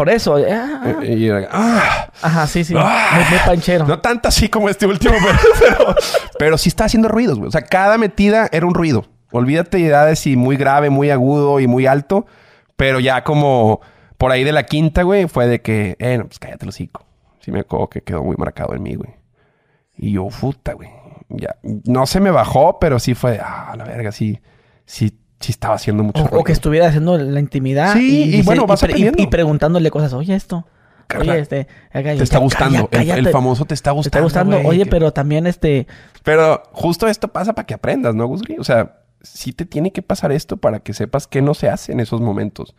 [0.00, 0.38] Por eso.
[0.38, 1.04] eh, ah, ah.
[1.04, 2.72] Y era, ah, Ajá, sí, sí.
[2.74, 3.10] Ah.
[3.16, 3.86] Muy, muy panchero.
[3.86, 5.94] No tanto así como este último, pero, pero,
[6.38, 7.48] pero sí está haciendo ruidos, güey.
[7.48, 9.04] O sea, cada metida era un ruido.
[9.30, 12.24] Olvídate ya de si muy grave, muy agudo y muy alto.
[12.76, 13.82] Pero ya como
[14.16, 17.04] por ahí de la quinta, güey, fue de que, eh, no, pues cállate el hocico.
[17.40, 19.10] Sí me acuerdo que quedó muy marcado en mí, güey.
[19.98, 20.88] Y yo, puta, güey.
[21.28, 24.40] Ya, no se me bajó, pero sí fue, ah, la verga, sí,
[24.86, 27.94] sí, sí estaba haciendo mucho O, o que estuviera haciendo la intimidad.
[27.94, 30.12] Sí, y bueno, vas y preguntándole cosas.
[30.12, 30.66] Oye, esto.
[31.18, 31.66] Oye, este.
[31.92, 32.88] acá, Te está gustando.
[32.88, 34.26] calla- El- famoso te está Te gustando.
[34.28, 34.68] está gustando.
[34.68, 35.86] Oye, que- pero también este.
[36.22, 38.58] Pero justo esto pasa para que aprendas, ¿no, Gusgri?
[38.58, 41.90] O sea, sí te tiene que pasar esto para que sepas qué no se hace
[41.92, 42.76] en esos momentos.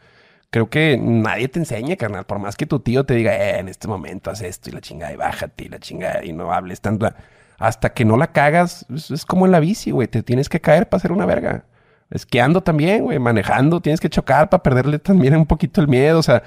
[0.49, 2.25] Creo que nadie te enseña, carnal.
[2.25, 4.81] Por más que tu tío te diga, eh, en este momento haz esto y la
[4.81, 7.09] chingada y bájate y la chingada y no hables tanto.
[7.57, 10.07] Hasta que no la cagas, es, es como en la bici, güey.
[10.07, 11.65] Te tienes que caer para ser una verga.
[12.11, 13.17] Esquiando también, güey.
[13.19, 16.19] Manejando, tienes que chocar para perderle también un poquito el miedo.
[16.19, 16.43] O sea,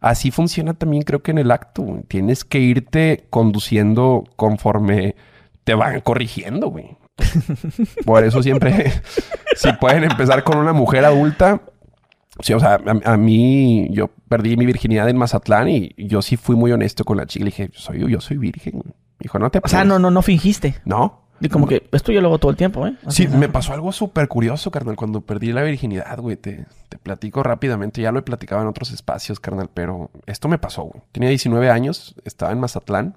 [0.00, 2.02] así funciona también creo que en el acto, güey.
[2.04, 5.16] Tienes que irte conduciendo conforme
[5.64, 6.96] te van corrigiendo, güey.
[8.06, 8.92] Por eso siempre,
[9.56, 11.60] si pueden empezar con una mujer adulta,
[12.40, 16.36] sí, o sea, a, a mí, yo perdí mi virginidad en Mazatlán y yo sí
[16.36, 17.44] fui muy honesto con la chica.
[17.44, 18.72] Le dije, soy, yo soy virgen.
[18.80, 18.94] güey.
[19.18, 19.88] Dijo, no te O sea, apures".
[19.88, 20.76] no, no, no fingiste.
[20.86, 21.19] No.
[21.40, 22.96] Y como que esto yo lo hago todo el tiempo, ¿eh?
[23.08, 26.36] Sí, me pasó algo súper curioso, carnal, cuando perdí la virginidad, güey.
[26.36, 28.02] Te, te platico rápidamente.
[28.02, 31.02] Ya lo he platicado en otros espacios, carnal, pero esto me pasó, güey.
[31.12, 33.16] Tenía 19 años, estaba en Mazatlán.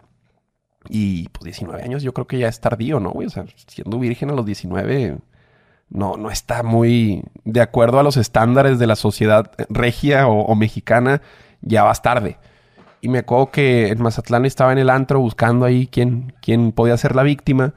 [0.90, 3.28] Y pues 19 años yo creo que ya es tardío, ¿no, güey?
[3.28, 5.18] O sea, siendo virgen a los 19
[5.90, 10.56] no, no está muy de acuerdo a los estándares de la sociedad regia o, o
[10.56, 11.22] mexicana,
[11.62, 12.38] ya vas tarde.
[13.00, 16.98] Y me acuerdo que en Mazatlán estaba en el antro buscando ahí quién, quién podía
[16.98, 17.74] ser la víctima.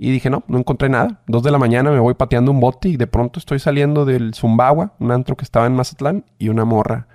[0.00, 1.22] Y dije, no, no encontré nada.
[1.26, 4.32] Dos de la mañana me voy pateando un bote y de pronto estoy saliendo del
[4.32, 7.08] Zumbagua, un antro que estaba en Mazatlán, y una morra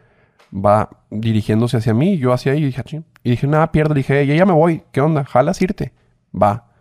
[0.54, 3.06] va dirigiéndose hacia mí, y yo hacia ella, y dije, "Ah, ching".
[3.24, 5.24] y dije, nada, pierdo, dije, "Ey, ya me voy, ¿qué onda?
[5.24, 5.94] ¿Jalas irte?
[6.36, 6.72] Va.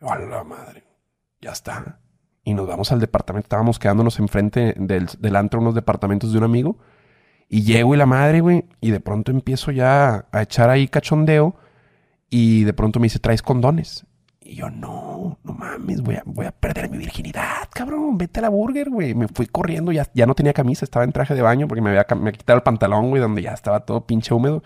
[0.00, 0.84] A la madre,
[1.40, 2.00] ya está.
[2.42, 6.44] Y nos vamos al departamento, estábamos quedándonos enfrente del, del antro, unos departamentos de un
[6.44, 6.78] amigo,
[7.48, 11.54] y llego y la madre, güey, y de pronto empiezo ya a echar ahí cachondeo,
[12.28, 14.04] y de pronto me dice, ¿traes condones?
[14.46, 18.18] Y yo, no, no mames, voy a, voy a perder mi virginidad, cabrón.
[18.18, 19.14] Vete a la burger, güey.
[19.14, 21.88] Me fui corriendo, ya, ya no tenía camisa, estaba en traje de baño porque me
[21.88, 24.62] había, me quitado el pantalón, güey, donde ya estaba todo pinche húmedo.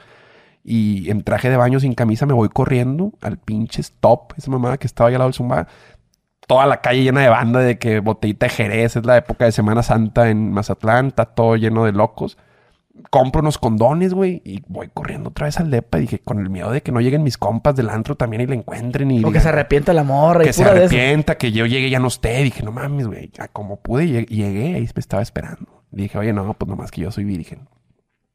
[0.64, 4.78] Y en traje de baño sin camisa me voy corriendo al pinche stop, esa mamada
[4.78, 5.68] que estaba ahí al lado del Zumba.
[6.48, 9.52] Toda la calle llena de banda de que botellita de Jerez, es la época de
[9.52, 12.36] Semana Santa en Mazatlán, está todo lleno de locos
[13.10, 15.98] compro unos condones, güey, y voy corriendo otra vez al depa.
[15.98, 18.46] Y dije, con el miedo de que no lleguen mis compas del antro también y
[18.46, 20.94] la encuentren y O que se arrepienta la morra y que se pura de eso.
[20.94, 22.42] arrepienta, que yo llegue y ya no esté.
[22.42, 25.84] Dije, no mames, güey, ya como pude, lleg- llegué, ahí me estaba esperando.
[25.92, 27.68] Y dije, oye, no, pues nomás que yo soy virgen.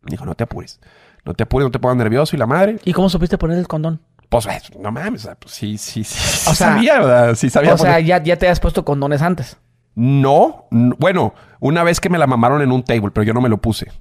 [0.06, 0.80] Dijo, no te apures,
[1.23, 2.35] no te apures, no te pongas nervioso.
[2.35, 4.02] Y la madre, ¿Y cómo supiste poner el condón?
[4.30, 7.35] pues, eh, no mames, o sea, pues sí, sí, sí, O sea, sabía, ¿verdad?
[7.35, 7.76] Sí sabía.
[7.76, 9.57] O sea, ya, ya te has puesto condones antes.
[9.95, 13.49] No, bueno, una vez que me la mamaron en un table, pero yo no me
[13.49, 13.91] lo puse.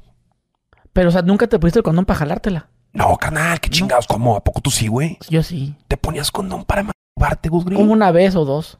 [0.93, 2.69] Pero, o sea, nunca te pusiste el condón para jalártela.
[2.93, 4.36] No, canal, qué chingados, ¿cómo?
[4.36, 5.19] ¿A poco tú sí, güey?
[5.31, 5.74] Yo sí.
[5.89, 7.81] ¿Te ponías condón para masturbarte, Gus Green?
[7.81, 8.78] Como una vez o dos.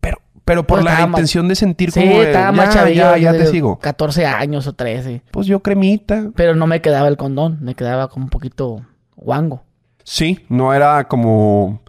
[0.00, 2.74] Pero, pero por Pues la estaba intención de sentir Sí, como de, estaba ya, más
[2.74, 2.94] chavillo.
[2.96, 3.78] ya, ya de te sigo.
[3.78, 5.22] 14 años o 13.
[5.30, 6.30] Pues yo cremita.
[6.36, 7.58] Pero no me quedaba el condón.
[7.62, 8.84] Me quedaba como un poquito
[9.16, 9.62] guango.
[10.04, 11.80] Sí, no era como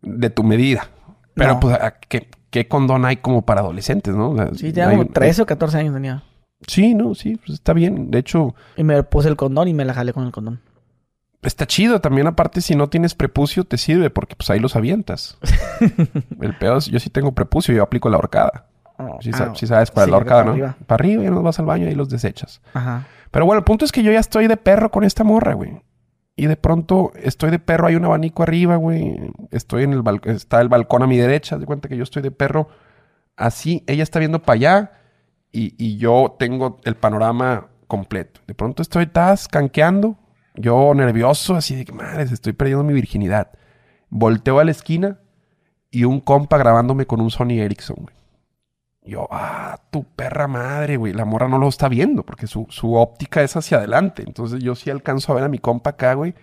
[0.00, 0.88] de tu medida.
[1.34, 1.60] Pero No.
[1.60, 4.30] pues, ¿a ¿qué, qué condón hay como para adolescentes, no?
[4.30, 6.22] O sea, Sí, tenía hay- como 13 o 14 años tenía.
[6.66, 8.10] Sí, no, sí, pues está bien.
[8.10, 10.60] De hecho, Y me puse el condón y me la jalé con el condón.
[11.42, 15.38] Está chido también, aparte, si no tienes prepucio, te sirve porque pues ahí los avientas.
[16.40, 18.66] el peor es, yo sí tengo prepucio, yo aplico la horcada.
[18.98, 20.52] Oh, Sí, ah, sí sabes, para sí, la horcada, para ¿no?
[20.52, 20.76] arriba.
[20.86, 22.62] Para arriba y nos vas al baño y los desechas.
[22.72, 23.06] Ajá.
[23.30, 25.82] Pero bueno, el punto es que yo ya estoy de perro con esta morra, güey.
[26.34, 29.16] Y de pronto estoy de perro, hay un abanico arriba, güey.
[29.50, 31.58] Estoy en el balcón, está el balcón a mi derecha.
[31.58, 32.68] De cuenta que yo estoy de perro
[33.36, 33.84] así.
[33.86, 34.90] Ella está viendo para allá
[35.56, 38.40] y, y yo tengo el panorama completo.
[38.46, 40.16] De pronto estoy, estás canqueando.
[40.54, 43.50] Yo nervioso, así de que madre, estoy perdiendo mi virginidad.
[44.08, 45.18] Volteo a la esquina
[45.90, 48.16] y un compa grabándome con un Sony Ericsson, güey.
[49.02, 51.12] Yo, ah, tu perra madre, güey.
[51.12, 54.24] La morra no lo está viendo porque su, su óptica es hacia adelante.
[54.26, 56.34] Entonces yo sí alcanzo a ver a mi compa acá, güey.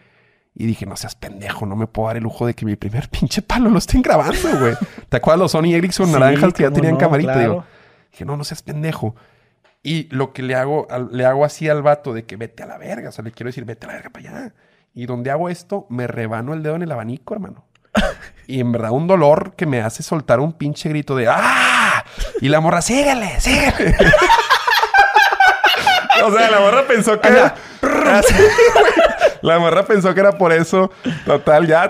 [0.55, 3.09] Y dije, no seas pendejo, no me puedo dar el lujo de que mi primer
[3.09, 4.75] pinche palo lo estén grabando, güey.
[5.09, 7.33] ¿Te acuerdas los Sony Ericsson Sí, naranjas que ya tenían no, camarita?
[7.33, 7.49] claro.
[7.51, 7.65] Digo,
[8.13, 9.15] dije, no, no seas pendejo.
[9.83, 12.67] Y lo que le hago, al- le hago así al vato de que vete a
[12.67, 13.09] la verga.
[13.09, 14.53] O sea, le quiero decir, vete a la verga para allá.
[14.93, 17.65] Y donde hago esto, me rebano el dedo en el abanico, hermano.
[18.47, 22.03] Y en verdad un dolor que me hace soltar un pinche grito de ¡Ah!
[22.41, 23.95] Y la morra, síguele, síguele.
[26.25, 27.55] o sea, la morra pensó que era...
[28.11, 28.33] Así.
[29.43, 30.89] la morra pensó que era por eso.
[31.25, 31.89] Total, ya,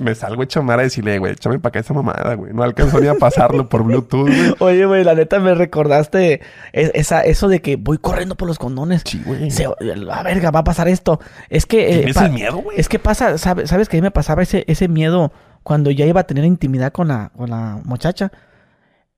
[0.00, 2.52] me salgo hecho mara a decirle, güey, échame para acá esa mamada, güey.
[2.54, 4.54] No alcanzó ni a pasarlo por Bluetooth, güey.
[4.60, 6.40] Oye, güey, la neta me recordaste
[6.72, 9.02] es- esa, eso de que voy corriendo por los condones.
[9.04, 9.50] Sí, güey.
[9.96, 11.20] La verga, va a pasar esto.
[11.50, 11.90] Es que.
[11.90, 12.78] eh, ¿Tienes pa- el miedo, güey?
[12.80, 15.32] Es que pasa, sabe- ¿sabes que a mí me pasaba ese, ese miedo
[15.62, 18.32] cuando ya iba a tener intimidad con la, con la muchacha?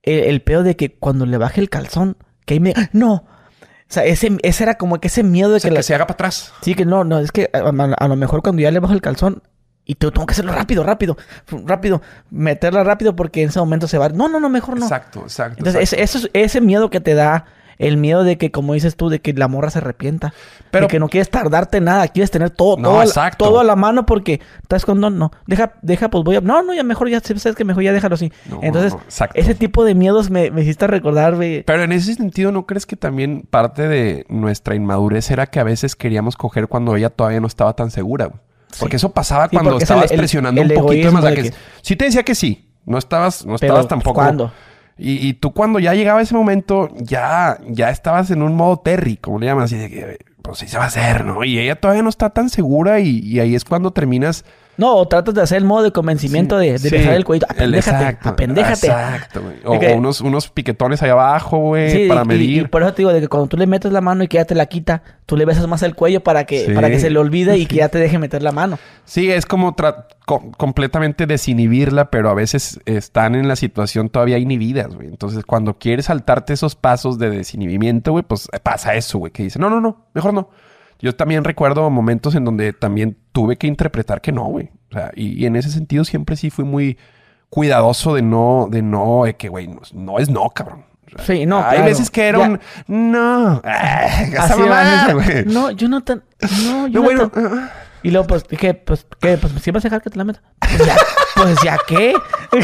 [0.03, 2.73] El, el pedo de que cuando le baje el calzón, que ahí me.
[2.91, 3.25] ¡No!
[3.91, 5.83] O sea, ese, ese era como que ese miedo de O sea, que, que la-
[5.83, 6.53] se haga para atrás.
[6.61, 8.93] Sí, que no, no, es que a, a- a lo mejor cuando ya le bajo
[8.93, 9.43] el calzón
[9.83, 11.17] y te- tengo que hacerlo rápido, rápido,
[11.65, 14.07] rápido, meterla rápido porque en ese momento se va.
[14.07, 14.85] No, no, no, mejor no.
[14.85, 15.55] Exacto, exacto.
[15.57, 16.29] Entonces, exacto.
[16.29, 17.45] ese, ese miedo que te da,
[17.81, 20.33] el miedo de que, como dices tú, de que la morra se arrepienta.
[20.71, 23.63] Pero- de que no quieres tardarte nada, quieres tener todo, No, todo, a todo a
[23.63, 25.31] la mano porque estás con no, no.
[25.47, 26.41] Deja, deja, pues voy a.
[26.41, 28.31] No, no, ya mejor, ya sabes que mejor ya déjalo así.
[28.49, 29.01] No, Entonces, no,
[29.33, 31.63] ese tipo de miedos me, me hiciste recordar, güey.
[31.63, 35.63] Pero en ese sentido, ¿no crees que también parte de nuestra inmadurez era que a
[35.63, 38.27] veces queríamos coger cuando ella todavía no estaba tan segura?
[38.27, 38.39] güey?
[38.79, 41.25] Porque eso pasaba Sí, cuando estabas el- presionando el un poquito más.
[41.25, 42.69] que que- Sí te decía que sí.
[42.85, 44.15] No estabas, no Pero, estabas tampoco.
[44.15, 44.51] ¿cuándo?
[45.03, 49.39] Y, tú cuando ya llegaba ese momento, ya, ya estabas en un modo Terry, como
[49.39, 51.43] le llaman, así de que, pues sí se va a hacer, ¿no?
[51.43, 54.45] Y ella todavía no está tan segura y ahí es cuando terminas...
[54.81, 57.45] No, o tratas de hacer el modo de convencimiento de, de Sí, besar el cuello.
[57.47, 58.87] Apendéjate, exacto, apendéjate.
[58.87, 59.91] Exacto, güey.
[59.93, 62.61] O, unos, unos piquetones ahí abajo, güey, Sí, para y- medir.
[62.63, 64.37] Y, por eso te digo, de que cuando tú le metes la mano y que
[64.37, 67.11] ya te la quita, tú le besas más el cuello para que, para que se
[67.11, 68.79] le olvide y que ya te deje meter la mano.
[69.05, 69.75] Sí, es como
[70.25, 75.07] co- completamente desinhibirla, pero a veces están en la situación todavía inhibidas, güey.
[75.09, 79.59] Entonces, cuando quieres saltarte esos pasos de desinhibimiento, güey, pues pasa eso, güey, que dice,
[79.59, 80.49] no, no, no, mejor no.
[80.99, 84.69] Yo también recuerdo momentos en donde también tuve que interpretar que no, güey.
[84.89, 86.97] O sea, y, y en ese sentido siempre sí fui muy
[87.49, 90.85] cuidadoso de no, de no, de que, güey, no, no es no, cabrón.
[91.25, 91.85] Sí, no, Hay claro.
[91.85, 92.45] veces que era Ya.
[92.45, 93.61] un no.
[93.65, 94.07] Ah,
[94.39, 95.43] Así va, güey.
[95.45, 96.23] No, Jonathan.
[96.65, 97.59] No, No, bueno, Jonathan.
[97.63, 97.71] ah,
[98.03, 98.73] Y luego, pues, ¿qué?
[98.73, 99.37] Pues, ¿qué?
[99.37, 100.41] Pues, ¿sí vas a dejar que te la meta?
[100.59, 100.95] Pues ya,
[101.35, 102.13] pues ya, ¿qué?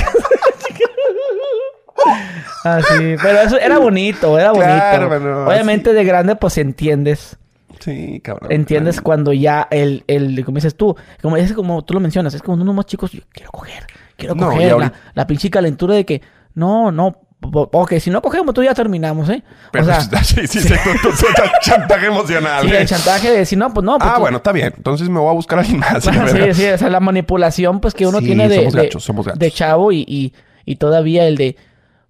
[2.64, 4.68] Así, pero eso era bonito, era bonito.
[4.72, 7.38] Claro, Obviamente de grande, pues entiendes.
[7.80, 8.52] Sí, cabrón.
[8.52, 12.42] Entiendes cuando ya el, el, como dices tú, como es como tú lo mencionas, es
[12.42, 13.86] como uno más chicos, yo quiero coger,
[14.16, 16.22] quiero No, coger, la, ahorita- la pinche calentura de que,
[16.54, 19.44] no, no, ok, si no cogemos, tú ya terminamos, ¿eh?
[19.72, 21.26] Pero, o sea, sí, sí, sí, tú- tú- tú-
[21.62, 22.68] chantaje emocional.
[22.68, 24.74] sí, el chantaje de decir, no, pues no, pues ah, bueno, está bien.
[24.76, 26.04] Entonces me voy a buscar a alguien más.
[26.32, 29.26] sí, sí, o sea, la manipulación, pues, que uno tiene de, somos de- gachos, somos
[29.28, 29.40] gachos.
[29.40, 30.34] de chavo y, y,
[30.66, 31.56] y todavía el de,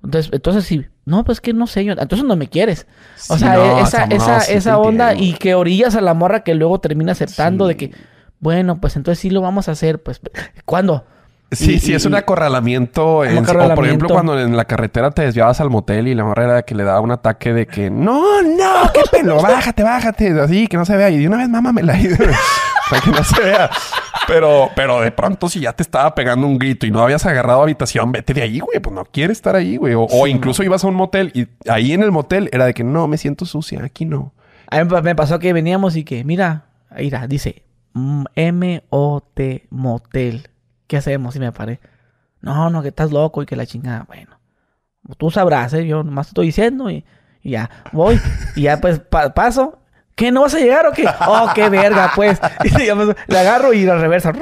[0.04, 2.86] entonces, entonces sí, no, pues que no sé, yo, entonces no me quieres.
[3.30, 5.36] O Sí, sea, no, esa, esa, sí esa onda entiendo.
[5.36, 7.70] y que orillas a la morra que luego termina aceptando Sí.
[7.70, 7.92] de que,
[8.40, 10.20] bueno, pues entonces sí lo vamos a hacer, pues,
[10.66, 11.06] ¿cuándo?
[11.52, 13.24] Sí, Y- sí, es un acorralamiento.
[13.24, 13.86] en- O por acorralamiento.
[13.86, 16.84] ejemplo, cuando en la carretera te desviabas al motel y la morra era que le
[16.84, 20.98] daba un ataque de que no, no, qué pelo, bájate, bájate, así, que no se
[20.98, 21.10] vea.
[21.10, 22.08] Y de una vez, mámamela ahí.
[22.90, 23.70] para que no se vea.
[24.28, 27.62] Pero, pero de pronto, si ya te estaba pegando un grito y no habías agarrado
[27.62, 28.80] habitación, vete de ahí, güey.
[28.82, 29.94] Pues no quieres estar ahí, güey.
[29.94, 32.84] O, o incluso ibas a un motel y ahí en el motel era de que
[32.84, 34.34] no, me siento sucia, aquí no.
[34.70, 36.66] A mí me pasó que veníamos y que, mira,
[36.98, 37.64] mira, dice
[38.36, 40.50] M-O-T motel.
[40.88, 41.36] ¿Qué hacemos?
[41.36, 41.80] Y me paré.
[42.42, 44.06] No, no, que estás loco y que la chingada.
[44.08, 44.40] Bueno,
[45.18, 45.86] tú sabrás, ¿eh?
[45.86, 47.06] Yo nomás te estoy diciendo y,
[47.42, 48.20] y ya voy.
[48.56, 49.80] Y ya pues pa- paso.
[50.16, 50.32] ¿Qué?
[50.32, 51.06] ¿No vas a llegar o qué?
[51.28, 52.40] Oh, qué verga, pues.
[52.64, 54.34] Y ya, pues, le agarro y la reversa.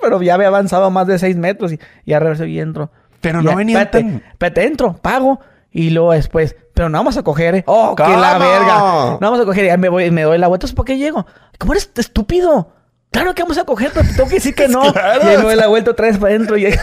[0.00, 2.90] Pero ya había avanzado más de seis metros y ya reverso y entro.
[3.20, 4.22] Pero Y no ya, venía espérate, tan...
[4.30, 5.40] espérate, entro, pago.
[5.72, 7.64] Y luego después, pero no vamos a coger, ¿eh?
[7.66, 8.44] ¡Oh, que la ¿Cómo?
[8.44, 8.78] verga!
[8.78, 10.66] No vamos a coger, ya me voy, me doy la vuelta.
[10.74, 11.26] ¿Por qué llego?
[11.58, 12.72] ¿Cómo eres estúpido?
[13.10, 14.92] Claro que vamos a coger, pero te tengo que decir que no.
[14.92, 15.22] Claro.
[15.42, 16.56] Y ahí la vuelta otra vez para adentro.
[16.58, 16.66] Y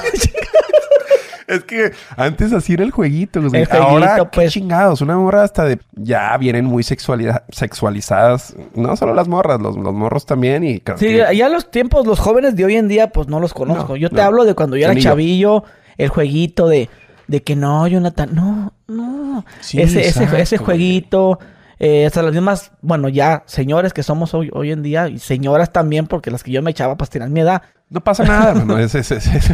[1.47, 3.37] Es que antes así era el jueguito.
[3.39, 4.51] El jueguito, Ahora, qué pues.
[4.51, 5.01] chingados.
[5.01, 5.79] Una morra hasta de...
[5.93, 8.55] Ya vienen muy sexualizadas.
[8.73, 10.63] No solo las morras, los, los morros también.
[10.63, 13.39] Y creo Sí, que- ya los tiempos, los jóvenes de hoy en día, pues no
[13.39, 13.89] los conozco.
[13.89, 14.23] No, yo te no.
[14.23, 15.63] hablo de cuando yo era chavillo,
[15.97, 16.89] el jueguito de,
[17.27, 19.45] de que no, Jonathan, no, no.
[19.59, 21.37] Sí, ese, ese, exacto, ese jueguito,
[21.79, 25.71] eh, hasta las mismas, bueno, ya señores que somos hoy, hoy en día, y señoras
[25.73, 27.61] también, porque las que yo me echaba para tirar mi edad.
[27.89, 28.77] No pasa nada, hermano.
[28.77, 29.51] Es, es- es- es-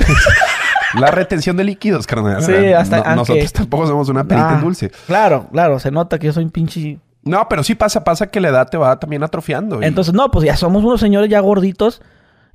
[0.99, 2.43] La retención de líquidos, carnal.
[2.43, 4.91] Sí, hasta- No- aunque- Nosotros tampoco somos una perita Ah, en dulce.
[5.07, 8.39] Claro, claro, se nota que yo soy un pinche No, pero sí pasa, pasa que
[8.41, 9.81] la edad te va también atrofiando.
[9.81, 12.01] y- Entonces, no, pues ya somos unos señores ya gorditos.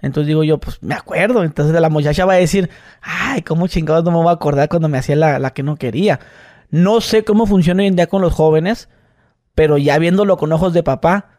[0.03, 1.43] Entonces digo yo, pues me acuerdo.
[1.45, 2.69] Entonces la muchacha va a decir,
[3.01, 5.77] ay, cómo chingados no me voy a acordar cuando me hacía la, la que no
[5.77, 6.21] quería.
[6.71, 8.89] No sé cómo funciona hoy en día con los jóvenes,
[9.57, 11.31] pero ya viéndolo con ojos de papá,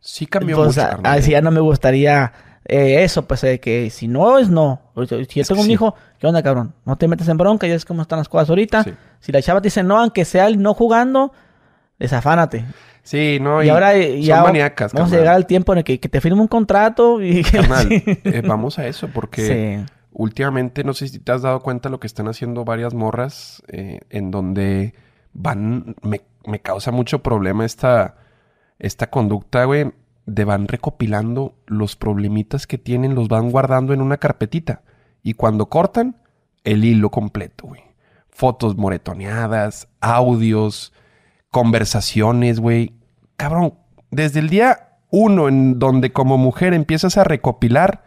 [0.00, 1.18] sí cambió pues mucho, a- carnal.
[1.18, 2.32] así ya no me gustaría
[2.64, 4.80] eh, eso, pues que si no es no.
[5.28, 5.72] Si yo tengo un sí.
[5.74, 6.72] hijo, ¿qué onda, cabrón?
[6.86, 8.82] No te metes en bronca, ya es cómo están las cosas ahorita.
[8.84, 8.94] Sí.
[9.20, 11.32] Si la chava te dice no, aunque sea el no jugando,
[11.98, 12.64] desafánate.
[13.02, 15.84] Sí, no, Y, ahora eh, son ya maníacas, vamos a llegar al tiempo en el
[15.84, 19.92] que, que te firme un contrato y Carnal, eh, vamos a eso, porque Sí.
[20.10, 24.00] últimamente, no sé si te has dado cuenta lo que están haciendo varias morras, eh,
[24.10, 24.94] en donde
[25.32, 28.16] van, me, me causa mucho problema esta,
[28.78, 29.92] esta conducta, güey,
[30.26, 34.82] de van recopilando los problemitas que tienen, los van guardando en una carpetita.
[35.22, 36.16] Y cuando cortan,
[36.64, 37.82] el hilo completo, güey.
[38.28, 40.92] Fotos moretoneadas, audios,
[41.50, 42.94] conversaciones, güey.
[43.36, 43.74] Cabrón,
[44.10, 48.04] desde el día uno en donde como mujer empiezas a recopilar,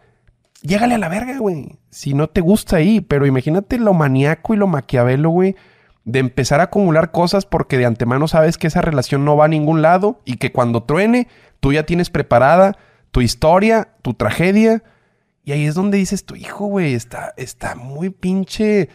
[0.62, 1.78] llégale a la verga, güey.
[1.90, 5.56] Si no te gusta ahí, pero imagínate lo maníaco y lo maquiavelo, güey,
[6.12, 9.48] de empezar a acumular cosas porque de antemano sabes que esa relación no va a
[9.48, 11.28] ningún lado y que cuando truene,
[11.60, 12.76] tú ya tienes preparada
[13.10, 14.82] tu historia, tu tragedia.
[15.44, 18.88] Y ahí es donde dices, tu hijo, güey, está, está muy pinche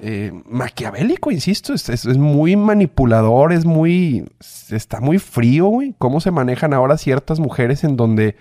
[0.00, 1.74] eh, maquiavélico, insisto.
[1.74, 4.24] Es, es- es muy manipulador, es muy...
[4.70, 5.94] Está muy frío, güey.
[5.98, 8.36] Cómo se manejan ahora ciertas mujeres en donde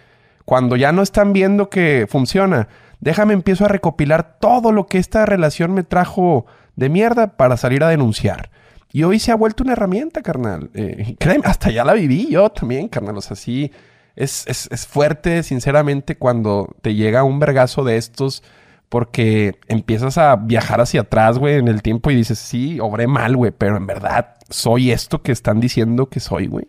[0.46, 2.70] cuando ya no están viendo que funciona,
[3.02, 6.46] déjame empiezo a recopilar todo lo que esta relación me trajo
[6.80, 8.50] de mierda para salir a denunciar.
[8.92, 10.72] Y hoy se ha vuelto una herramienta, carnal.
[10.74, 13.18] Eh, créeme, hasta ya la viví yo también, carnal.
[13.18, 13.72] O sea, sí,
[14.16, 18.42] es, es, es fuerte, sinceramente, cuando te llega un vergazo de estos,
[18.90, 23.36] porque empiezas a viajar hacia atrás, güey, en el tiempo y dices, sí, obré mal,
[23.36, 26.68] güey, pero en verdad soy esto que están diciendo que soy, güey.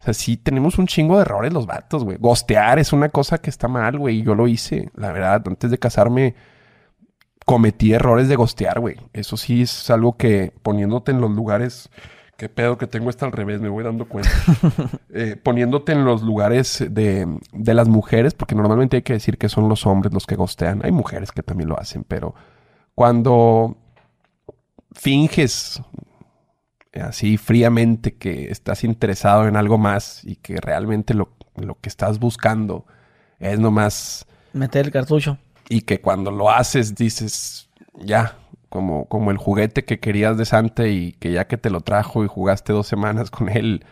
[0.00, 2.18] O sea, sí tenemos un chingo de errores los vatos, güey.
[2.18, 4.20] Gostear es una cosa que está mal, güey.
[4.20, 5.42] y Yo lo hice, la verdad.
[5.44, 6.36] Antes de casarme,
[7.48, 8.96] cometí errores de gostear, güey.
[9.14, 11.88] Eso sí es algo que poniéndote en los lugares...
[12.36, 14.30] Qué pedo que tengo está al revés, me voy dando cuenta.
[15.14, 19.48] Eh, poniéndote en los lugares de, de las mujeres, porque normalmente hay que decir que
[19.48, 20.82] son los hombres los que gostean.
[20.84, 22.34] Hay mujeres que también lo hacen, pero
[22.94, 23.78] cuando
[24.92, 25.82] finges
[26.92, 32.18] así fríamente que estás interesado en algo más y que realmente lo, lo que estás
[32.18, 32.84] buscando
[33.40, 35.38] es nomás Meter el cartucho.
[35.68, 38.38] Y que cuando lo haces dices ya
[38.68, 42.24] como, como el juguete que querías de Santa y que ya que te lo trajo
[42.24, 43.84] y jugaste dos semanas con él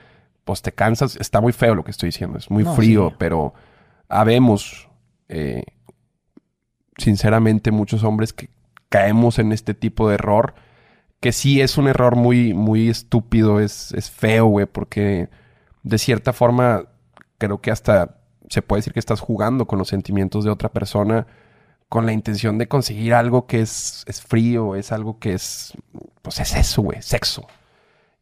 [0.44, 3.14] pues te cansas está muy feo lo que estoy diciendo es muy No, frío sí.
[3.18, 3.54] pero
[4.08, 4.88] habemos
[5.28, 5.64] eh,
[6.98, 8.48] sinceramente muchos hombres que
[8.88, 10.54] caemos en este tipo de error
[11.20, 15.28] que sí es un error muy, muy estúpido, es, es feo, güey, porque
[15.82, 16.84] de cierta forma
[17.38, 21.26] creo que hasta se puede decir que estás jugando con los sentimientos de otra persona
[21.88, 25.72] con la intención de conseguir algo que es, es frío, es algo que es,
[26.22, 27.46] pues es eso, güey, sexo.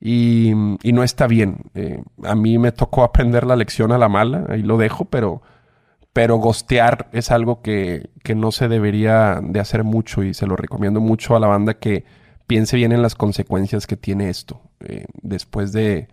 [0.01, 1.71] Y, y no está bien.
[1.75, 5.43] Eh, a mí me tocó aprender la lección a la mala, ahí lo dejo, pero,
[6.13, 10.57] pero gostear es algo que, que no se debería de hacer mucho y se lo
[10.57, 12.05] recomiendo mucho a la banda que
[12.47, 14.61] piense bien en las consecuencias que tiene esto.
[14.81, 16.09] Eh, después de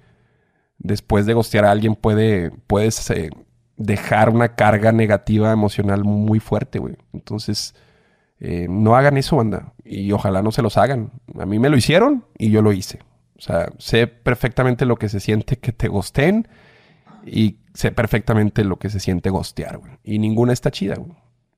[0.77, 3.29] después de gostear a alguien puede puedes eh,
[3.81, 6.95] dejar una carga negativa emocional muy fuerte, güey.
[7.13, 7.75] Entonces,
[8.39, 9.73] eh, no hagan eso, banda.
[9.83, 11.11] Y ojalá no se los hagan.
[11.39, 12.99] A mí me lo hicieron y yo lo hice.
[13.37, 16.47] O sea, sé perfectamente lo que se siente que te gosteen
[17.25, 19.93] y sé perfectamente lo que se siente gostear, güey.
[20.03, 21.13] Y ninguna está chida, güey.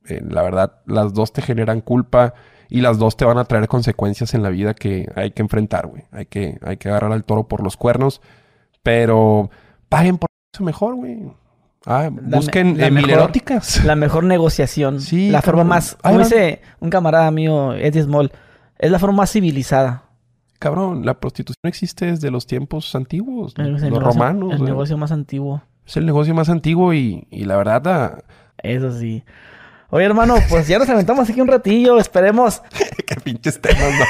[0.08, 2.34] Eh, la verdad, las dos te generan culpa
[2.70, 5.88] y las dos te van a traer consecuencias en la vida que hay que enfrentar,
[5.88, 6.04] güey.
[6.12, 8.22] Hay que, hay que agarrar al toro por los cuernos,
[8.82, 9.50] pero
[9.90, 11.32] paguen por eso mejor, güey.
[11.86, 13.84] Ah, La busquen me- eh, mejor- mileróticas.
[13.86, 15.02] La mejor negociación.
[15.02, 18.32] Sí, La forma más, como dice un camarada mío, Eddie Small,
[18.80, 20.04] es la forma más civilizada.
[20.60, 24.54] Cabrón, la prostitución existe desde los tiempos antiguos, Es el los negocio- romanos.
[24.54, 25.62] El negocio más antiguo.
[25.86, 28.24] Es el negocio más antiguo y, y la verdad, ah,
[28.60, 29.24] Eso sí.
[29.90, 32.00] Oye, hermano, pues ya nos aventamos aquí un ratillo.
[32.00, 32.62] Esperemos.
[33.08, 34.06] Qué pinches temas, no.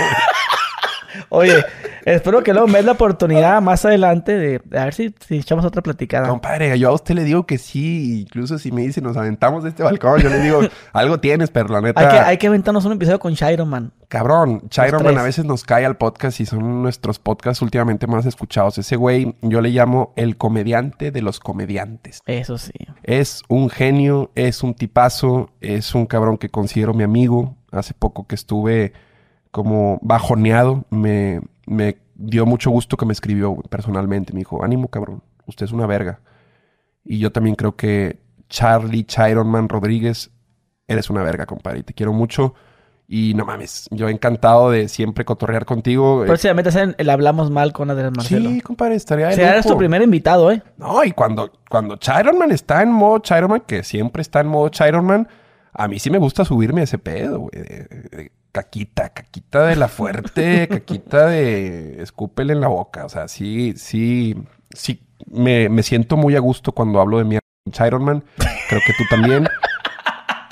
[1.30, 1.64] Oye,
[2.06, 5.65] espero que luego me des la oportunidad más adelante de, a ver si, si echamos
[5.65, 6.27] otra platicada.
[6.27, 8.22] Compadre, yo a usted le digo que sí.
[8.22, 10.61] Incluso si me dice nos aventamos de este balcón, yo le digo,
[10.94, 12.02] algo tienes, pero la neta.
[12.02, 13.91] Hay que, hay que aventarnos un episodio con Shiro, man.
[14.07, 15.18] Cabrón, Chiron tres.
[15.18, 18.77] a veces nos cae al podcast y son nuestros podcasts últimamente más escuchados.
[18.77, 22.22] Ese güey, yo le llamo el comediante de los comediantes.
[22.27, 22.73] Eso sí.
[23.02, 27.56] Es un genio, es un tipazo, es un cabrón que considero mi amigo.
[27.72, 28.94] Hace poco que estuve
[29.54, 34.34] como bajoneado, me, me dio mucho gusto que me escribió personalmente.
[34.34, 36.20] Me dijo, ánimo cabrón, usted es una verga.
[37.06, 38.20] Y yo también creo que
[38.50, 40.32] Charlie Chironman Rodríguez,
[40.88, 41.80] eres una verga, compadre.
[41.80, 42.56] Y te quiero mucho.
[43.08, 46.24] Y no mames, yo encantado de siempre cotorrear contigo.
[46.26, 48.50] Próximamente hacen el Hablamos Mal con Adrián Marcelo.
[48.50, 50.64] Sí, compadre, estaría de O sea, eres tu primer invitado, ¿eh?
[50.78, 55.28] No, y cuando, cuando Chironman está en modo Chironman, que siempre está en modo Chironman,
[55.74, 57.52] a mí sí me gusta subirme a ese pedo, güey.
[57.54, 63.04] de- de caquita, caquita de la fuerte, caquita de escúpele en la boca.
[63.06, 64.36] O sea, sí, sí,
[64.70, 68.24] sí, me, me siento muy a gusto cuando hablo de mierda con Chironman.
[68.70, 69.48] Creo que tú también.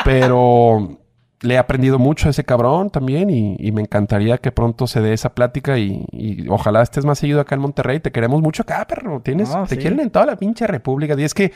[0.03, 0.97] Pero
[1.41, 5.01] le he aprendido mucho a ese cabrón también y, y me encantaría que pronto se
[5.01, 7.99] dé esa plática y, y ojalá estés más seguido acá en Monterrey.
[7.99, 9.21] Te queremos mucho acá, perro.
[9.21, 9.81] Tienes, No, te sí.
[9.81, 11.15] quieren en toda la pinche república.
[11.19, 11.51] Y es que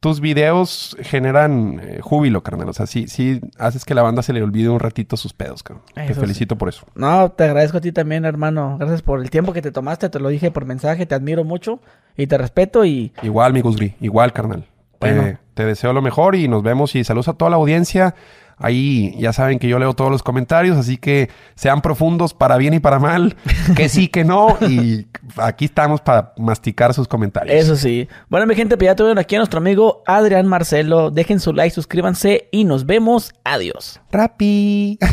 [0.00, 2.68] tus videos generan eh, júbilo, carnal.
[2.68, 5.62] O sea, sí, sí haces que la banda se le olvide un ratito sus pedos,
[5.62, 5.84] cabrón.
[5.94, 6.20] Te Eso sí.
[6.20, 6.86] felicito por eso.
[6.94, 8.76] No, te agradezco a ti también, hermano.
[8.78, 10.08] Gracias por el tiempo que te tomaste.
[10.08, 11.04] Te lo dije por mensaje.
[11.06, 11.80] Te admiro mucho
[12.16, 12.84] y te respeto.
[12.84, 13.96] Y Igual, mi Gusgri.
[14.00, 14.64] Igual, carnal.
[15.00, 18.14] Te- te deseo lo mejor y nos vemos y saludos a toda la audiencia.
[18.58, 22.74] Ahí ya saben que yo leo todos los comentarios, así que sean profundos para bien
[22.74, 23.36] y para mal,
[23.76, 25.06] que sí, que no, y
[25.36, 27.54] aquí estamos para masticar sus comentarios.
[27.54, 28.08] eso sí.
[28.28, 31.10] Bueno, mi gente, pues ya tuvieron aquí a nuestro amigo Adrián Marcelo.
[31.10, 33.32] Dejen su like, suscríbanse y nos vemos.
[33.44, 34.00] Adiós.
[34.10, 34.98] Rappi.